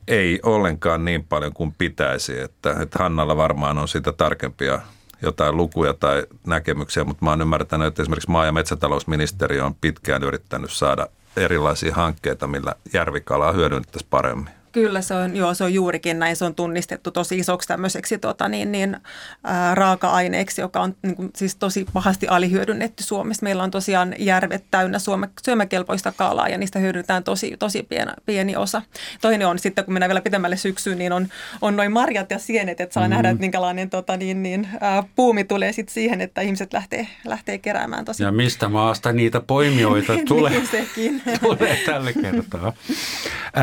Ei 0.09 0.41
ollenkaan 0.43 1.05
niin 1.05 1.25
paljon 1.25 1.53
kuin 1.53 1.75
pitäisi. 1.79 2.41
Että, 2.41 2.77
että 2.81 2.99
Hannalla 2.99 3.37
varmaan 3.37 3.79
on 3.79 3.89
siitä 3.89 4.13
tarkempia 4.13 4.81
jotain 5.23 5.57
lukuja 5.57 5.95
tai 5.95 6.27
näkemyksiä, 6.47 7.05
mutta 7.05 7.25
mä 7.25 7.31
oon 7.31 7.41
ymmärtänyt, 7.41 7.87
että 7.87 8.03
esimerkiksi 8.03 8.31
maa- 8.31 8.47
ja 8.47 8.53
metsätalousministeriö 8.53 9.65
on 9.65 9.75
pitkään 9.75 10.23
yrittänyt 10.23 10.71
saada 10.71 11.07
erilaisia 11.37 11.95
hankkeita, 11.95 12.47
millä 12.47 12.75
järvikalaa 12.93 13.53
hyödynnettäisiin 13.53 14.11
paremmin. 14.11 14.51
Kyllä 14.77 15.03
se 15.03 15.15
on, 15.15 15.37
joo, 15.37 15.55
se 15.55 15.65
on 15.65 15.75
juurikin 15.75 16.19
näin. 16.19 16.37
Se 16.37 16.45
on 16.45 16.55
tunnistettu 16.55 17.11
tosi 17.11 17.39
isoksi 17.39 17.69
tämmöiseksi 17.69 18.19
tota, 18.19 18.49
niin, 18.49 18.73
niin, 18.73 18.97
ää, 19.45 19.75
raaka-aineeksi, 19.75 20.61
joka 20.61 20.81
on 20.81 20.97
niin 21.03 21.17
kuin, 21.17 21.31
siis 21.37 21.57
tosi 21.57 21.87
pahasti 21.93 22.29
alihyödynnetty 22.29 23.03
Suomessa. 23.03 23.45
Meillä 23.45 23.63
on 23.63 23.71
tosiaan 23.71 24.15
järvet 24.19 24.65
täynnä 24.71 24.99
suome, 24.99 25.29
syömäkelpoista 25.45 26.13
kalaa 26.13 26.49
ja 26.49 26.59
niistä 26.59 26.79
hyödynnetään 26.79 27.25
tosi, 27.25 27.57
tosi 27.59 27.83
pieni, 27.83 28.13
pieni 28.27 28.57
osa. 28.57 28.83
Toinen 29.21 29.49
on 29.49 29.59
sitten, 29.59 29.85
kun 29.85 29.95
mennään 29.95 30.09
vielä 30.09 30.21
pidemmälle 30.21 30.57
syksyyn, 30.57 30.99
niin 30.99 31.13
on, 31.13 31.29
on 31.63 31.77
noin 31.77 31.93
marjat 31.93 32.31
ja 32.31 32.39
sienet, 32.39 32.81
että 32.81 32.95
saa 32.95 33.03
mm-hmm. 33.03 33.11
nähdä, 33.11 33.31
että 33.31 33.41
minkälainen 33.41 33.91
tota, 33.91 34.17
niin, 34.17 34.43
niin, 34.43 34.69
ää, 34.81 35.03
puumi 35.15 35.45
tulee 35.45 35.73
sitten 35.73 35.95
siihen, 35.95 36.21
että 36.21 36.41
ihmiset 36.41 36.73
lähtee, 36.73 37.09
lähtee 37.25 37.59
keräämään 37.59 38.05
tosi. 38.05 38.23
Ja 38.23 38.33
mistä 38.33 38.69
maasta 38.69 39.13
niitä 39.13 39.41
poimijoita 39.41 40.13
niin, 40.15 40.27
tulee, 40.27 40.63
tulee 41.43 41.79
tällä 41.87 42.13
kertaa. 42.13 42.73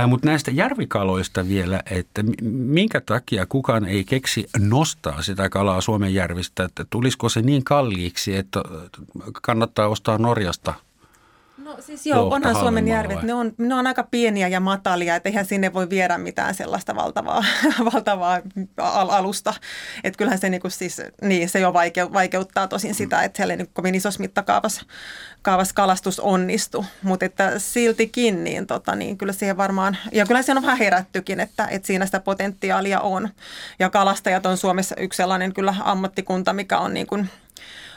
Mutta 0.08 0.28
näistä 0.28 0.52
järvikaloista 0.52 1.03
vielä, 1.48 1.82
että 1.92 2.24
minkä 2.52 3.02
takia 3.02 3.46
kukaan 3.46 3.86
ei 3.86 4.04
keksi 4.04 4.50
nostaa 4.60 5.22
sitä 5.22 5.50
kalaa 5.50 5.82
Suomen 5.82 6.14
järvistä, 6.14 6.64
että 6.64 6.86
tulisiko 6.90 7.30
se 7.30 7.42
niin 7.42 7.64
kalliiksi, 7.64 8.36
että 8.36 8.62
kannattaa 9.42 9.88
ostaa 9.88 10.18
Norjasta– 10.18 10.74
No 11.64 11.78
siis 11.80 12.06
joo, 12.06 12.30
onhan 12.30 12.56
Suomen 12.56 12.88
järvet, 12.88 13.22
ne 13.22 13.34
on, 13.34 13.54
ne 13.58 13.76
on 13.76 13.88
aika 13.88 14.04
pieniä 14.04 14.48
ja 14.48 14.60
matalia, 14.60 15.16
että 15.16 15.30
eihän 15.30 15.46
sinne 15.46 15.74
voi 15.74 15.90
viedä 15.90 16.18
mitään 16.18 16.56
sellaista 16.56 16.96
valtavaa, 16.96 17.46
valtavaa 17.94 18.42
alusta. 18.78 19.54
Että 20.04 20.18
kyllähän 20.18 20.40
se, 20.40 20.50
niinku 20.50 20.70
siis, 20.70 21.02
niin, 21.22 21.50
se 21.50 21.60
jo 21.60 21.74
vaikeuttaa 22.14 22.68
tosin 22.68 22.96
sitä, 22.96 23.22
että 23.22 23.38
siellä 23.38 23.54
ei 23.54 23.58
niin 23.58 23.70
kovin 23.74 23.96
isossa 23.96 24.20
mittakaavassa 24.20 24.86
kaavas 25.42 25.74
kalastus 25.74 26.20
onnistu. 26.20 26.86
Mutta 27.04 27.26
että 27.26 27.60
siltikin, 27.60 28.44
niin, 28.44 28.68
tota, 28.68 28.96
niin 28.96 29.18
kyllä 29.18 29.34
siihen 29.34 29.58
varmaan, 29.58 29.98
ja 30.12 30.26
kyllä 30.26 30.42
siihen 30.42 30.58
on 30.58 30.64
vähän 30.64 30.78
herättykin, 30.78 31.40
että, 31.40 31.68
että 31.72 31.88
siinä 31.88 32.06
sitä 32.06 32.20
potentiaalia 32.20 33.00
on. 33.00 33.30
Ja 33.80 33.90
kalastajat 33.90 34.46
on 34.46 34.58
Suomessa 34.58 34.96
yksi 34.96 35.18
sellainen 35.18 35.54
kyllä 35.54 35.76
ammattikunta, 35.84 36.54
mikä 36.54 36.78
on 36.78 36.94
niin 36.94 37.08
kuin– 37.08 37.30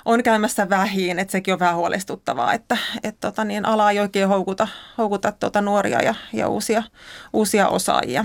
on 0.07 0.23
käymässä 0.23 0.69
vähiin, 0.69 1.19
että 1.19 1.33
sekin 1.33 1.55
on 1.55 1.61
vähän 1.61 1.77
huolestuttavaa, 1.77 2.53
että 2.53 2.77
et 3.03 3.21
tota, 3.21 3.45
niin 3.45 3.67
ala 3.67 3.91
ei 3.91 4.01
oikein 4.01 4.29
houkuta, 4.29 4.69
houkuta 4.99 5.33
tota 5.33 5.61
nuoria 5.61 6.03
ja, 6.03 6.15
ja 6.33 6.49
uusia, 6.49 6.83
uusia 7.33 7.69
osaajia. 7.69 8.25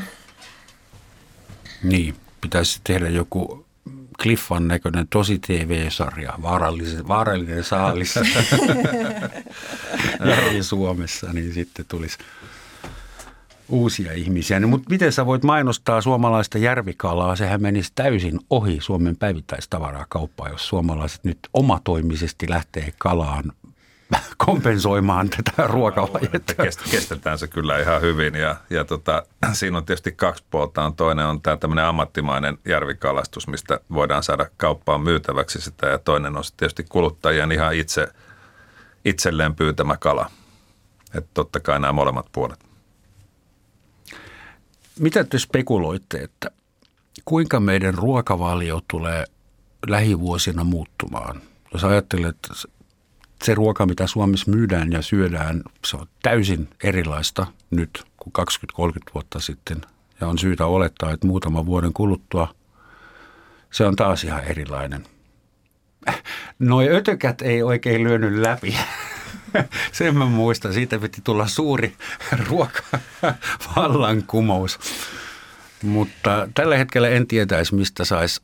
Niin, 1.83 2.15
pitäisi 2.41 2.81
tehdä 2.83 3.09
joku 3.09 3.65
Cliffan 4.21 4.67
näköinen 4.67 5.07
tosi 5.07 5.39
TV-sarja, 5.39 6.33
vaarallinen, 6.41 7.07
vaarallinen 7.07 7.63
saalis 7.63 8.13
Suomessa, 10.61 11.33
niin 11.33 11.53
sitten 11.53 11.85
tulisi 11.87 12.17
uusia 13.71 14.13
ihmisiä. 14.13 14.59
No, 14.59 14.67
mutta 14.67 14.89
miten 14.89 15.11
sä 15.11 15.25
voit 15.25 15.43
mainostaa 15.43 16.01
suomalaista 16.01 16.57
järvikalaa? 16.57 17.35
Sehän 17.35 17.61
menisi 17.61 17.91
täysin 17.95 18.39
ohi 18.49 18.77
Suomen 18.81 19.17
päivittäistavarakauppaa, 19.17 20.49
jos 20.49 20.67
suomalaiset 20.67 21.23
nyt 21.23 21.39
omatoimisesti 21.53 22.49
lähtee 22.49 22.93
kalaan 22.97 23.43
kompensoimaan 24.45 25.29
tätä 25.29 25.67
ruokalajetta. 25.67 26.53
Kestetään 26.91 27.37
se 27.37 27.47
kyllä 27.47 27.79
ihan 27.79 28.01
hyvin 28.01 28.35
ja, 28.35 28.55
ja 28.69 28.85
tota, 28.85 29.23
siinä 29.53 29.77
on 29.77 29.85
tietysti 29.85 30.11
kaksi 30.11 30.43
puolta. 30.51 30.93
Toinen 30.97 31.25
on 31.25 31.41
tämä 31.41 31.57
tämmöinen 31.57 31.85
ammattimainen 31.85 32.57
järvikalastus, 32.65 33.47
mistä 33.47 33.79
voidaan 33.93 34.23
saada 34.23 34.45
kauppaan 34.57 35.01
myytäväksi 35.01 35.61
sitä 35.61 35.87
ja 35.87 35.99
toinen 35.99 36.37
on 36.37 36.43
tietysti 36.57 36.85
kuluttajien 36.89 37.51
ihan 37.51 37.75
itse, 37.75 38.07
itselleen 39.05 39.55
pyytämä 39.55 39.97
kala. 39.97 40.31
Että 41.13 41.29
totta 41.33 41.59
kai 41.59 41.79
nämä 41.79 41.93
molemmat 41.93 42.25
puolet. 42.31 42.70
Mitä 45.01 45.23
te 45.23 45.39
spekuloitte, 45.39 46.17
että 46.17 46.51
kuinka 47.25 47.59
meidän 47.59 47.93
ruokavalio 47.93 48.81
tulee 48.87 49.25
lähivuosina 49.87 50.63
muuttumaan? 50.63 51.41
Jos 51.73 51.83
ajattelet, 51.83 52.29
että 52.29 52.53
se 53.43 53.55
ruoka, 53.55 53.85
mitä 53.85 54.07
Suomessa 54.07 54.51
myydään 54.51 54.91
ja 54.91 55.01
syödään, 55.01 55.63
se 55.85 55.97
on 55.97 56.07
täysin 56.23 56.69
erilaista 56.83 57.47
nyt 57.71 58.03
kuin 58.17 58.33
20-30 58.89 59.11
vuotta 59.13 59.39
sitten. 59.39 59.81
Ja 60.21 60.27
on 60.27 60.37
syytä 60.37 60.65
olettaa, 60.65 61.11
että 61.11 61.27
muutaman 61.27 61.65
vuoden 61.65 61.93
kuluttua 61.93 62.55
se 63.71 63.85
on 63.85 63.95
taas 63.95 64.23
ihan 64.23 64.43
erilainen. 64.43 65.03
Noi 66.59 66.89
ötökät 66.89 67.41
ei 67.41 67.63
oikein 67.63 68.03
lyönyt 68.03 68.39
läpi. 68.39 68.77
Sen 69.91 70.17
mä 70.17 70.25
muistan. 70.25 70.73
Siitä 70.73 70.99
piti 70.99 71.21
tulla 71.23 71.47
suuri 71.47 71.93
ruokavallankumous. 72.49 74.79
Mutta 75.83 76.47
tällä 76.53 76.77
hetkellä 76.77 77.09
en 77.09 77.27
tietäisi, 77.27 77.75
mistä 77.75 78.05
saisi 78.05 78.41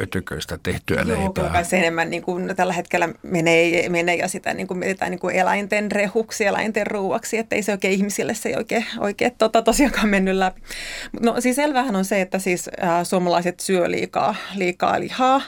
ötyköistä 0.00 0.58
tehtyä 0.62 1.04
Joo, 1.06 1.18
leipää. 1.18 1.64
se 1.64 1.78
enemmän 1.78 2.10
niin 2.10 2.22
kuin 2.22 2.56
tällä 2.56 2.72
hetkellä 2.72 3.08
menee, 3.22 3.88
menee 3.88 4.14
ja 4.14 4.28
sitä 4.28 4.54
niin 4.54 4.66
kuin 4.66 4.78
mietitään 4.78 5.10
niin 5.10 5.18
kuin 5.18 5.34
eläinten 5.34 5.92
rehuksi, 5.92 6.44
eläinten 6.44 6.86
ruuaksi, 6.86 7.38
että 7.38 7.56
ei 7.56 7.62
se 7.62 7.72
oikein 7.72 7.94
ihmisille 7.94 8.34
se 8.34 8.48
ei 8.48 8.56
oikein, 8.56 8.86
oikein 8.98 9.32
tota 9.38 9.62
tosiaankaan 9.62 10.08
mennyt 10.08 10.36
läpi. 10.36 10.62
No 11.20 11.40
siis 11.40 11.56
selvähän 11.56 11.96
on 11.96 12.04
se, 12.04 12.20
että 12.20 12.38
siis 12.38 12.70
äh, 12.82 12.90
suomalaiset 13.02 13.60
syö 13.60 13.90
liikaa, 13.90 14.34
liikaa 14.54 15.00
lihaa 15.00 15.42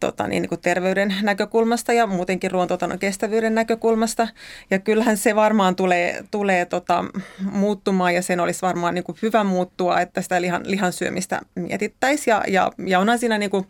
tota, 0.00 0.26
niin, 0.26 0.42
niin 0.42 0.48
kuin 0.48 0.60
terveyden 0.60 1.14
näkökulmasta 1.22 1.92
ja 1.92 2.06
muutenkin 2.06 2.50
ruoantuotannon 2.50 2.98
kestävyyden 2.98 3.54
näkökulmasta. 3.54 4.28
Ja 4.70 4.78
kyllähän 4.78 5.16
se 5.16 5.36
varmaan 5.36 5.76
tulee, 5.76 6.24
tulee 6.30 6.64
tota, 6.64 7.04
muuttumaan 7.52 8.14
ja 8.14 8.22
sen 8.22 8.40
olisi 8.40 8.62
varmaan 8.62 8.94
niin 8.94 9.04
kuin 9.04 9.18
hyvä 9.22 9.44
muuttua, 9.44 10.00
että 10.00 10.22
sitä 10.22 10.40
lihan, 10.40 10.62
lihan 10.64 10.92
syömistä 10.92 11.40
mietittäisiin. 11.54 12.32
Ja, 12.32 12.44
ja, 12.48 12.72
ja 12.86 12.98
onhan 12.98 13.18
siinä 13.18 13.38
niin 13.38 13.50
kuin, 13.50 13.66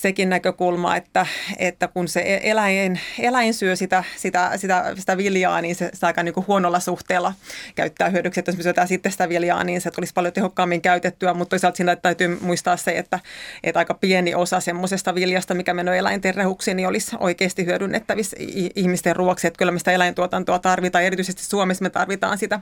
sekin 0.00 0.28
näkökulma, 0.28 0.96
että, 0.96 1.26
että 1.58 1.88
kun 1.88 2.08
se 2.08 2.20
e-, 2.20 2.50
eläin, 2.50 3.00
eläin 3.18 3.54
syö 3.54 3.76
sitä, 3.76 4.04
sitä, 4.16 4.50
sitä, 4.56 4.94
sitä 4.96 5.16
viljaa, 5.16 5.60
niin 5.60 5.74
se, 5.74 5.90
se 5.94 6.06
aika 6.06 6.22
niin 6.22 6.34
kuin 6.34 6.46
huonolla 6.46 6.80
suhteella 6.80 7.32
käyttää 7.74 8.08
hyödyksi. 8.08 8.40
Että 8.40 8.50
jos 8.50 8.56
me 8.56 8.62
syötään 8.62 8.88
sitten 8.88 9.12
sitä 9.12 9.28
viljaa, 9.28 9.64
niin 9.64 9.80
se 9.80 9.90
tulisi 9.90 10.12
paljon 10.14 10.32
tehokkaammin 10.32 10.82
käytettyä, 10.82 11.34
mutta 11.34 11.50
toisaalta 11.50 11.76
siinä 11.76 11.96
täytyy 11.96 12.38
muistaa 12.40 12.76
se, 12.76 12.98
että, 12.98 13.20
että 13.64 13.78
aika 13.78 13.94
pieni 13.94 14.34
osa 14.34 14.60
semmoisesta 14.60 15.14
viljasta, 15.14 15.54
mikä 15.54 15.74
menee 15.74 15.98
eläinten 15.98 16.34
rehuksi, 16.34 16.74
niin 16.74 16.88
olisi 16.88 17.16
oikeasti 17.18 17.66
hyödynnettävissä 17.66 18.36
ihmisten 18.76 19.16
ruoksi. 19.16 19.46
Että 19.46 19.58
kyllä 19.58 19.72
me 19.72 19.78
sitä 19.78 19.92
eläintuotantoa 19.92 20.58
tarvitaan, 20.58 21.04
erityisesti 21.04 21.44
Suomessa 21.44 21.82
me 21.82 21.90
tarvitaan 21.90 22.38
sitä, 22.38 22.60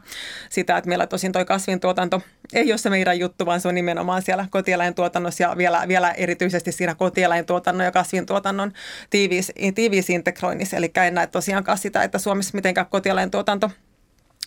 sitä 0.50 0.76
että 0.76 0.88
meillä 0.88 1.06
tosin 1.06 1.32
toi 1.32 1.44
kasvintuotanto 1.44 2.22
ei 2.52 2.72
ole 2.72 2.78
se 2.78 2.90
meidän 2.90 3.18
juttu, 3.18 3.46
vaan 3.46 3.60
se 3.60 3.68
on 3.68 3.74
nimenomaan 3.74 4.22
siellä 4.22 4.46
kotieläintuotannossa 4.50 5.42
ja 5.42 5.54
vielä, 5.56 5.88
vielä 5.88 6.10
erityisesti 6.10 6.72
siinä 6.72 6.94
koti 6.94 7.27
kotieläintuotannon 7.28 7.84
ja 7.84 7.92
kasvintuotannon 7.92 8.72
tiiviis, 9.10 9.52
tiiviis 9.74 10.10
integroinnissa. 10.10 10.76
Eli 10.76 10.90
en 11.06 11.14
näe 11.14 11.26
tosiaankaan 11.26 11.78
sitä, 11.78 12.02
että 12.02 12.18
Suomessa 12.18 12.54
mitenkään 12.54 12.86
kotieläintuotanto 12.86 13.70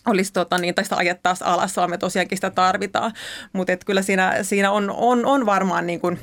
olisi 0.06 0.32
tota, 0.32 0.58
niin, 0.58 0.74
tai 0.74 0.84
sitä 0.84 0.96
ajettaisiin 0.96 1.48
alas, 1.48 1.76
vaan 1.76 1.90
me 1.90 1.98
tosiaankin 1.98 2.38
sitä 2.38 2.50
tarvitaan. 2.50 3.12
Mutta 3.52 3.76
kyllä 3.86 4.02
siinä, 4.02 4.42
siinä 4.42 4.70
on, 4.70 4.90
on, 4.90 5.26
on 5.26 5.46
varmaan 5.46 5.86
niin 5.86 6.00
kuin, 6.00 6.18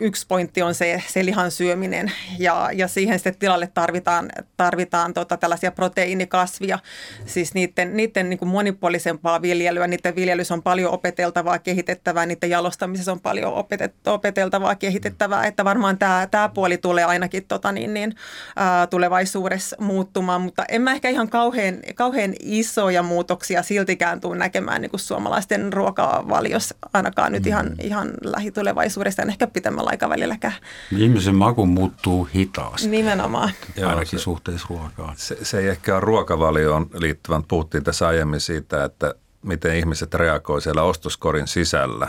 yksi 0.00 0.26
pointti 0.28 0.62
on 0.62 0.74
se, 0.74 1.02
se 1.06 1.24
lihan 1.24 1.50
syöminen. 1.50 2.12
Ja, 2.38 2.70
ja 2.72 2.88
siihen 2.88 3.18
sitten 3.18 3.36
tilalle 3.36 3.68
tarvitaan, 3.74 4.28
tarvitaan 4.56 5.14
tota, 5.14 5.36
tällaisia 5.36 5.72
proteiinikasvia, 5.72 6.78
siis 7.26 7.54
niiden, 7.54 7.96
niiden 7.96 8.30
niin 8.30 8.38
kuin 8.38 8.48
monipuolisempaa 8.48 9.42
viljelyä, 9.42 9.86
niiden 9.86 10.16
viljelyssä 10.16 10.54
on 10.54 10.62
paljon 10.62 10.92
opeteltavaa, 10.92 11.58
kehitettävää, 11.58 12.26
niiden 12.26 12.50
jalostamisessa 12.50 13.12
on 13.12 13.20
paljon 13.20 13.54
opetet, 13.54 13.94
opeteltavaa, 14.06 14.74
kehitettävää, 14.74 15.46
että 15.46 15.64
varmaan 15.64 15.98
tämä, 15.98 16.28
tämä 16.30 16.48
puoli 16.48 16.78
tulee 16.78 17.04
ainakin 17.04 17.44
tota, 17.48 17.72
niin, 17.72 17.94
niin, 17.94 18.14
ää, 18.56 18.86
tulevaisuudessa 18.86 19.76
muuttumaan, 19.80 20.40
mutta 20.40 20.64
en 20.68 20.82
mä 20.82 20.92
ehkä 20.92 21.08
ihan 21.08 21.28
kauhean, 21.28 21.76
kauhean 21.94 22.34
isoja 22.40 23.02
muutoksia 23.02 23.62
siltikään 23.62 24.20
tule 24.20 24.36
näkemään 24.36 24.82
niin 24.82 24.90
kuin 24.90 25.00
suomalaisten 25.00 25.72
ruokavaliossa 25.72 26.74
ainakaan 26.92 27.32
nyt 27.32 27.46
ihan, 27.46 27.66
mm. 27.66 27.74
ihan 27.78 28.10
lähitulevaisuudessa 28.22 29.07
vuodesta, 29.16 29.32
ehkä 29.32 29.46
pitemmällä 29.46 29.90
aikavälilläkään. 29.90 30.54
Ihmisen 30.96 31.34
maku 31.34 31.66
muuttuu 31.66 32.28
hitaasti. 32.34 32.88
Nimenomaan. 32.88 33.50
Ainakin 33.86 34.18
suhteessa 34.18 34.66
ruokaan. 34.70 35.14
Se, 35.16 35.38
se 35.42 35.58
ei 35.58 35.68
ehkä 35.68 35.94
ole 35.94 36.00
ruokavalioon 36.00 36.90
liittyvän. 36.94 37.44
Puhuttiin 37.44 37.84
tässä 37.84 38.08
aiemmin 38.08 38.40
siitä, 38.40 38.84
että 38.84 39.14
miten 39.42 39.76
ihmiset 39.76 40.14
reagoivat 40.14 40.62
siellä 40.62 40.82
ostoskorin 40.82 41.48
sisällä. 41.48 42.08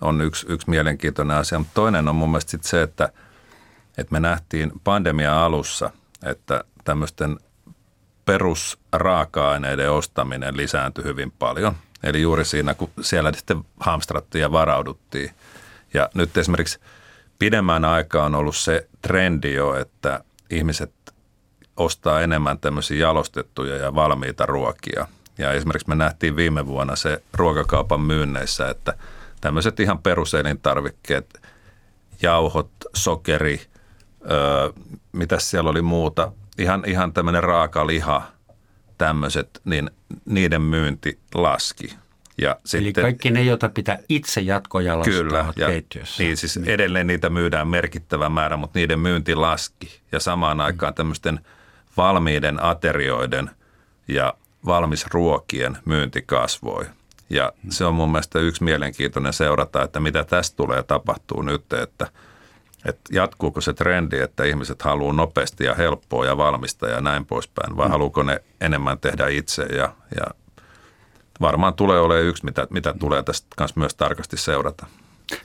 On 0.00 0.20
yksi, 0.20 0.46
yksi 0.48 0.70
mielenkiintoinen 0.70 1.36
asia. 1.36 1.58
Mutta 1.58 1.74
toinen 1.74 2.08
on 2.08 2.14
mun 2.14 2.28
mielestä 2.28 2.50
sit 2.50 2.64
se, 2.64 2.82
että, 2.82 3.12
että 3.98 4.12
me 4.12 4.20
nähtiin 4.20 4.72
pandemian 4.84 5.36
alussa, 5.36 5.90
että 6.24 6.64
tämmöisten 6.84 7.38
perusraaka-aineiden 8.24 9.90
ostaminen 9.90 10.56
lisääntyi 10.56 11.04
hyvin 11.04 11.32
paljon. 11.38 11.74
Eli 12.02 12.22
juuri 12.22 12.44
siinä, 12.44 12.74
kun 12.74 12.90
siellä 13.00 13.32
sitten 13.32 13.64
hamstrattiin 13.80 14.42
ja 14.42 14.52
varauduttiin– 14.52 15.30
ja 15.94 16.08
nyt 16.14 16.36
esimerkiksi 16.36 16.80
pidemmän 17.38 17.84
aikaa 17.84 18.26
on 18.26 18.34
ollut 18.34 18.56
se 18.56 18.88
trendi 19.02 19.54
jo, 19.54 19.74
että 19.74 20.24
ihmiset 20.50 20.92
ostaa 21.76 22.20
enemmän 22.20 22.58
tämmöisiä 22.58 22.98
jalostettuja 22.98 23.76
ja 23.76 23.94
valmiita 23.94 24.46
ruokia. 24.46 25.06
Ja 25.38 25.52
esimerkiksi 25.52 25.88
me 25.88 25.94
nähtiin 25.94 26.36
viime 26.36 26.66
vuonna 26.66 26.96
se 26.96 27.22
ruokakaupan 27.32 28.00
myynneissä, 28.00 28.68
että 28.68 28.94
tämmöiset 29.40 29.80
ihan 29.80 29.98
peruselintarvikkeet, 29.98 31.42
jauhot, 32.22 32.70
sokeri, 32.94 33.60
öö, 34.30 34.70
mitä 35.12 35.38
siellä 35.38 35.70
oli 35.70 35.82
muuta, 35.82 36.32
ihan, 36.58 36.82
ihan 36.86 37.12
tämmöinen 37.12 37.42
raaka 37.42 37.86
liha, 37.86 38.22
tämmöiset, 38.98 39.60
niin 39.64 39.90
niiden 40.24 40.62
myynti 40.62 41.18
laski. 41.34 41.96
Ja 42.38 42.50
Eli 42.74 42.84
sitten, 42.84 43.02
kaikki 43.02 43.30
ne, 43.30 43.42
joita 43.42 43.68
pitää 43.68 43.98
itse 44.08 44.40
jatkojalostaa 44.40 45.14
kyllä, 45.14 45.52
ja, 45.56 45.66
keittiössä. 45.66 46.22
Niin, 46.22 46.36
siis 46.36 46.56
niin. 46.56 46.70
edelleen 46.70 47.06
niitä 47.06 47.30
myydään 47.30 47.68
merkittävä 47.68 48.28
määrä, 48.28 48.56
mutta 48.56 48.78
niiden 48.78 48.98
myynti 48.98 49.34
laski. 49.34 50.00
Ja 50.12 50.20
samaan 50.20 50.56
mm. 50.56 50.60
aikaan 50.60 50.94
tämmöisten 50.94 51.40
valmiiden 51.96 52.62
aterioiden 52.62 53.50
ja 54.08 54.34
valmis 54.66 55.06
ruokien 55.06 55.78
myynti 55.84 56.22
kasvoi. 56.22 56.84
Ja 57.30 57.52
se 57.70 57.84
on 57.84 57.94
mun 57.94 58.12
mielestä 58.12 58.38
yksi 58.38 58.64
mielenkiintoinen 58.64 59.32
seurata, 59.32 59.82
että 59.82 60.00
mitä 60.00 60.24
tästä 60.24 60.56
tulee 60.56 60.82
tapahtuu 60.82 61.42
nyt, 61.42 61.72
että, 61.72 62.06
että 62.84 63.02
jatkuuko 63.12 63.60
se 63.60 63.72
trendi, 63.72 64.20
että 64.20 64.44
ihmiset 64.44 64.82
haluaa 64.82 65.12
nopeasti 65.12 65.64
ja 65.64 65.74
helppoa 65.74 66.26
ja 66.26 66.36
valmista 66.36 66.88
ja 66.88 67.00
näin 67.00 67.26
poispäin, 67.26 67.76
vai 67.76 67.86
mm. 67.86 67.92
haluuko 67.92 68.22
ne 68.22 68.42
enemmän 68.60 68.98
tehdä 68.98 69.28
itse 69.28 69.62
ja, 69.62 69.94
ja 70.16 70.41
varmaan 71.42 71.74
tulee 71.74 72.00
olemaan 72.00 72.26
yksi, 72.26 72.44
mitä, 72.44 72.66
mitä 72.70 72.94
tulee 73.00 73.22
tästä 73.22 73.46
kanssa 73.56 73.80
myös 73.80 73.94
tarkasti 73.94 74.36
seurata. 74.36 74.86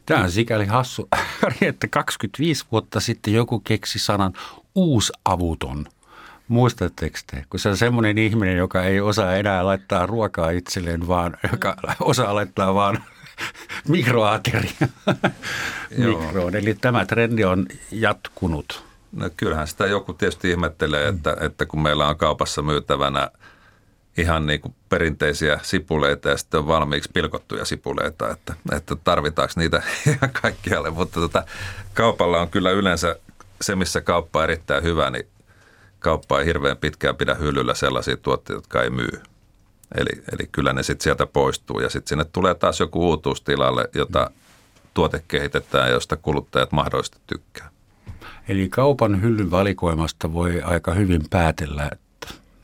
Tämä 0.06 0.24
on 0.24 0.32
sikäli 0.32 0.66
hassu, 0.66 1.08
että 1.62 1.88
25 1.88 2.66
vuotta 2.72 3.00
sitten 3.00 3.34
joku 3.34 3.60
keksi 3.60 4.00
sanan 4.00 4.34
uusavuton. 4.76 5.86
Muistatteko 6.48 7.18
te, 7.32 7.46
kun 7.50 7.60
se 7.60 7.70
on 7.70 7.78
semmoinen 7.78 8.18
ihminen, 8.18 8.58
joka 8.58 8.84
ei 8.84 9.02
osaa 9.02 9.36
enää 9.36 9.66
laittaa 9.66 10.06
ruokaa 10.06 10.50
itselleen, 10.50 11.08
vaan 11.08 11.38
joka 11.52 11.76
osaa 12.00 12.36
laittaa 12.36 12.74
vaan 12.74 13.04
mikroateria 13.88 14.88
mikroon. 15.98 16.56
Eli 16.56 16.74
tämä 16.74 17.06
trendi 17.06 17.44
on 17.44 17.66
jatkunut. 17.92 18.84
No 19.12 19.30
kyllähän 19.38 19.68
sitä 19.68 19.88
joku 19.88 20.14
tietysti 20.14 20.52
ihmettelee, 20.52 21.08
että, 21.08 21.38
että 21.42 21.66
kun 21.66 21.82
meillä 21.82 22.08
on 22.08 22.18
kaupassa 22.18 22.62
myytävänä– 22.62 23.30
ihan 24.18 24.46
niin 24.46 24.62
kuin 24.62 24.76
perinteisiä 24.90 25.60
sipuleita 25.64 26.30
ja 26.30 26.38
sitten 26.38 26.60
on 26.60 26.68
valmiiksi 26.68 27.10
pilkottuja 27.14 27.66
sipuleita, 27.66 28.30
että, 28.30 28.54
että 28.72 28.96
tarvitaanko 28.96 29.54
niitä 29.58 29.82
ihan 30.08 30.30
kaikkialle. 30.42 30.90
Mutta 30.90 31.20
tota, 31.20 31.44
kaupalla 31.94 32.42
on 32.42 32.50
kyllä 32.50 32.72
yleensä 32.72 33.16
se, 33.62 33.76
missä 33.76 34.02
kauppa 34.02 34.40
on 34.40 34.44
erittäin 34.44 34.84
hyvä, 34.84 35.10
niin 35.10 35.28
kauppa 36.00 36.40
ei 36.40 36.46
hirveän 36.46 36.78
pitkään 36.78 37.16
pidä 37.16 37.34
hyllyllä 37.36 37.74
sellaisia 37.74 38.18
tuotteita, 38.18 38.58
jotka 38.58 38.84
ei 38.84 38.90
myy. 38.90 39.22
Eli, 39.96 40.24
eli 40.32 40.50
kyllä 40.52 40.74
ne 40.74 40.84
sitten 40.84 41.04
sieltä 41.04 41.26
poistuu 41.26 41.80
ja 41.80 41.90
sitten 41.90 42.10
sinne 42.10 42.26
tulee 42.26 42.56
taas 42.56 42.80
joku 42.80 43.08
uutuus 43.10 43.42
tilalle, 43.42 43.90
jota 43.96 44.32
tuote 44.94 45.24
kehitetään 45.28 45.88
ja 45.88 45.94
josta 45.94 46.18
kuluttajat 46.18 46.72
mahdollisesti 46.72 47.18
tykkää. 47.28 47.70
Eli 48.48 48.70
kaupan 48.70 49.22
hyllyn 49.22 49.52
valikoimasta 49.52 50.34
voi 50.34 50.62
aika 50.62 50.94
hyvin 50.94 51.22
päätellä, 51.30 51.92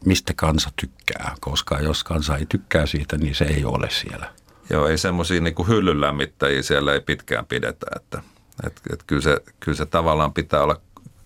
mistä 0.05 0.33
kansa 0.35 0.69
tykkää, 0.75 1.35
koska 1.39 1.79
jos 1.79 2.03
kansa 2.03 2.37
ei 2.37 2.45
tykkää 2.45 2.85
siitä, 2.85 3.17
niin 3.17 3.35
se 3.35 3.45
ei 3.45 3.65
ole 3.65 3.89
siellä. 3.89 4.33
Joo, 4.69 4.87
ei 4.87 4.97
semmoisia 4.97 5.41
niin 5.41 5.67
hyllylämmittäjiä 5.67 6.61
siellä 6.61 6.93
ei 6.93 7.01
pitkään 7.01 7.45
pidetä, 7.45 7.85
että, 7.95 8.21
että, 8.67 8.81
että 8.93 9.03
kyllä, 9.07 9.21
se, 9.21 9.37
kyllä 9.59 9.77
se 9.77 9.85
tavallaan 9.85 10.33
pitää 10.33 10.63
olla, 10.63 10.81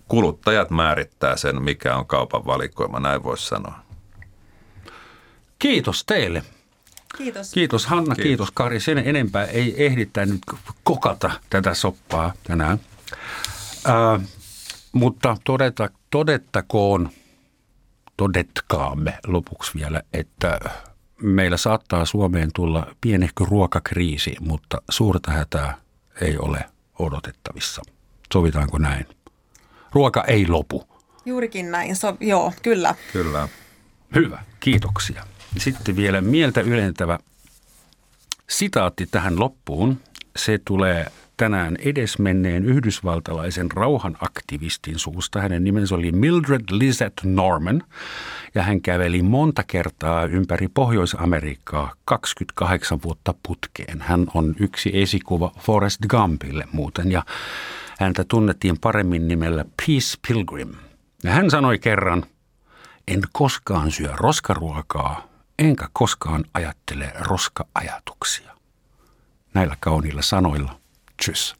kuluttajat 0.07 0.69
määrittää 0.69 1.37
sen, 1.37 1.63
mikä 1.63 1.95
on 1.95 2.05
kaupan 2.05 2.45
valikoima, 2.45 2.99
näin 2.99 3.23
voisi 3.23 3.47
sanoa. 3.47 3.79
Kiitos 5.59 6.03
teille. 6.05 6.43
Kiitos. 7.17 7.51
Kiitos 7.51 7.85
Hanna, 7.85 8.15
kiitos, 8.15 8.23
kiitos 8.23 8.51
Kari. 8.51 8.79
Sen 8.79 8.97
enempää 8.97 9.45
ei 9.45 9.85
ehditä 9.85 10.25
nyt 10.25 10.41
kokata 10.83 11.31
tätä 11.49 11.73
soppaa 11.73 12.33
tänään. 12.43 12.79
Äh, 13.89 14.21
mutta 14.91 15.37
todeta, 15.43 15.89
todettakoon, 16.09 17.09
todetkaamme 18.17 19.19
lopuksi 19.27 19.71
vielä, 19.75 20.01
että 20.13 20.59
meillä 21.21 21.57
saattaa 21.57 22.05
Suomeen 22.05 22.49
tulla 22.55 22.95
pienehkö 23.01 23.45
ruokakriisi, 23.45 24.35
mutta 24.39 24.81
suurta 24.89 25.31
hätää 25.31 25.77
ei 26.21 26.37
ole 26.37 26.65
odotettavissa. 26.99 27.81
Sovitaanko 28.33 28.77
näin? 28.77 29.05
Ruoka 29.91 30.23
ei 30.23 30.47
lopu. 30.47 30.87
Juurikin 31.25 31.71
näin, 31.71 31.95
so, 31.95 32.17
joo, 32.19 32.53
kyllä. 32.63 32.95
Kyllä. 33.13 33.47
Hyvä, 34.15 34.43
kiitoksia. 34.59 35.23
Sitten 35.57 35.95
vielä 35.95 36.21
mieltä 36.21 36.61
ylentävä 36.61 37.19
sitaatti 38.49 39.05
tähän 39.05 39.39
loppuun. 39.39 39.99
Se 40.35 40.59
tulee 40.65 41.11
tänään 41.37 41.75
edesmenneen 41.79 42.65
yhdysvaltalaisen 42.65 43.71
rauhanaktivistin 43.71 44.99
suusta. 44.99 45.41
Hänen 45.41 45.63
nimensä 45.63 45.95
oli 45.95 46.11
Mildred 46.11 46.63
Lizette 46.71 47.21
Norman 47.23 47.83
ja 48.55 48.63
hän 48.63 48.81
käveli 48.81 49.21
monta 49.21 49.63
kertaa 49.63 50.25
ympäri 50.25 50.67
Pohjois-Amerikkaa 50.67 51.93
28 52.05 53.01
vuotta 53.01 53.33
putkeen. 53.43 54.01
Hän 54.01 54.27
on 54.33 54.55
yksi 54.59 55.01
esikuva 55.01 55.51
Forrest 55.59 56.01
Gumpille 56.09 56.67
muuten 56.71 57.11
ja 57.11 57.23
häntä 57.99 58.25
tunnettiin 58.27 58.79
paremmin 58.79 59.27
nimellä 59.27 59.65
Peace 59.85 60.17
Pilgrim. 60.27 60.73
Ja 61.23 61.31
hän 61.31 61.49
sanoi 61.49 61.79
kerran, 61.79 62.25
en 63.07 63.21
koskaan 63.31 63.91
syö 63.91 64.13
roskaruokaa, 64.15 65.27
enkä 65.59 65.87
koskaan 65.93 66.45
ajattele 66.53 67.13
roska-ajatuksia. 67.19 68.51
Näillä 69.53 69.77
kauniilla 69.79 70.21
sanoilla– 70.21 70.79
Tschüss. 71.17 71.55